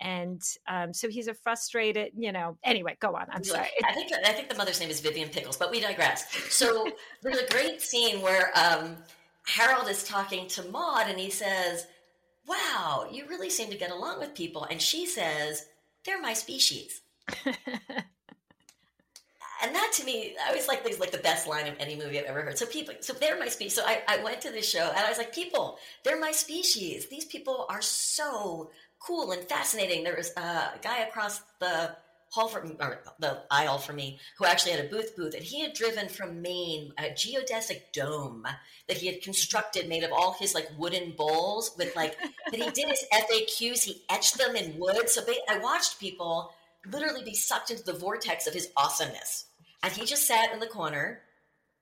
And 0.00 0.40
um, 0.68 0.94
so 0.94 1.08
he's 1.08 1.26
a 1.26 1.34
frustrated, 1.34 2.12
you 2.16 2.30
know. 2.30 2.56
Anyway, 2.62 2.96
go 3.00 3.16
on. 3.16 3.26
I'm 3.32 3.42
sorry. 3.42 3.66
I 3.84 3.92
think 3.94 4.12
I 4.24 4.32
think 4.32 4.48
the 4.48 4.54
mother's 4.54 4.78
name 4.78 4.90
is 4.90 5.00
Vivian 5.00 5.28
Pickles, 5.28 5.56
but 5.56 5.72
we 5.72 5.80
digress. 5.80 6.30
So 6.54 6.86
there's 7.22 7.38
a 7.38 7.48
great 7.48 7.80
scene 7.80 8.20
where. 8.20 8.52
Um, 8.56 8.96
Harold 9.48 9.88
is 9.88 10.04
talking 10.04 10.46
to 10.48 10.62
Maude 10.64 11.08
and 11.08 11.18
he 11.18 11.30
says, 11.30 11.86
Wow, 12.46 13.06
you 13.10 13.26
really 13.28 13.50
seem 13.50 13.70
to 13.70 13.78
get 13.78 13.90
along 13.90 14.20
with 14.20 14.34
people. 14.34 14.64
And 14.64 14.80
she 14.80 15.06
says, 15.06 15.66
They're 16.04 16.20
my 16.20 16.34
species. 16.34 17.00
and 17.46 17.56
that 19.74 19.92
to 19.94 20.04
me, 20.04 20.34
I 20.44 20.48
always 20.48 20.68
like 20.68 20.84
like 21.00 21.10
the 21.12 21.18
best 21.18 21.46
line 21.46 21.66
of 21.66 21.74
any 21.78 21.96
movie 21.96 22.18
I've 22.18 22.26
ever 22.26 22.42
heard. 22.42 22.58
So 22.58 22.66
people, 22.66 22.94
so 23.00 23.14
they're 23.14 23.38
my 23.38 23.48
species. 23.48 23.74
So 23.74 23.84
I, 23.86 24.02
I 24.06 24.22
went 24.22 24.42
to 24.42 24.50
this 24.50 24.68
show 24.68 24.86
and 24.86 24.98
I 24.98 25.08
was 25.08 25.18
like, 25.18 25.34
people, 25.34 25.78
they're 26.04 26.20
my 26.20 26.32
species. 26.32 27.08
These 27.08 27.24
people 27.24 27.66
are 27.70 27.82
so 27.82 28.70
cool 28.98 29.32
and 29.32 29.42
fascinating. 29.48 30.04
There 30.04 30.16
was 30.16 30.30
a 30.36 30.72
guy 30.82 31.00
across 31.00 31.40
the 31.58 31.96
hall 32.30 32.48
for 32.48 32.60
or 32.80 33.00
the 33.18 33.42
aisle 33.50 33.78
for 33.78 33.92
me 33.92 34.18
who 34.36 34.44
actually 34.44 34.72
had 34.72 34.84
a 34.84 34.88
booth 34.88 35.16
booth 35.16 35.34
and 35.34 35.42
he 35.42 35.62
had 35.62 35.72
driven 35.72 36.08
from 36.08 36.42
Maine 36.42 36.92
a 36.98 37.04
geodesic 37.04 37.92
dome 37.92 38.44
that 38.86 38.98
he 38.98 39.06
had 39.06 39.22
constructed 39.22 39.88
made 39.88 40.04
of 40.04 40.12
all 40.12 40.34
his 40.34 40.54
like 40.54 40.68
wooden 40.76 41.12
bowls 41.12 41.72
with 41.78 41.94
like 41.96 42.16
that 42.50 42.60
he 42.60 42.70
did 42.70 42.88
his 42.88 43.04
FAQs 43.12 43.84
he 43.84 44.02
etched 44.10 44.36
them 44.38 44.56
in 44.56 44.78
wood 44.78 45.08
so 45.08 45.22
I 45.48 45.58
watched 45.58 45.98
people 45.98 46.52
literally 46.86 47.24
be 47.24 47.34
sucked 47.34 47.70
into 47.70 47.84
the 47.84 47.92
vortex 47.92 48.46
of 48.46 48.54
his 48.54 48.70
awesomeness. 48.76 49.46
And 49.82 49.92
he 49.92 50.04
just 50.04 50.26
sat 50.26 50.52
in 50.52 50.60
the 50.60 50.66
corner 50.66 51.20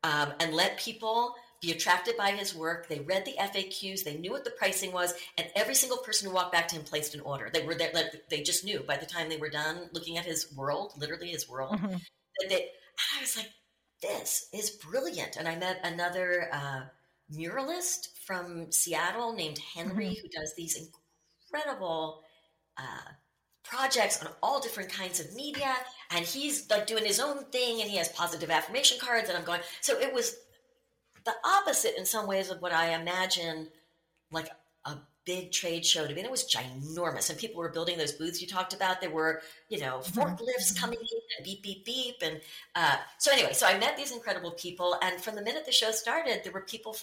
um, 0.03 0.33
and 0.41 0.55
let 0.55 0.79
people 0.79 1.35
be 1.63 1.73
attracted 1.73 2.17
by 2.17 2.31
his 2.31 2.55
work. 2.55 2.89
They 2.89 3.01
read 3.01 3.25
the 3.25 3.37
FAQs, 3.39 4.05
they 4.05 4.17
knew 4.17 4.33
what 4.33 4.45
the 4.45 4.51
pricing 4.51 4.93
was, 4.93 5.15
and 5.39 5.49
every 5.55 5.75
single 5.75 5.99
person 5.99 6.29
who 6.29 6.35
walked 6.35 6.53
back 6.53 6.69
to 6.69 6.77
him 6.77 6.85
placed 6.85 7.15
an 7.15 7.21
order. 7.21 7.51
They 7.53 7.65
were 7.65 7.75
there, 7.75 7.91
like, 7.95 8.29
they 8.31 8.43
just 8.43 8.65
knew 8.65 8.81
by 8.81 8.97
the 8.97 9.07
time 9.07 9.29
they 9.29 9.37
were 9.37 9.49
done 9.49 9.89
looking 9.93 10.19
at 10.19 10.25
his 10.25 10.53
world, 10.55 10.93
literally 10.97 11.31
his 11.31 11.49
world, 11.49 11.77
mm-hmm. 11.77 11.93
that 11.93 12.49
they, 12.49 12.69
I 13.17 13.21
was 13.21 13.37
like, 13.37 13.51
this 14.03 14.49
is 14.53 14.71
brilliant. 14.71 15.37
And 15.37 15.49
I 15.49 15.57
met 15.57 15.81
another 15.83 16.49
uh, 16.53 16.83
muralist 17.33 18.09
from 18.27 18.71
Seattle 18.71 19.33
named 19.33 19.59
Henry 19.75 20.07
mm-hmm. 20.07 20.15
who 20.23 20.29
does 20.29 20.55
these 20.57 20.91
incredible 21.51 22.23
uh, 22.77 23.13
projects 23.65 24.23
on 24.23 24.31
all 24.43 24.61
different 24.61 24.93
kinds 24.93 25.21
of 25.21 25.35
media. 25.35 25.75
And 26.11 26.25
he's 26.25 26.69
like 26.71 26.87
doing 26.87 27.05
his 27.05 27.21
own 27.21 27.45
thing 27.47 27.81
and 27.81 27.91
he 27.91 27.97
has 27.97 28.09
positive 28.11 28.51
affirmation 28.51 28.99
cards. 29.01 29.29
And 29.29 29.37
I'm 29.37 29.45
going, 29.45 29.61
so 29.81 29.99
it 29.99 30.13
was 30.13 30.37
the 31.27 31.35
opposite 31.45 31.99
in 31.99 32.07
some 32.07 32.27
ways 32.27 32.51
of 32.51 32.63
what 32.63 32.73
I 32.73 32.95
imagine 32.95 33.69
like 34.33 34.49
a 34.87 34.97
big 35.27 35.53
trade 35.53 35.85
show 35.85 36.07
to 36.07 36.15
be. 36.15 36.21
And 36.21 36.27
it 36.27 36.31
was 36.31 36.45
ginormous. 36.45 37.29
And 37.29 37.39
people 37.39 37.59
were 37.59 37.69
building 37.69 37.99
those 37.99 38.13
booths 38.13 38.41
you 38.41 38.47
talked 38.47 38.73
about. 38.73 39.01
There 39.01 39.11
were, 39.11 39.43
you 39.69 39.79
know, 39.79 39.99
mm-hmm. 39.99 40.19
forklifts 40.19 40.79
coming 40.79 40.99
in 40.99 41.21
and 41.37 41.45
beep, 41.45 41.63
beep, 41.63 41.85
beep. 41.85 42.15
And 42.23 42.41
uh, 42.75 42.97
so 43.19 43.33
anyway, 43.33 43.53
so 43.53 43.67
I 43.67 43.77
met 43.79 43.97
these 43.97 44.13
incredible 44.13 44.53
people. 44.53 44.97
And 45.03 45.21
from 45.21 45.35
the 45.35 45.43
minute 45.43 45.67
the 45.67 45.73
show 45.73 45.91
started, 45.91 46.41
there 46.45 46.53
were 46.53 46.63
people 46.63 46.97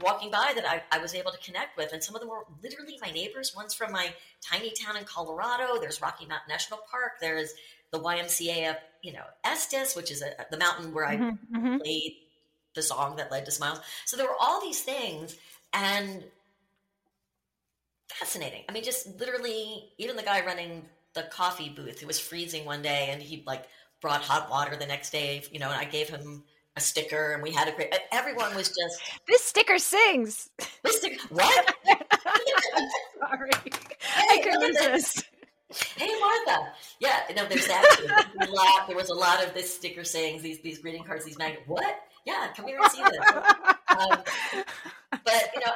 walking 0.00 0.30
by 0.30 0.52
that 0.56 0.68
I, 0.68 0.82
I 0.90 0.98
was 0.98 1.14
able 1.14 1.30
to 1.30 1.38
connect 1.38 1.76
with. 1.76 1.92
And 1.92 2.02
some 2.02 2.16
of 2.16 2.20
them 2.20 2.28
were 2.28 2.44
literally 2.62 2.98
my 3.00 3.12
neighbors. 3.12 3.54
One's 3.56 3.72
from 3.72 3.92
my 3.92 4.12
tiny 4.42 4.72
town 4.72 4.96
in 4.96 5.04
Colorado. 5.04 5.80
There's 5.80 6.02
Rocky 6.02 6.26
Mountain 6.26 6.48
National 6.48 6.80
Park. 6.90 7.12
There's 7.20 7.54
the 7.92 8.00
YMCA 8.00 8.70
of, 8.70 8.76
you 9.02 9.12
know, 9.12 9.22
Estes, 9.44 9.94
which 9.94 10.10
is 10.10 10.22
a, 10.22 10.32
the 10.50 10.58
mountain 10.58 10.92
where 10.92 11.06
I 11.06 11.16
mm-hmm, 11.16 11.56
mm-hmm. 11.56 11.76
played 11.78 12.16
the 12.74 12.82
song 12.82 13.16
that 13.16 13.30
led 13.30 13.44
to 13.46 13.50
Smiles. 13.50 13.80
So 14.04 14.16
there 14.16 14.26
were 14.26 14.36
all 14.40 14.60
these 14.60 14.80
things 14.80 15.36
and 15.72 16.24
fascinating. 18.08 18.62
I 18.68 18.72
mean, 18.72 18.84
just 18.84 19.18
literally, 19.18 19.92
even 19.98 20.16
the 20.16 20.22
guy 20.22 20.44
running 20.44 20.84
the 21.14 21.24
coffee 21.24 21.68
booth, 21.68 22.02
it 22.02 22.06
was 22.06 22.18
freezing 22.18 22.64
one 22.64 22.82
day 22.82 23.08
and 23.10 23.22
he 23.22 23.42
like 23.46 23.64
brought 24.00 24.22
hot 24.22 24.50
water 24.50 24.76
the 24.76 24.86
next 24.86 25.10
day, 25.10 25.42
you 25.50 25.58
know, 25.58 25.70
and 25.70 25.76
I 25.80 25.84
gave 25.84 26.08
him 26.08 26.44
a 26.76 26.80
sticker 26.80 27.32
and 27.32 27.42
we 27.42 27.52
had 27.52 27.68
a 27.68 27.72
great, 27.72 27.94
everyone 28.12 28.54
was 28.54 28.68
just. 28.68 29.00
This 29.26 29.42
sticker 29.42 29.78
sings. 29.78 30.50
This 30.82 30.98
sticker, 30.98 31.26
what? 31.30 31.74
Sorry. 33.18 33.50
Hey, 34.00 34.26
I 34.30 34.40
couldn't 34.42 34.60
resist. 34.60 35.24
Hey 35.96 36.10
Martha, 36.20 36.72
yeah, 37.00 37.22
no, 37.34 37.46
there's 37.46 37.66
that 37.66 37.96
too. 37.98 38.46
a 38.46 38.50
lot, 38.52 38.86
there 38.86 38.96
was 38.96 39.10
a 39.10 39.14
lot 39.14 39.42
of 39.44 39.54
this 39.54 39.74
sticker 39.74 40.04
sayings, 40.04 40.40
these 40.42 40.60
these 40.60 40.78
greeting 40.78 41.02
cards, 41.02 41.24
these 41.24 41.36
mag. 41.36 41.58
What? 41.66 42.00
Yeah, 42.24 42.52
come 42.56 42.66
here 42.66 42.78
and 42.82 42.90
see 42.90 43.02
this. 43.02 43.26
um, 43.88 44.22
but 45.24 45.50
you 45.54 45.60
know, 45.60 45.72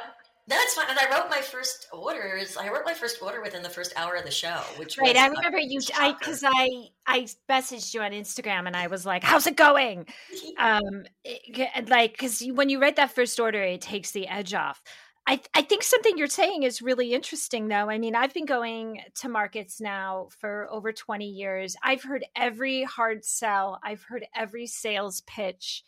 that's 0.49 0.73
fine. 0.73 0.87
And 0.89 0.97
I 0.97 1.05
wrote 1.11 1.29
my 1.29 1.41
first 1.41 1.87
orders. 1.93 2.57
I 2.57 2.69
wrote 2.69 2.83
my 2.83 2.93
first 2.93 3.21
order 3.21 3.41
within 3.41 3.61
the 3.61 3.69
first 3.69 3.93
hour 3.95 4.15
of 4.15 4.25
the 4.25 4.31
show, 4.31 4.59
which 4.77 4.97
right. 4.97 5.15
I 5.15 5.27
remember 5.27 5.59
you. 5.59 5.79
I 5.95 6.13
because 6.13 6.43
I 6.43 6.87
I 7.05 7.27
messaged 7.47 7.93
you 7.93 8.01
on 8.01 8.11
Instagram 8.11 8.65
and 8.65 8.75
I 8.75 8.87
was 8.87 9.05
like, 9.05 9.23
"How's 9.23 9.45
it 9.45 9.55
going?" 9.55 10.07
um, 10.57 11.05
it, 11.23 11.87
like 11.87 12.13
because 12.13 12.43
when 12.53 12.69
you 12.69 12.81
write 12.81 12.95
that 12.95 13.11
first 13.11 13.39
order, 13.39 13.61
it 13.61 13.81
takes 13.81 14.11
the 14.11 14.27
edge 14.27 14.53
off. 14.53 14.81
I, 15.27 15.39
I 15.53 15.61
think 15.61 15.83
something 15.83 16.17
you're 16.17 16.25
saying 16.25 16.63
is 16.63 16.81
really 16.81 17.13
interesting, 17.13 17.67
though. 17.67 17.87
I 17.87 17.99
mean, 17.99 18.15
I've 18.15 18.33
been 18.33 18.47
going 18.47 19.01
to 19.19 19.29
markets 19.29 19.79
now 19.79 20.29
for 20.39 20.67
over 20.71 20.91
20 20.91 21.27
years. 21.27 21.75
I've 21.83 22.01
heard 22.01 22.25
every 22.35 22.81
hard 22.81 23.23
sell, 23.23 23.79
I've 23.83 24.01
heard 24.01 24.25
every 24.35 24.65
sales 24.65 25.21
pitch 25.27 25.83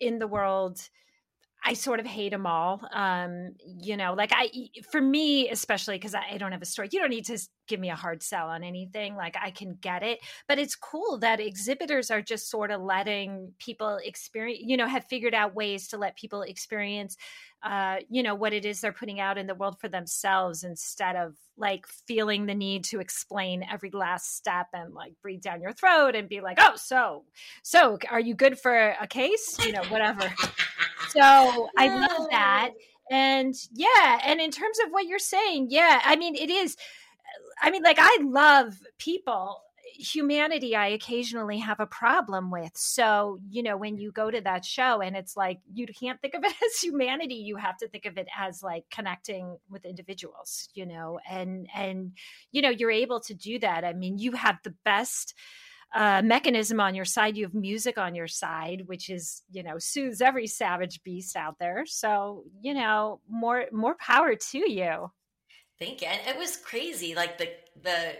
in 0.00 0.18
the 0.18 0.26
world 0.26 0.80
I 1.62 1.74
sort 1.74 2.00
of 2.00 2.06
hate 2.06 2.30
them 2.30 2.46
all. 2.46 2.80
Um, 2.92 3.52
you 3.64 3.96
know, 3.96 4.14
like 4.14 4.32
I, 4.34 4.50
for 4.90 5.00
me, 5.00 5.50
especially 5.50 5.96
because 5.96 6.14
I, 6.14 6.22
I, 6.32 6.38
don't 6.38 6.52
have 6.52 6.62
a 6.62 6.66
story, 6.66 6.88
you 6.90 7.00
don't 7.00 7.10
need 7.10 7.26
to 7.26 7.38
give 7.70 7.80
me 7.80 7.88
a 7.88 7.96
hard 7.96 8.22
sell 8.22 8.48
on 8.48 8.62
anything. 8.62 9.16
Like 9.16 9.36
I 9.40 9.50
can 9.50 9.78
get 9.80 10.02
it, 10.02 10.18
but 10.46 10.58
it's 10.58 10.74
cool 10.74 11.18
that 11.20 11.40
exhibitors 11.40 12.10
are 12.10 12.20
just 12.20 12.50
sort 12.50 12.70
of 12.70 12.82
letting 12.82 13.52
people 13.58 13.98
experience, 14.04 14.62
you 14.66 14.76
know, 14.76 14.86
have 14.86 15.06
figured 15.06 15.34
out 15.34 15.54
ways 15.54 15.88
to 15.88 15.96
let 15.96 16.16
people 16.16 16.42
experience 16.42 17.16
uh, 17.62 17.96
you 18.08 18.22
know, 18.22 18.34
what 18.34 18.54
it 18.54 18.64
is 18.64 18.80
they're 18.80 18.92
putting 18.92 19.20
out 19.20 19.36
in 19.36 19.46
the 19.46 19.54
world 19.54 19.78
for 19.78 19.88
themselves 19.88 20.64
instead 20.64 21.14
of 21.14 21.34
like 21.58 21.86
feeling 22.06 22.46
the 22.46 22.54
need 22.54 22.84
to 22.84 23.00
explain 23.00 23.62
every 23.70 23.90
last 23.90 24.34
step 24.34 24.68
and 24.72 24.94
like 24.94 25.12
breathe 25.20 25.42
down 25.42 25.60
your 25.60 25.72
throat 25.72 26.14
and 26.14 26.28
be 26.28 26.40
like, 26.40 26.56
oh, 26.58 26.72
so, 26.76 27.24
so 27.62 27.98
are 28.10 28.20
you 28.20 28.34
good 28.34 28.58
for 28.58 28.96
a 28.98 29.06
case? 29.06 29.58
You 29.64 29.72
know, 29.72 29.82
whatever. 29.90 30.32
so 31.08 31.68
I 31.76 31.88
love 31.88 32.28
that. 32.30 32.70
And 33.10 33.54
yeah, 33.72 34.20
and 34.24 34.40
in 34.40 34.50
terms 34.50 34.78
of 34.84 34.90
what 34.90 35.06
you're 35.06 35.18
saying, 35.18 35.66
yeah, 35.68 36.00
I 36.04 36.16
mean, 36.16 36.36
it 36.36 36.48
is. 36.48 36.76
I 37.62 37.70
mean, 37.70 37.82
like, 37.82 37.98
I 38.00 38.18
love 38.22 38.80
people 38.98 39.62
humanity 40.00 40.74
I 40.74 40.88
occasionally 40.88 41.58
have 41.58 41.80
a 41.80 41.86
problem 41.86 42.50
with. 42.50 42.72
So, 42.74 43.38
you 43.48 43.62
know, 43.62 43.76
when 43.76 43.98
you 43.98 44.12
go 44.12 44.30
to 44.30 44.40
that 44.40 44.64
show 44.64 45.00
and 45.00 45.16
it's 45.16 45.36
like 45.36 45.60
you 45.72 45.86
can't 45.86 46.20
think 46.20 46.34
of 46.34 46.44
it 46.44 46.52
as 46.64 46.80
humanity, 46.80 47.34
you 47.34 47.56
have 47.56 47.76
to 47.78 47.88
think 47.88 48.06
of 48.06 48.16
it 48.18 48.28
as 48.36 48.62
like 48.62 48.84
connecting 48.90 49.58
with 49.68 49.84
individuals, 49.84 50.68
you 50.74 50.86
know, 50.86 51.20
and 51.28 51.68
and 51.74 52.12
you 52.52 52.62
know, 52.62 52.70
you're 52.70 52.90
able 52.90 53.20
to 53.20 53.34
do 53.34 53.58
that. 53.60 53.84
I 53.84 53.92
mean, 53.92 54.18
you 54.18 54.32
have 54.32 54.58
the 54.64 54.74
best 54.84 55.34
uh, 55.94 56.22
mechanism 56.22 56.78
on 56.80 56.94
your 56.94 57.04
side. 57.04 57.36
You 57.36 57.44
have 57.44 57.54
music 57.54 57.98
on 57.98 58.14
your 58.14 58.28
side, 58.28 58.84
which 58.86 59.10
is 59.10 59.42
you 59.50 59.62
know 59.62 59.78
soothes 59.78 60.20
every 60.20 60.46
savage 60.46 61.02
beast 61.02 61.36
out 61.36 61.58
there. 61.58 61.84
So 61.86 62.44
you 62.62 62.74
know 62.74 63.20
more 63.28 63.66
more 63.72 63.96
power 63.96 64.34
to 64.36 64.70
you. 64.70 65.10
Thank 65.80 66.02
you. 66.02 66.08
And 66.08 66.20
it 66.28 66.38
was 66.38 66.58
crazy, 66.58 67.14
like 67.14 67.38
the 67.38 67.48
the 67.82 68.12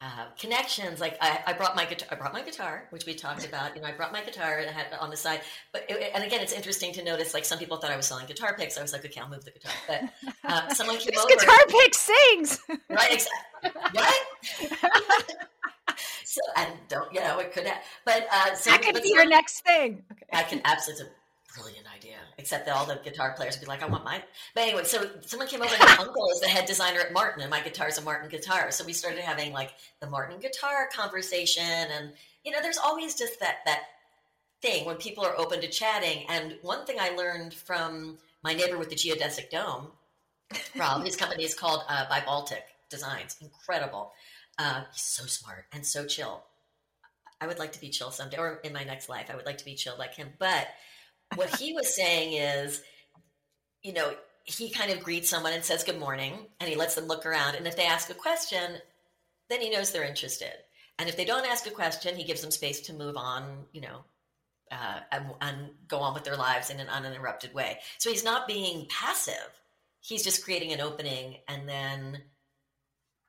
uh, 0.00 0.26
connections. 0.38 1.00
Like 1.00 1.16
I, 1.20 1.40
I, 1.46 1.52
brought 1.52 1.76
my 1.76 1.84
guitar, 1.84 2.08
I 2.10 2.14
brought 2.14 2.32
my 2.32 2.42
guitar, 2.42 2.86
which 2.90 3.06
we 3.06 3.14
talked 3.14 3.46
about. 3.48 3.76
You 3.76 3.82
know, 3.82 3.88
I 3.88 3.92
brought 3.92 4.12
my 4.12 4.22
guitar 4.22 4.58
and 4.58 4.68
I 4.68 4.72
had 4.72 4.86
on 4.98 5.10
the 5.10 5.16
side. 5.16 5.40
But 5.72 5.84
it, 5.88 6.10
and 6.14 6.24
again, 6.24 6.40
it's 6.40 6.52
interesting 6.52 6.92
to 6.94 7.04
notice. 7.04 7.34
Like 7.34 7.44
some 7.44 7.58
people 7.58 7.76
thought 7.76 7.90
I 7.90 7.96
was 7.96 8.06
selling 8.06 8.26
guitar 8.26 8.56
picks. 8.56 8.78
I 8.78 8.82
was 8.82 8.92
like, 8.92 9.04
okay, 9.04 9.20
I'll 9.20 9.28
move 9.28 9.44
the 9.44 9.50
guitar. 9.50 9.72
But 9.86 10.02
uh, 10.44 10.68
someone 10.74 10.98
came 10.98 11.18
over. 11.18 11.28
Guitar 11.28 11.58
pick 11.68 11.94
sings. 11.94 12.60
Right. 12.88 13.12
Exactly. 13.12 13.80
What? 13.92 15.36
so 16.24 16.40
and 16.56 16.70
don't 16.88 17.12
you 17.12 17.20
know 17.20 17.38
it 17.40 17.52
could 17.52 17.66
have, 17.66 17.82
but 18.04 18.26
uh, 18.30 18.54
so, 18.54 18.70
that 18.70 18.82
could 18.82 19.02
be 19.02 19.08
your 19.08 19.26
next 19.26 19.60
thing. 19.60 20.04
Okay. 20.12 20.26
I 20.32 20.42
can 20.42 20.60
absolutely 20.64 21.06
brilliant 21.54 21.86
idea. 21.94 22.16
Except 22.38 22.66
that 22.66 22.74
all 22.74 22.86
the 22.86 23.00
guitar 23.04 23.34
players 23.36 23.56
would 23.56 23.60
be 23.60 23.66
like, 23.66 23.82
I 23.82 23.86
want 23.86 24.04
mine. 24.04 24.22
But 24.54 24.64
anyway, 24.64 24.84
so 24.84 25.08
someone 25.22 25.48
came 25.48 25.62
over 25.62 25.74
and 25.80 25.80
my 25.80 25.96
uncle 26.00 26.28
is 26.32 26.40
the 26.40 26.48
head 26.48 26.66
designer 26.66 27.00
at 27.00 27.12
Martin 27.12 27.42
and 27.42 27.50
my 27.50 27.60
guitar 27.60 27.88
is 27.88 27.98
a 27.98 28.02
Martin 28.02 28.28
guitar. 28.28 28.70
So 28.70 28.84
we 28.84 28.92
started 28.92 29.20
having 29.20 29.52
like 29.52 29.72
the 30.00 30.08
Martin 30.08 30.38
guitar 30.40 30.88
conversation 30.92 31.62
and 31.64 32.12
you 32.44 32.52
know, 32.52 32.60
there's 32.60 32.78
always 32.78 33.14
just 33.14 33.40
that 33.40 33.58
that 33.64 33.84
thing 34.60 34.84
when 34.84 34.96
people 34.96 35.24
are 35.24 35.38
open 35.38 35.60
to 35.60 35.68
chatting. 35.68 36.24
And 36.28 36.56
one 36.62 36.84
thing 36.86 36.96
I 37.00 37.10
learned 37.10 37.54
from 37.54 38.18
my 38.42 38.54
neighbor 38.54 38.78
with 38.78 38.90
the 38.90 38.96
geodesic 38.96 39.50
dome, 39.50 39.88
Rob, 40.76 41.04
his 41.04 41.16
company 41.16 41.44
is 41.44 41.54
called 41.54 41.82
uh, 41.88 42.06
by 42.08 42.22
Baltic 42.24 42.64
Designs. 42.90 43.36
Incredible. 43.40 44.12
Uh, 44.58 44.82
he's 44.92 45.02
so 45.02 45.26
smart 45.26 45.64
and 45.72 45.84
so 45.84 46.04
chill. 46.04 46.44
I 47.40 47.46
would 47.46 47.58
like 47.58 47.72
to 47.72 47.80
be 47.80 47.90
chill 47.90 48.10
someday, 48.10 48.38
or 48.38 48.60
in 48.62 48.72
my 48.72 48.84
next 48.84 49.08
life, 49.08 49.28
I 49.30 49.36
would 49.36 49.46
like 49.46 49.58
to 49.58 49.64
be 49.64 49.74
chill 49.74 49.96
like 49.98 50.14
him. 50.14 50.28
But 50.38 50.68
what 51.36 51.54
he 51.56 51.72
was 51.72 51.94
saying 51.94 52.34
is, 52.34 52.82
you 53.82 53.92
know, 53.92 54.14
he 54.44 54.70
kind 54.70 54.90
of 54.90 55.02
greets 55.02 55.30
someone 55.30 55.52
and 55.52 55.64
says 55.64 55.84
good 55.84 55.98
morning 55.98 56.46
and 56.60 56.68
he 56.68 56.76
lets 56.76 56.94
them 56.94 57.06
look 57.06 57.24
around. 57.24 57.54
And 57.54 57.66
if 57.66 57.76
they 57.76 57.86
ask 57.86 58.10
a 58.10 58.14
question, 58.14 58.76
then 59.48 59.60
he 59.60 59.70
knows 59.70 59.90
they're 59.90 60.04
interested. 60.04 60.52
And 60.98 61.08
if 61.08 61.16
they 61.16 61.24
don't 61.24 61.46
ask 61.46 61.66
a 61.66 61.70
question, 61.70 62.16
he 62.16 62.24
gives 62.24 62.40
them 62.40 62.50
space 62.50 62.82
to 62.82 62.92
move 62.92 63.16
on, 63.16 63.64
you 63.72 63.80
know, 63.80 64.04
uh, 64.70 65.00
and, 65.10 65.26
and 65.40 65.70
go 65.88 65.98
on 65.98 66.14
with 66.14 66.24
their 66.24 66.36
lives 66.36 66.70
in 66.70 66.78
an 66.78 66.88
uninterrupted 66.88 67.52
way. 67.54 67.78
So 67.98 68.10
he's 68.10 68.24
not 68.24 68.46
being 68.46 68.86
passive. 68.88 69.34
He's 70.00 70.22
just 70.22 70.44
creating 70.44 70.72
an 70.72 70.80
opening 70.80 71.38
and 71.48 71.68
then 71.68 72.22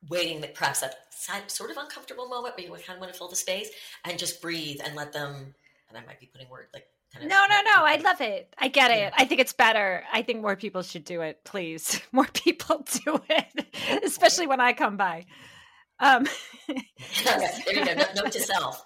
waiting 0.09 0.41
that 0.41 0.53
perhaps 0.53 0.81
that 0.81 1.49
sort 1.49 1.71
of 1.71 1.77
uncomfortable 1.77 2.27
moment 2.27 2.55
where 2.55 2.65
you 2.65 2.71
kind 2.73 2.97
of 2.97 2.99
want 2.99 3.11
to 3.11 3.17
fill 3.17 3.27
the 3.27 3.35
space 3.35 3.69
and 4.03 4.19
just 4.19 4.41
breathe 4.41 4.79
and 4.83 4.95
let 4.95 5.13
them 5.13 5.55
and 5.89 5.97
I 5.97 6.05
might 6.05 6.19
be 6.19 6.27
putting 6.27 6.49
word 6.49 6.67
like 6.73 6.87
no, 7.21 7.27
no, 7.27 7.61
no. 7.61 7.83
I 7.85 7.99
love 8.03 8.21
it. 8.21 8.53
I 8.57 8.67
get 8.67 8.91
it. 8.91 9.13
I 9.17 9.25
think 9.25 9.41
it's 9.41 9.53
better. 9.53 10.03
I 10.11 10.21
think 10.21 10.41
more 10.41 10.55
people 10.55 10.81
should 10.81 11.05
do 11.05 11.21
it, 11.21 11.43
please. 11.43 12.01
More 12.11 12.27
people 12.33 12.85
do 13.05 13.19
it, 13.29 14.03
especially 14.03 14.47
when 14.47 14.61
I 14.61 14.73
come 14.73 14.97
by. 14.97 15.25
Um, 15.99 16.27
there 16.67 16.77
you 17.67 17.85
go. 17.85 17.93
Note 18.15 18.31
to 18.31 18.39
self. 18.39 18.85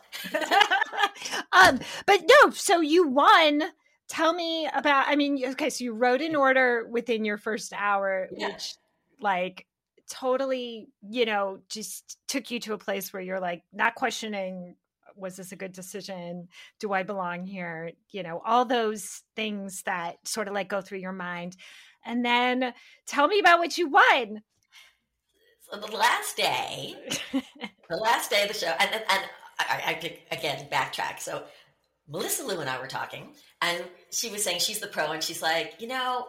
um, 1.52 1.80
but 2.06 2.22
no, 2.28 2.52
so 2.52 2.82
you 2.82 3.08
won. 3.08 3.64
Tell 4.08 4.34
me 4.34 4.68
about. 4.74 5.08
I 5.08 5.16
mean, 5.16 5.44
okay, 5.52 5.70
so 5.70 5.84
you 5.84 5.94
wrote 5.94 6.22
an 6.22 6.36
order 6.36 6.88
within 6.90 7.26
your 7.26 7.38
first 7.38 7.74
hour, 7.74 8.28
yeah. 8.32 8.48
which, 8.48 8.76
like, 9.22 9.66
totally, 10.10 10.90
you 11.08 11.26
know, 11.26 11.60
just 11.70 12.18
took 12.28 12.52
you 12.52 12.60
to 12.62 12.74
a 12.74 12.78
place 12.78 13.14
where 13.14 13.22
you're 13.22 13.40
like 13.40 13.64
not 13.72 13.96
questioning 13.96 14.76
was 15.20 15.36
this 15.36 15.51
a 15.51 15.55
good 15.55 15.74
decision? 15.74 16.47
Do 16.80 16.93
I 16.93 17.03
belong 17.03 17.45
here? 17.45 17.91
You 18.11 18.24
know, 18.24 18.41
all 18.45 18.65
those 18.65 19.24
things 19.36 19.84
that 19.84 20.28
sort 20.28 20.47
of 20.47 20.53
like 20.53 20.70
go 20.70 20.82
through 20.82 20.99
your 20.99 21.13
mind. 21.13 21.55
And 22.05 22.24
then 22.24 22.74
tell 23.05 23.28
me 23.28 23.39
about 23.39 23.59
what 23.59 23.78
you 23.78 23.89
won. 23.89 24.41
So 25.72 25.80
the 25.80 25.95
last 25.95 26.36
day, 26.38 26.95
the 27.89 27.97
last 27.97 28.32
day 28.32 28.43
of 28.43 28.47
the 28.47 28.53
show, 28.53 28.74
and, 28.80 28.89
and, 28.93 29.24
I, 29.59 29.84
I 29.88 29.93
could 29.95 30.17
again 30.32 30.67
backtrack. 30.72 31.20
So 31.20 31.43
Melissa 32.07 32.43
Lou 32.43 32.61
and 32.61 32.70
I 32.70 32.80
were 32.80 32.88
talking, 32.88 33.34
and 33.61 33.84
she 34.09 34.30
was 34.30 34.43
saying 34.43 34.59
she's 34.59 34.80
the 34.80 34.88
pro, 34.88 35.11
and 35.11 35.22
she's 35.22 35.41
like, 35.41 35.76
you 35.80 35.88
know, 35.88 36.28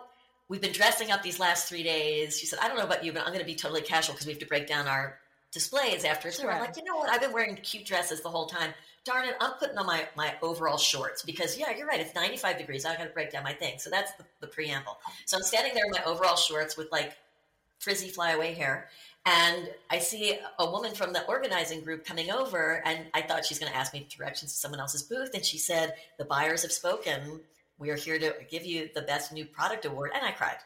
we've 0.48 0.60
been 0.60 0.72
dressing 0.72 1.12
up 1.12 1.22
these 1.22 1.38
last 1.38 1.68
three 1.68 1.84
days. 1.84 2.38
She 2.38 2.46
said, 2.46 2.58
I 2.60 2.66
don't 2.66 2.76
know 2.76 2.84
about 2.84 3.04
you, 3.04 3.12
but 3.12 3.22
I'm 3.22 3.28
going 3.28 3.38
to 3.38 3.46
be 3.46 3.54
totally 3.54 3.82
casual 3.82 4.14
because 4.14 4.26
we 4.26 4.32
have 4.32 4.40
to 4.40 4.46
break 4.46 4.66
down 4.66 4.88
our 4.88 5.19
displays 5.52 6.04
after. 6.04 6.30
So 6.30 6.42
sure. 6.42 6.52
I'm 6.52 6.60
like, 6.60 6.76
you 6.76 6.84
know 6.84 6.96
what? 6.96 7.10
I've 7.10 7.20
been 7.20 7.32
wearing 7.32 7.56
cute 7.56 7.84
dresses 7.84 8.20
the 8.20 8.28
whole 8.28 8.46
time. 8.46 8.72
Darn 9.04 9.26
it, 9.26 9.34
I'm 9.40 9.52
putting 9.52 9.78
on 9.78 9.86
my, 9.86 10.06
my 10.16 10.34
overall 10.42 10.76
shorts 10.76 11.22
because, 11.22 11.58
yeah, 11.58 11.74
you're 11.76 11.86
right. 11.86 12.00
It's 12.00 12.14
95 12.14 12.58
degrees. 12.58 12.84
I 12.84 12.96
got 12.96 13.04
to 13.04 13.10
break 13.10 13.32
down 13.32 13.44
my 13.44 13.54
thing. 13.54 13.78
So 13.78 13.88
that's 13.88 14.12
the, 14.14 14.24
the 14.40 14.46
preamble. 14.46 14.98
So 15.24 15.36
I'm 15.36 15.42
standing 15.42 15.74
there 15.74 15.84
in 15.86 15.90
my 15.90 16.04
overall 16.04 16.36
shorts 16.36 16.76
with 16.76 16.92
like 16.92 17.14
frizzy 17.78 18.08
flyaway 18.08 18.52
hair. 18.52 18.88
And 19.26 19.68
I 19.90 19.98
see 19.98 20.38
a 20.58 20.70
woman 20.70 20.94
from 20.94 21.12
the 21.12 21.26
organizing 21.26 21.82
group 21.82 22.06
coming 22.06 22.30
over, 22.30 22.82
and 22.86 23.06
I 23.12 23.20
thought 23.20 23.44
she's 23.44 23.58
going 23.58 23.70
to 23.70 23.76
ask 23.76 23.92
me 23.92 24.06
directions 24.08 24.52
to 24.52 24.58
someone 24.58 24.80
else's 24.80 25.02
booth. 25.02 25.34
And 25.34 25.44
she 25.44 25.58
said, 25.58 25.94
The 26.18 26.24
buyers 26.24 26.62
have 26.62 26.72
spoken. 26.72 27.40
We 27.80 27.88
are 27.88 27.96
here 27.96 28.18
to 28.18 28.34
give 28.48 28.64
you 28.64 28.90
the 28.94 29.02
best 29.02 29.32
new 29.32 29.46
product 29.46 29.86
award. 29.86 30.10
And 30.14 30.22
I 30.22 30.32
cried. 30.32 30.58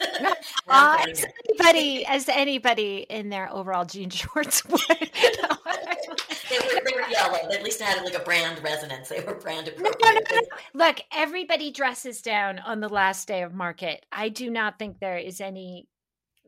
uh, 0.68 1.04
as 1.08 1.24
anybody, 1.48 2.06
as 2.06 2.28
anybody 2.28 3.06
in 3.10 3.28
their 3.28 3.52
overall 3.52 3.84
jean 3.84 4.08
shorts 4.10 4.64
would. 4.66 4.80
they, 4.88 6.58
were, 6.58 6.80
they 6.84 6.94
were 6.94 7.08
yellow. 7.10 7.38
At 7.52 7.62
least 7.62 7.80
had 7.80 8.02
like 8.02 8.14
a 8.14 8.24
brand 8.24 8.62
resonance. 8.64 9.10
They 9.10 9.20
were 9.20 9.34
brand 9.34 9.68
appropriate. 9.68 10.00
No, 10.02 10.12
no, 10.12 10.20
no. 10.32 10.86
Look, 10.86 11.00
everybody 11.14 11.70
dresses 11.70 12.22
down 12.22 12.58
on 12.60 12.80
the 12.80 12.88
last 12.88 13.28
day 13.28 13.42
of 13.42 13.52
market. 13.52 14.06
I 14.10 14.30
do 14.30 14.50
not 14.50 14.78
think 14.78 14.98
there 14.98 15.18
is 15.18 15.42
any 15.42 15.88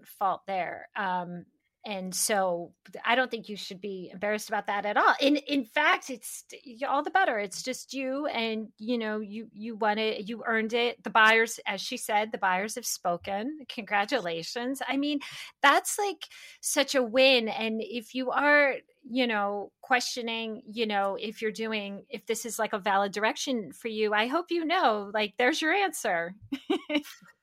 fault 0.04 0.42
there. 0.46 0.88
Um, 0.96 1.44
and 1.86 2.14
so 2.14 2.72
i 3.04 3.14
don't 3.14 3.30
think 3.30 3.48
you 3.48 3.56
should 3.56 3.80
be 3.80 4.10
embarrassed 4.12 4.48
about 4.48 4.66
that 4.66 4.86
at 4.86 4.96
all. 4.96 5.14
In 5.20 5.36
in 5.36 5.64
fact 5.64 6.10
it's 6.10 6.44
all 6.88 7.02
the 7.02 7.10
better. 7.10 7.38
It's 7.38 7.62
just 7.62 7.92
you 7.92 8.26
and 8.26 8.68
you 8.78 8.98
know 8.98 9.20
you 9.20 9.48
you 9.52 9.76
won 9.76 9.98
it 9.98 10.28
you 10.28 10.42
earned 10.46 10.72
it. 10.72 11.02
The 11.02 11.10
buyers 11.10 11.60
as 11.66 11.80
she 11.80 11.96
said 11.96 12.32
the 12.32 12.38
buyers 12.38 12.74
have 12.74 12.86
spoken. 12.86 13.58
Congratulations. 13.68 14.80
I 14.86 14.96
mean 14.96 15.20
that's 15.62 15.98
like 15.98 16.28
such 16.60 16.94
a 16.94 17.02
win. 17.02 17.48
And 17.48 17.80
if 17.82 18.14
you 18.14 18.30
are 18.30 18.76
you 19.10 19.26
know 19.26 19.70
questioning 19.82 20.62
you 20.66 20.86
know 20.86 21.18
if 21.20 21.42
you're 21.42 21.52
doing 21.52 22.04
if 22.08 22.24
this 22.24 22.46
is 22.46 22.58
like 22.58 22.72
a 22.72 22.78
valid 22.78 23.12
direction 23.12 23.70
for 23.70 23.88
you 23.88 24.14
i 24.14 24.26
hope 24.26 24.46
you 24.48 24.64
know 24.64 25.10
like 25.12 25.34
there's 25.36 25.60
your 25.60 25.72
answer. 25.72 26.34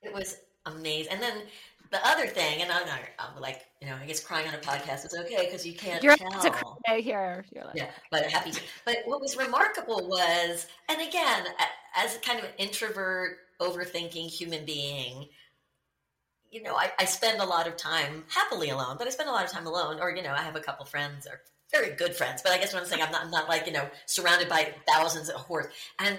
It 0.02 0.12
was 0.12 0.38
amazing. 0.66 1.12
And 1.12 1.22
then 1.22 1.42
the 1.92 2.04
other 2.06 2.26
thing, 2.26 2.62
and 2.62 2.72
I'm, 2.72 2.86
not, 2.86 3.00
I'm 3.18 3.40
like, 3.40 3.66
you 3.82 3.86
know, 3.86 3.96
I 4.02 4.06
guess 4.06 4.18
crying 4.18 4.48
on 4.48 4.54
a 4.54 4.58
podcast 4.58 5.04
is 5.04 5.14
okay 5.14 5.44
because 5.44 5.66
you 5.66 5.74
can't 5.74 6.02
You're 6.02 6.16
tell. 6.16 6.78
here. 6.96 7.44
You're 7.54 7.64
like, 7.64 7.76
yeah, 7.76 7.90
but 8.10 8.24
happy. 8.24 8.50
To, 8.50 8.60
but 8.86 8.96
what 9.04 9.20
was 9.20 9.36
remarkable 9.36 10.08
was, 10.08 10.66
and 10.88 11.02
again, 11.02 11.44
as 11.94 12.16
kind 12.18 12.38
of 12.38 12.46
an 12.46 12.52
introvert, 12.56 13.36
overthinking 13.60 14.26
human 14.28 14.64
being, 14.64 15.28
you 16.50 16.62
know, 16.62 16.74
I, 16.74 16.90
I 16.98 17.04
spend 17.04 17.42
a 17.42 17.44
lot 17.44 17.68
of 17.68 17.76
time 17.76 18.24
happily 18.28 18.70
alone, 18.70 18.96
but 18.98 19.06
I 19.06 19.10
spend 19.10 19.28
a 19.28 19.32
lot 19.32 19.44
of 19.44 19.50
time 19.50 19.66
alone. 19.66 20.00
Or 20.00 20.10
you 20.10 20.22
know, 20.22 20.32
I 20.32 20.40
have 20.40 20.56
a 20.56 20.60
couple 20.60 20.86
friends 20.86 21.26
or 21.26 21.42
very 21.70 21.94
good 21.94 22.16
friends, 22.16 22.40
but 22.42 22.52
I 22.52 22.58
guess 22.58 22.72
what 22.72 22.82
I'm 22.82 22.88
saying, 22.88 23.02
I'm 23.02 23.12
not, 23.12 23.24
I'm 23.24 23.30
not 23.30 23.50
like 23.50 23.66
you 23.66 23.72
know 23.72 23.86
surrounded 24.06 24.48
by 24.48 24.72
thousands 24.88 25.28
of 25.28 25.36
horse. 25.42 25.66
And 25.98 26.18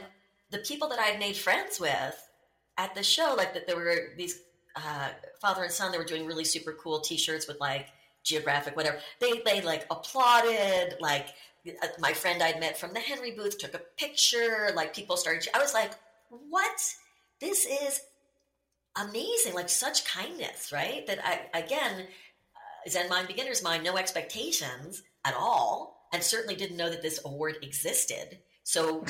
the 0.51 0.59
people 0.59 0.87
that 0.89 0.99
I 1.01 1.17
made 1.17 1.35
friends 1.35 1.79
with 1.79 2.29
at 2.77 2.93
the 2.93 3.03
show, 3.03 3.33
like 3.35 3.55
that, 3.55 3.65
there 3.65 3.75
were 3.75 4.13
these 4.17 4.39
uh, 4.75 5.09
father 5.39 5.63
and 5.63 5.71
son, 5.71 5.91
they 5.91 5.97
were 5.97 6.03
doing 6.03 6.25
really 6.25 6.45
super 6.45 6.73
cool 6.73 6.99
T-shirts 6.99 7.47
with 7.47 7.59
like 7.59 7.87
geographic 8.23 8.75
whatever. 8.75 8.97
They 9.19 9.41
they 9.45 9.61
like 9.61 9.85
applauded. 9.91 10.95
Like 10.99 11.27
uh, 11.67 11.87
my 11.99 12.13
friend 12.13 12.41
I'd 12.41 12.59
met 12.59 12.77
from 12.77 12.93
the 12.93 12.99
Henry 12.99 13.31
booth 13.31 13.57
took 13.57 13.73
a 13.73 13.81
picture. 13.97 14.71
Like 14.75 14.95
people 14.95 15.17
started. 15.17 15.47
I 15.53 15.59
was 15.59 15.73
like, 15.73 15.91
what? 16.29 16.93
This 17.39 17.65
is 17.65 18.01
amazing. 18.99 19.53
Like 19.53 19.69
such 19.69 20.05
kindness, 20.05 20.71
right? 20.71 21.05
That 21.07 21.19
I 21.23 21.57
again, 21.57 22.01
uh, 22.55 22.89
Zen 22.89 23.09
Mind 23.09 23.27
Beginner's 23.27 23.63
Mind, 23.63 23.83
no 23.83 23.97
expectations 23.97 25.03
at 25.25 25.35
all, 25.35 26.07
and 26.13 26.23
certainly 26.23 26.55
didn't 26.55 26.77
know 26.77 26.89
that 26.89 27.01
this 27.01 27.19
award 27.25 27.57
existed. 27.61 28.39
So 28.63 29.05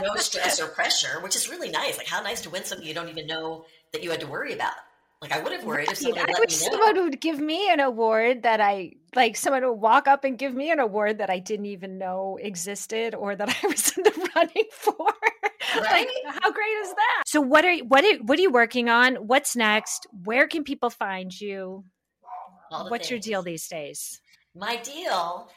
no 0.00 0.16
stress 0.16 0.60
or 0.60 0.66
pressure, 0.66 1.20
which 1.22 1.36
is 1.36 1.48
really 1.48 1.70
nice. 1.70 1.98
Like 1.98 2.08
how 2.08 2.20
nice 2.20 2.40
to 2.42 2.50
win 2.50 2.64
something 2.64 2.86
you 2.86 2.94
don't 2.94 3.08
even 3.08 3.26
know 3.26 3.64
that 3.92 4.02
you 4.02 4.10
had 4.10 4.20
to 4.20 4.26
worry 4.26 4.52
about. 4.52 4.74
Like 5.22 5.30
I 5.30 5.40
would 5.40 5.52
have 5.52 5.64
worried 5.64 5.86
right. 5.86 5.92
if 5.92 5.98
someone 5.98 6.28
I 6.28 6.34
wish 6.40 6.52
someone 6.52 6.96
would 7.04 7.20
give 7.20 7.38
me 7.38 7.70
an 7.70 7.78
award 7.78 8.42
that 8.42 8.60
I 8.60 8.94
like. 9.14 9.36
Someone 9.36 9.64
would 9.64 9.74
walk 9.74 10.08
up 10.08 10.24
and 10.24 10.36
give 10.36 10.52
me 10.52 10.72
an 10.72 10.80
award 10.80 11.18
that 11.18 11.30
I 11.30 11.38
didn't 11.38 11.66
even 11.66 11.96
know 11.96 12.40
existed 12.42 13.14
or 13.14 13.36
that 13.36 13.48
I 13.62 13.66
was 13.68 13.96
in 13.96 14.02
the 14.02 14.30
running 14.34 14.66
for. 14.72 14.96
Right? 15.74 16.06
like, 16.24 16.34
how 16.42 16.52
great 16.52 16.66
is 16.82 16.88
that? 16.88 17.22
So, 17.24 17.40
what 17.40 17.64
are 17.64 17.72
you 17.72 17.84
what 17.84 18.04
are 18.04 18.16
what 18.24 18.38
are 18.38 18.42
you 18.42 18.50
working 18.50 18.90
on? 18.90 19.14
What's 19.14 19.56
next? 19.56 20.06
Where 20.24 20.46
can 20.46 20.64
people 20.64 20.90
find 20.90 21.32
you? 21.40 21.84
What's 22.68 23.08
things. 23.08 23.10
your 23.10 23.20
deal 23.20 23.42
these 23.42 23.68
days? 23.68 24.20
My 24.54 24.76
deal, 24.76 25.48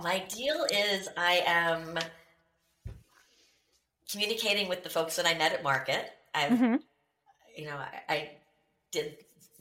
my 0.00 0.22
deal 0.28 0.64
is 0.70 1.08
I 1.16 1.42
am 1.44 1.98
communicating 4.10 4.68
with 4.68 4.82
the 4.82 4.90
folks 4.90 5.16
that 5.16 5.26
I 5.26 5.34
met 5.34 5.52
at 5.52 5.62
market. 5.62 6.10
I've 6.34 6.52
mm-hmm 6.52 6.76
you 7.58 7.66
know, 7.66 7.76
I, 7.76 8.00
I 8.08 8.30
did 8.92 9.16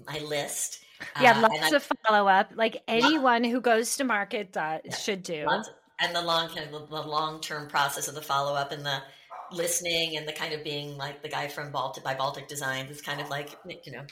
my 0.05 0.19
list. 0.19 0.83
Yeah, 1.19 1.37
uh, 1.37 1.41
lots 1.41 1.73
of 1.73 1.89
follow 2.05 2.27
up, 2.27 2.51
like 2.55 2.81
anyone 2.87 3.43
who 3.43 3.59
goes 3.59 3.97
to 3.97 4.03
market 4.03 4.53
does, 4.53 4.81
yeah, 4.85 4.95
should 4.95 5.23
do. 5.23 5.45
And 5.99 6.15
the 6.15 6.21
long 6.21 6.49
kind 6.49 6.73
of 6.73 6.89
the 6.89 7.01
long 7.01 7.41
term 7.41 7.67
process 7.67 8.07
of 8.07 8.15
the 8.15 8.21
follow 8.21 8.53
up 8.53 8.71
and 8.71 8.85
the 8.85 9.01
listening 9.51 10.17
and 10.17 10.27
the 10.27 10.31
kind 10.31 10.53
of 10.53 10.63
being 10.63 10.95
like 10.95 11.23
the 11.23 11.29
guy 11.29 11.47
from 11.47 11.71
Baltic 11.71 12.03
by 12.03 12.13
Baltic 12.13 12.47
Designs 12.47 12.91
is 12.91 13.01
kind 13.01 13.19
of 13.19 13.29
like 13.29 13.49
you 13.83 13.91
know 13.91 14.05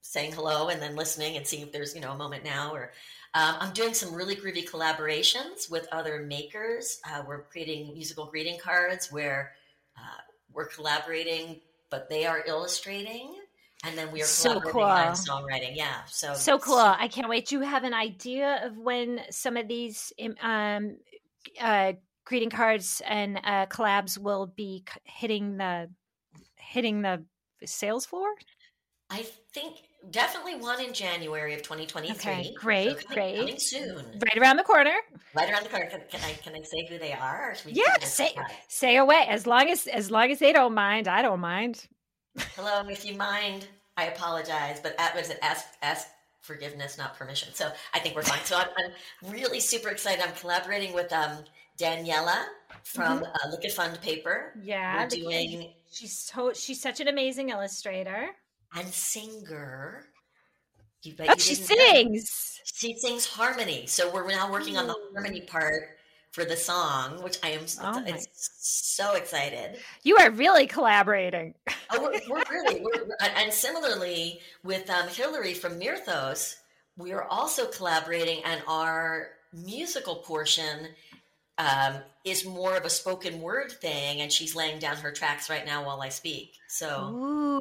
saying 0.00 0.32
hello 0.32 0.68
and 0.68 0.80
then 0.80 0.96
listening 0.96 1.36
and 1.36 1.46
seeing 1.46 1.62
if 1.62 1.72
there's 1.72 1.94
you 1.94 2.00
know 2.00 2.12
a 2.12 2.16
moment 2.16 2.44
now 2.44 2.72
or 2.72 2.92
um, 3.34 3.56
I'm 3.60 3.72
doing 3.74 3.92
some 3.92 4.14
really 4.14 4.36
groovy 4.36 4.66
collaborations 4.68 5.70
with 5.70 5.86
other 5.92 6.22
makers. 6.22 6.98
Uh, 7.06 7.22
we're 7.26 7.42
creating 7.42 7.92
musical 7.92 8.24
greeting 8.26 8.58
cards 8.58 9.12
where 9.12 9.52
uh, 9.98 10.20
we're 10.52 10.68
collaborating 10.68 11.60
but 11.90 12.08
they 12.08 12.26
are 12.26 12.44
illustrating 12.46 13.34
and 13.84 13.96
then 13.96 14.10
we 14.10 14.20
are 14.20 14.26
so 14.26 14.60
cool. 14.60 14.82
on 14.82 15.12
songwriting. 15.12 15.76
Yeah 15.76 16.04
so 16.06 16.34
so 16.34 16.58
cool. 16.58 16.78
I 16.78 17.08
can't 17.08 17.28
wait. 17.28 17.46
Do 17.46 17.56
you 17.56 17.62
have 17.62 17.84
an 17.84 17.94
idea 17.94 18.60
of 18.64 18.76
when 18.76 19.20
some 19.30 19.56
of 19.56 19.68
these 19.68 20.12
um 20.42 20.96
uh 21.60 21.92
greeting 22.24 22.50
cards 22.50 23.00
and 23.06 23.38
uh 23.44 23.66
collabs 23.66 24.18
will 24.18 24.46
be 24.46 24.84
hitting 25.04 25.56
the 25.56 25.88
hitting 26.56 27.02
the 27.02 27.24
sales 27.64 28.04
floor? 28.04 28.28
I 29.10 29.26
think 29.52 29.76
definitely 30.10 30.54
one 30.54 30.80
in 30.80 30.92
january 30.92 31.54
of 31.54 31.62
2023 31.62 32.14
okay 32.14 32.54
great 32.56 32.88
so 32.88 32.94
coming, 32.94 33.14
great 33.14 33.36
coming 33.36 33.58
soon 33.58 34.04
right 34.24 34.38
around 34.38 34.56
the 34.56 34.62
corner 34.62 34.94
right 35.34 35.50
around 35.50 35.64
the 35.64 35.68
corner 35.68 35.86
can, 35.86 36.00
can 36.08 36.20
i 36.24 36.32
can 36.34 36.54
i 36.54 36.62
say 36.62 36.86
who 36.88 36.98
they 36.98 37.12
are 37.12 37.54
yeah 37.66 37.98
say 38.00 38.34
say 38.68 38.96
away 38.96 39.26
as 39.28 39.46
long 39.46 39.68
as 39.68 39.86
as 39.86 40.10
long 40.10 40.30
as 40.30 40.38
they 40.38 40.52
don't 40.52 40.74
mind 40.74 41.08
i 41.08 41.20
don't 41.20 41.40
mind 41.40 41.88
Hello, 42.54 42.86
if 42.88 43.04
you 43.04 43.16
mind, 43.16 43.66
I 43.96 44.04
apologize, 44.04 44.80
but 44.80 44.94
at 44.98 45.14
was 45.14 45.30
it 45.30 45.38
ask 45.42 45.66
ask 45.82 46.08
forgiveness, 46.40 46.98
not 46.98 47.16
permission. 47.18 47.52
So 47.52 47.70
I 47.94 47.98
think 47.98 48.14
we're 48.14 48.22
fine. 48.22 48.44
So 48.44 48.56
I'm, 48.56 48.68
I'm 48.78 49.30
really 49.30 49.60
super 49.60 49.88
excited. 49.88 50.24
I'm 50.24 50.34
collaborating 50.34 50.94
with 50.94 51.12
um, 51.12 51.44
Daniela 51.78 52.44
from 52.84 53.20
mm-hmm. 53.20 53.24
uh, 53.24 53.50
Liquid 53.50 53.72
Fund 53.72 54.00
Paper. 54.00 54.52
Yeah, 54.62 55.02
we're 55.02 55.08
doing. 55.08 55.72
She's 55.90 56.16
so 56.16 56.52
she's 56.52 56.80
such 56.80 57.00
an 57.00 57.08
amazing 57.08 57.50
illustrator 57.50 58.28
and 58.74 58.88
singer. 58.88 60.06
You, 61.02 61.14
oh, 61.20 61.34
she 61.38 61.54
sings. 61.54 62.58
Know. 62.58 62.64
She 62.64 62.94
sings 62.96 63.26
harmony. 63.26 63.86
So 63.86 64.12
we're 64.12 64.28
now 64.28 64.50
working 64.50 64.76
on 64.76 64.86
the 64.86 64.96
harmony 65.12 65.40
part 65.42 65.98
for 66.32 66.44
the 66.44 66.56
song, 66.56 67.22
which 67.22 67.38
I 67.42 67.50
am 67.50 67.62
oh 67.82 68.04
so 68.42 69.14
excited. 69.14 69.78
You 70.02 70.16
are 70.18 70.30
really 70.30 70.66
collaborating. 70.66 71.54
oh, 71.90 72.02
we're, 72.02 72.20
we're 72.28 72.44
really, 72.50 72.80
we're, 72.80 73.08
and 73.20 73.52
similarly 73.52 74.40
with 74.62 74.88
um, 74.90 75.08
Hillary 75.08 75.54
from 75.54 75.80
Myrthos, 75.80 76.56
we 76.96 77.12
are 77.12 77.24
also 77.24 77.66
collaborating, 77.66 78.42
and 78.44 78.60
our 78.66 79.28
musical 79.52 80.16
portion 80.16 80.88
um, 81.58 81.96
is 82.24 82.44
more 82.46 82.76
of 82.76 82.84
a 82.84 82.90
spoken 82.90 83.40
word 83.40 83.72
thing, 83.72 84.20
and 84.20 84.32
she's 84.32 84.54
laying 84.54 84.78
down 84.78 84.96
her 84.98 85.10
tracks 85.10 85.50
right 85.50 85.66
now 85.66 85.84
while 85.84 86.00
I 86.00 86.08
speak. 86.08 86.52
So, 86.68 87.10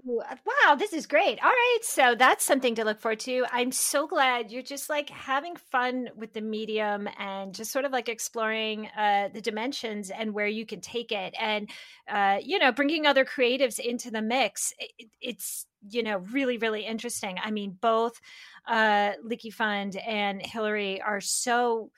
Ooh, 0.06 0.22
wow, 0.22 0.76
this 0.76 0.94
is 0.94 1.08
great. 1.08 1.42
All 1.42 1.50
right, 1.50 1.80
so 1.82 2.14
that's 2.14 2.46
something 2.46 2.76
to 2.76 2.86
look 2.86 3.00
forward 3.00 3.22
to. 3.22 3.46
I'm 3.52 3.72
so 3.72 4.06
glad 4.06 4.52
you're 4.52 4.62
just 4.62 4.88
like 4.88 5.10
having 5.10 5.56
fun 5.56 6.10
with 6.16 6.34
the 6.34 6.42
medium 6.42 7.10
and 7.18 7.56
just 7.56 7.72
sort 7.72 7.86
of 7.86 7.92
like 7.92 8.08
exploring 8.08 8.88
uh, 8.96 9.30
the 9.34 9.42
dimensions 9.42 10.12
and 10.12 10.34
where 10.34 10.48
you 10.48 10.66
can 10.66 10.80
take 10.80 11.12
it, 11.12 11.34
and 11.40 11.68
uh, 12.08 12.38
you 12.44 12.60
know, 12.60 12.72
bringing 12.72 13.08
other 13.08 13.26
creatives 13.26 13.80
into 13.80 14.12
the 14.12 14.22
mix. 14.22 14.74
It, 14.78 15.10
it's 15.22 15.66
you 15.90 16.04
know 16.04 16.18
really 16.32 16.60
really 16.60 16.86
interesting. 16.86 17.38
I 17.44 17.50
mean, 17.50 17.76
both 17.82 18.22
uh, 18.68 19.14
Leaky 19.24 19.50
Fund 19.50 19.96
and 19.96 20.40
Hillary 20.46 21.02
are 21.02 21.22
so 21.22 21.90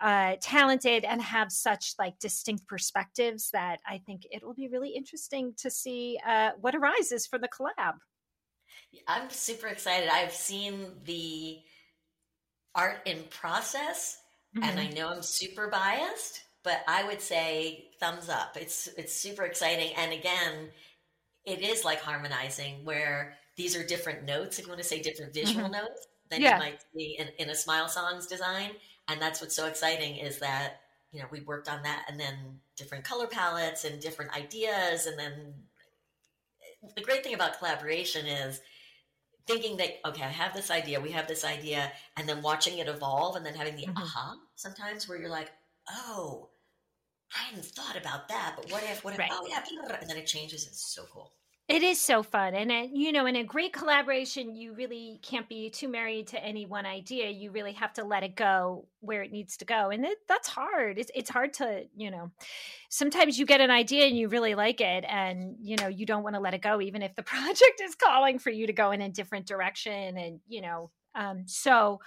uh, 0.00 0.36
talented 0.40 1.04
and 1.04 1.22
have 1.22 1.52
such 1.52 1.94
like 1.98 2.18
distinct 2.18 2.66
perspectives 2.66 3.50
that 3.52 3.80
I 3.86 3.98
think 4.04 4.26
it 4.30 4.42
will 4.44 4.54
be 4.54 4.68
really 4.68 4.90
interesting 4.90 5.54
to 5.58 5.70
see 5.70 6.18
uh, 6.26 6.50
what 6.60 6.74
arises 6.74 7.26
for 7.26 7.38
the 7.38 7.48
collab. 7.48 7.94
I'm 9.08 9.30
super 9.30 9.68
excited. 9.68 10.08
I've 10.10 10.32
seen 10.32 10.92
the 11.04 11.60
art 12.74 13.00
in 13.06 13.24
process, 13.30 14.18
mm-hmm. 14.56 14.68
and 14.68 14.80
I 14.80 14.88
know 14.88 15.08
I'm 15.08 15.22
super 15.22 15.68
biased, 15.68 16.42
but 16.62 16.82
I 16.86 17.04
would 17.04 17.20
say 17.20 17.90
thumbs 18.00 18.28
up. 18.28 18.56
It's 18.56 18.88
it's 18.98 19.14
super 19.14 19.44
exciting, 19.44 19.92
and 19.96 20.12
again, 20.12 20.70
it 21.44 21.60
is 21.60 21.84
like 21.84 22.00
harmonizing 22.00 22.84
where 22.84 23.34
these 23.56 23.76
are 23.76 23.84
different 23.86 24.24
notes. 24.24 24.58
If 24.58 24.66
you 24.66 24.70
want 24.70 24.82
to 24.82 24.88
say 24.88 25.00
different 25.00 25.34
visual 25.34 25.64
mm-hmm. 25.64 25.72
notes 25.72 26.06
than 26.30 26.40
yeah. 26.40 26.54
you 26.54 26.58
might 26.58 26.80
see 26.94 27.16
in, 27.18 27.28
in 27.38 27.50
a 27.50 27.54
Smile 27.54 27.88
Songs 27.88 28.26
design 28.26 28.70
and 29.08 29.20
that's 29.20 29.40
what's 29.40 29.56
so 29.56 29.66
exciting 29.66 30.16
is 30.16 30.38
that 30.38 30.80
you 31.10 31.20
know 31.20 31.26
we 31.30 31.40
worked 31.40 31.68
on 31.68 31.82
that 31.82 32.04
and 32.08 32.18
then 32.18 32.34
different 32.76 33.04
color 33.04 33.26
palettes 33.26 33.84
and 33.84 34.00
different 34.00 34.34
ideas 34.36 35.06
and 35.06 35.18
then 35.18 35.54
the 36.96 37.02
great 37.02 37.22
thing 37.22 37.34
about 37.34 37.58
collaboration 37.58 38.26
is 38.26 38.60
thinking 39.46 39.76
that 39.76 39.90
okay 40.06 40.22
i 40.22 40.28
have 40.28 40.54
this 40.54 40.70
idea 40.70 41.00
we 41.00 41.10
have 41.10 41.28
this 41.28 41.44
idea 41.44 41.92
and 42.16 42.28
then 42.28 42.42
watching 42.42 42.78
it 42.78 42.88
evolve 42.88 43.36
and 43.36 43.44
then 43.44 43.54
having 43.54 43.76
the 43.76 43.86
mm-hmm. 43.86 43.98
aha 43.98 44.36
sometimes 44.56 45.08
where 45.08 45.18
you're 45.18 45.28
like 45.28 45.50
oh 45.90 46.48
i 47.36 47.42
hadn't 47.44 47.64
thought 47.64 47.96
about 47.96 48.28
that 48.28 48.54
but 48.56 48.70
what 48.70 48.82
if 48.84 49.04
what 49.04 49.12
if 49.14 49.18
right. 49.18 49.30
oh 49.32 49.46
yeah 49.48 49.62
and 50.00 50.08
then 50.08 50.16
it 50.16 50.26
changes 50.26 50.66
it's 50.66 50.94
so 50.94 51.04
cool 51.12 51.32
it 51.72 51.82
is 51.82 51.98
so 51.98 52.22
fun. 52.22 52.54
And, 52.54 52.70
it, 52.70 52.90
you 52.92 53.12
know, 53.12 53.24
in 53.24 53.34
a 53.34 53.44
great 53.44 53.72
collaboration, 53.72 54.54
you 54.54 54.74
really 54.74 55.18
can't 55.22 55.48
be 55.48 55.70
too 55.70 55.88
married 55.88 56.26
to 56.28 56.44
any 56.44 56.66
one 56.66 56.84
idea. 56.84 57.30
You 57.30 57.50
really 57.50 57.72
have 57.72 57.94
to 57.94 58.04
let 58.04 58.22
it 58.22 58.36
go 58.36 58.86
where 59.00 59.22
it 59.22 59.32
needs 59.32 59.56
to 59.56 59.64
go. 59.64 59.88
And 59.88 60.04
it, 60.04 60.18
that's 60.28 60.48
hard. 60.48 60.98
It's, 60.98 61.10
it's 61.14 61.30
hard 61.30 61.54
to, 61.54 61.84
you 61.96 62.10
know, 62.10 62.30
sometimes 62.90 63.38
you 63.38 63.46
get 63.46 63.62
an 63.62 63.70
idea 63.70 64.04
and 64.04 64.18
you 64.18 64.28
really 64.28 64.54
like 64.54 64.82
it 64.82 65.06
and, 65.08 65.56
you 65.62 65.76
know, 65.76 65.88
you 65.88 66.04
don't 66.04 66.22
want 66.22 66.34
to 66.34 66.40
let 66.40 66.52
it 66.52 66.60
go, 66.60 66.82
even 66.82 67.00
if 67.00 67.14
the 67.14 67.22
project 67.22 67.80
is 67.82 67.94
calling 67.94 68.38
for 68.38 68.50
you 68.50 68.66
to 68.66 68.74
go 68.74 68.90
in 68.90 69.00
a 69.00 69.08
different 69.08 69.46
direction. 69.46 70.18
And, 70.18 70.40
you 70.46 70.60
know, 70.60 70.90
um, 71.14 71.44
so, 71.46 72.00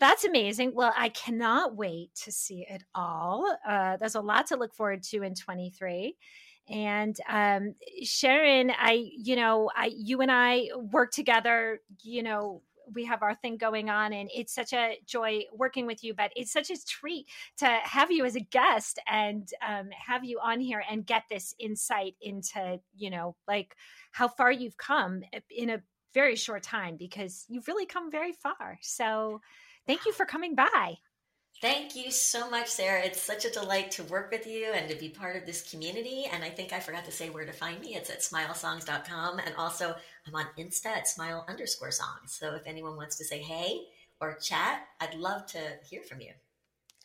that's 0.00 0.24
amazing. 0.24 0.76
Well, 0.76 0.94
I 0.96 1.08
cannot 1.08 1.74
wait 1.74 2.14
to 2.22 2.30
see 2.30 2.64
it 2.70 2.84
all. 2.94 3.52
Uh, 3.66 3.96
there's 3.96 4.14
a 4.14 4.20
lot 4.20 4.46
to 4.46 4.56
look 4.56 4.72
forward 4.72 5.02
to 5.04 5.24
in 5.24 5.34
23 5.34 6.14
and 6.70 7.16
um, 7.28 7.74
sharon 8.02 8.70
i 8.78 9.10
you 9.16 9.36
know 9.36 9.70
i 9.74 9.90
you 9.96 10.20
and 10.20 10.30
i 10.30 10.68
work 10.92 11.10
together 11.12 11.80
you 12.02 12.22
know 12.22 12.62
we 12.94 13.04
have 13.04 13.22
our 13.22 13.34
thing 13.34 13.58
going 13.58 13.90
on 13.90 14.14
and 14.14 14.30
it's 14.34 14.54
such 14.54 14.72
a 14.72 14.96
joy 15.06 15.42
working 15.52 15.84
with 15.84 16.02
you 16.02 16.14
but 16.14 16.32
it's 16.34 16.52
such 16.52 16.70
a 16.70 16.84
treat 16.86 17.26
to 17.56 17.66
have 17.82 18.10
you 18.10 18.24
as 18.24 18.34
a 18.34 18.40
guest 18.40 18.98
and 19.06 19.50
um, 19.66 19.90
have 19.90 20.24
you 20.24 20.38
on 20.42 20.58
here 20.58 20.82
and 20.90 21.04
get 21.04 21.24
this 21.28 21.54
insight 21.58 22.14
into 22.22 22.80
you 22.96 23.10
know 23.10 23.36
like 23.46 23.76
how 24.12 24.26
far 24.26 24.50
you've 24.50 24.78
come 24.78 25.22
in 25.50 25.68
a 25.68 25.82
very 26.14 26.36
short 26.36 26.62
time 26.62 26.96
because 26.96 27.44
you've 27.48 27.68
really 27.68 27.86
come 27.86 28.10
very 28.10 28.32
far. 28.32 28.78
So 28.82 29.40
thank 29.86 30.06
you 30.06 30.12
for 30.12 30.26
coming 30.26 30.54
by 30.54 30.98
Thank 31.60 31.96
you 31.96 32.12
so 32.12 32.48
much, 32.48 32.68
Sarah. 32.68 33.02
It's 33.02 33.20
such 33.20 33.44
a 33.44 33.50
delight 33.50 33.90
to 33.92 34.04
work 34.04 34.30
with 34.30 34.46
you 34.46 34.72
and 34.72 34.88
to 34.88 34.94
be 34.94 35.08
part 35.08 35.34
of 35.34 35.44
this 35.44 35.68
community. 35.68 36.26
And 36.32 36.44
I 36.44 36.50
think 36.50 36.72
I 36.72 36.78
forgot 36.78 37.04
to 37.06 37.10
say 37.10 37.30
where 37.30 37.44
to 37.44 37.52
find 37.52 37.80
me. 37.80 37.96
It's 37.96 38.10
at 38.10 38.20
smilesongs.com. 38.20 39.40
And 39.40 39.54
also, 39.56 39.96
I'm 40.26 40.34
on 40.36 40.46
Insta 40.56 40.86
at 40.86 41.08
smile 41.08 41.44
underscore 41.48 41.90
songs. 41.90 42.36
So 42.38 42.54
if 42.54 42.62
anyone 42.64 42.96
wants 42.96 43.16
to 43.18 43.24
say 43.24 43.40
hey 43.40 43.80
or 44.20 44.38
chat, 44.40 44.82
I'd 45.00 45.14
love 45.14 45.46
to 45.46 45.58
hear 45.88 46.02
from 46.02 46.20
you. 46.20 46.30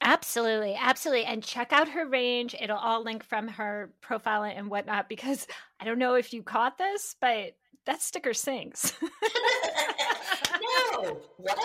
Absolutely, 0.01 0.75
absolutely. 0.79 1.25
And 1.25 1.43
check 1.43 1.73
out 1.73 1.89
her 1.89 2.07
range. 2.07 2.55
It'll 2.59 2.77
all 2.77 3.03
link 3.03 3.23
from 3.23 3.47
her 3.47 3.91
profile 4.01 4.43
and 4.43 4.69
whatnot 4.69 5.09
because 5.09 5.47
I 5.79 5.85
don't 5.85 5.97
know 5.97 6.13
if 6.13 6.31
you 6.31 6.43
caught 6.43 6.77
this, 6.77 7.15
but 7.19 7.55
that 7.87 8.03
sticker 8.03 8.35
sings. 8.35 8.93
no. 10.93 11.17
What? 11.37 11.59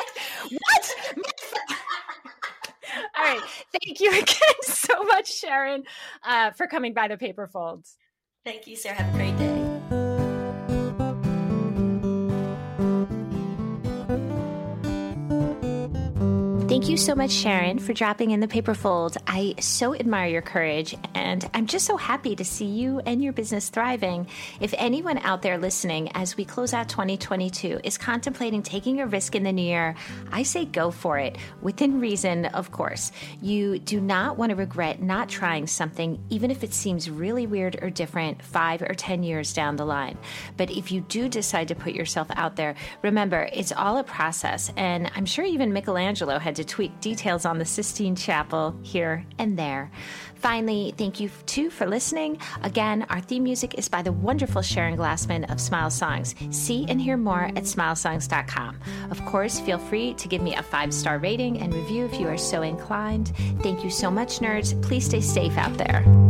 What? 0.50 0.94
All 3.16 3.24
right. 3.24 3.42
Thank 3.82 4.00
you 4.00 4.10
again 4.10 4.36
so 4.62 5.02
much, 5.04 5.32
Sharon, 5.32 5.84
uh, 6.24 6.50
for 6.52 6.66
coming 6.66 6.94
by 6.94 7.08
the 7.08 7.16
paper 7.16 7.46
folds. 7.46 7.96
Thank 8.44 8.66
you, 8.66 8.76
Sarah. 8.76 8.96
Have 8.96 9.14
a 9.14 9.16
great 9.16 9.36
day. 9.36 9.57
Thank 16.78 16.90
you 16.90 16.96
so 16.96 17.16
much, 17.16 17.32
Sharon, 17.32 17.80
for 17.80 17.92
dropping 17.92 18.30
in 18.30 18.38
the 18.38 18.46
paper 18.46 18.72
fold. 18.72 19.16
I 19.26 19.56
so 19.58 19.96
admire 19.96 20.28
your 20.28 20.42
courage, 20.42 20.94
and 21.12 21.44
I'm 21.52 21.66
just 21.66 21.84
so 21.84 21.96
happy 21.96 22.36
to 22.36 22.44
see 22.44 22.66
you 22.66 23.00
and 23.00 23.20
your 23.20 23.32
business 23.32 23.68
thriving. 23.68 24.28
If 24.60 24.72
anyone 24.78 25.18
out 25.18 25.42
there 25.42 25.58
listening, 25.58 26.12
as 26.14 26.36
we 26.36 26.44
close 26.44 26.72
out 26.72 26.88
2022, 26.88 27.80
is 27.82 27.98
contemplating 27.98 28.62
taking 28.62 29.00
a 29.00 29.08
risk 29.08 29.34
in 29.34 29.42
the 29.42 29.50
new 29.50 29.62
year, 29.62 29.96
I 30.30 30.44
say 30.44 30.66
go 30.66 30.92
for 30.92 31.18
it, 31.18 31.36
within 31.62 31.98
reason, 31.98 32.44
of 32.46 32.70
course. 32.70 33.10
You 33.42 33.80
do 33.80 34.00
not 34.00 34.38
want 34.38 34.50
to 34.50 34.56
regret 34.56 35.02
not 35.02 35.28
trying 35.28 35.66
something, 35.66 36.22
even 36.30 36.52
if 36.52 36.62
it 36.62 36.72
seems 36.72 37.10
really 37.10 37.48
weird 37.48 37.76
or 37.82 37.90
different 37.90 38.40
five 38.40 38.82
or 38.82 38.94
10 38.94 39.24
years 39.24 39.52
down 39.52 39.74
the 39.74 39.84
line. 39.84 40.16
But 40.56 40.70
if 40.70 40.92
you 40.92 41.00
do 41.00 41.28
decide 41.28 41.66
to 41.68 41.74
put 41.74 41.94
yourself 41.94 42.28
out 42.36 42.54
there, 42.54 42.76
remember, 43.02 43.48
it's 43.52 43.72
all 43.72 43.98
a 43.98 44.04
process, 44.04 44.70
and 44.76 45.10
I'm 45.16 45.26
sure 45.26 45.44
even 45.44 45.72
Michelangelo 45.72 46.38
had 46.38 46.54
to 46.54 46.67
tweak 46.68 47.00
details 47.00 47.44
on 47.44 47.58
the 47.58 47.64
Sistine 47.64 48.14
Chapel 48.14 48.78
here 48.82 49.24
and 49.38 49.58
there. 49.58 49.90
Finally, 50.36 50.94
thank 50.96 51.18
you 51.18 51.30
too 51.46 51.70
for 51.70 51.86
listening. 51.86 52.38
Again, 52.62 53.04
our 53.10 53.20
theme 53.20 53.42
music 53.42 53.74
is 53.74 53.88
by 53.88 54.02
the 54.02 54.12
wonderful 54.12 54.62
Sharon 54.62 54.96
Glassman 54.96 55.50
of 55.50 55.60
Smile 55.60 55.90
Songs. 55.90 56.34
See 56.50 56.86
and 56.88 57.00
hear 57.00 57.16
more 57.16 57.46
at 57.56 57.64
smilesongs.com. 57.64 58.78
Of 59.10 59.24
course, 59.26 59.58
feel 59.58 59.78
free 59.78 60.14
to 60.14 60.28
give 60.28 60.42
me 60.42 60.54
a 60.54 60.62
five 60.62 60.94
star 60.94 61.18
rating 61.18 61.60
and 61.60 61.74
review 61.74 62.04
if 62.04 62.20
you 62.20 62.28
are 62.28 62.38
so 62.38 62.62
inclined. 62.62 63.32
Thank 63.62 63.82
you 63.82 63.90
so 63.90 64.10
much, 64.10 64.38
nerds. 64.38 64.80
Please 64.82 65.06
stay 65.06 65.20
safe 65.20 65.56
out 65.56 65.76
there. 65.76 66.27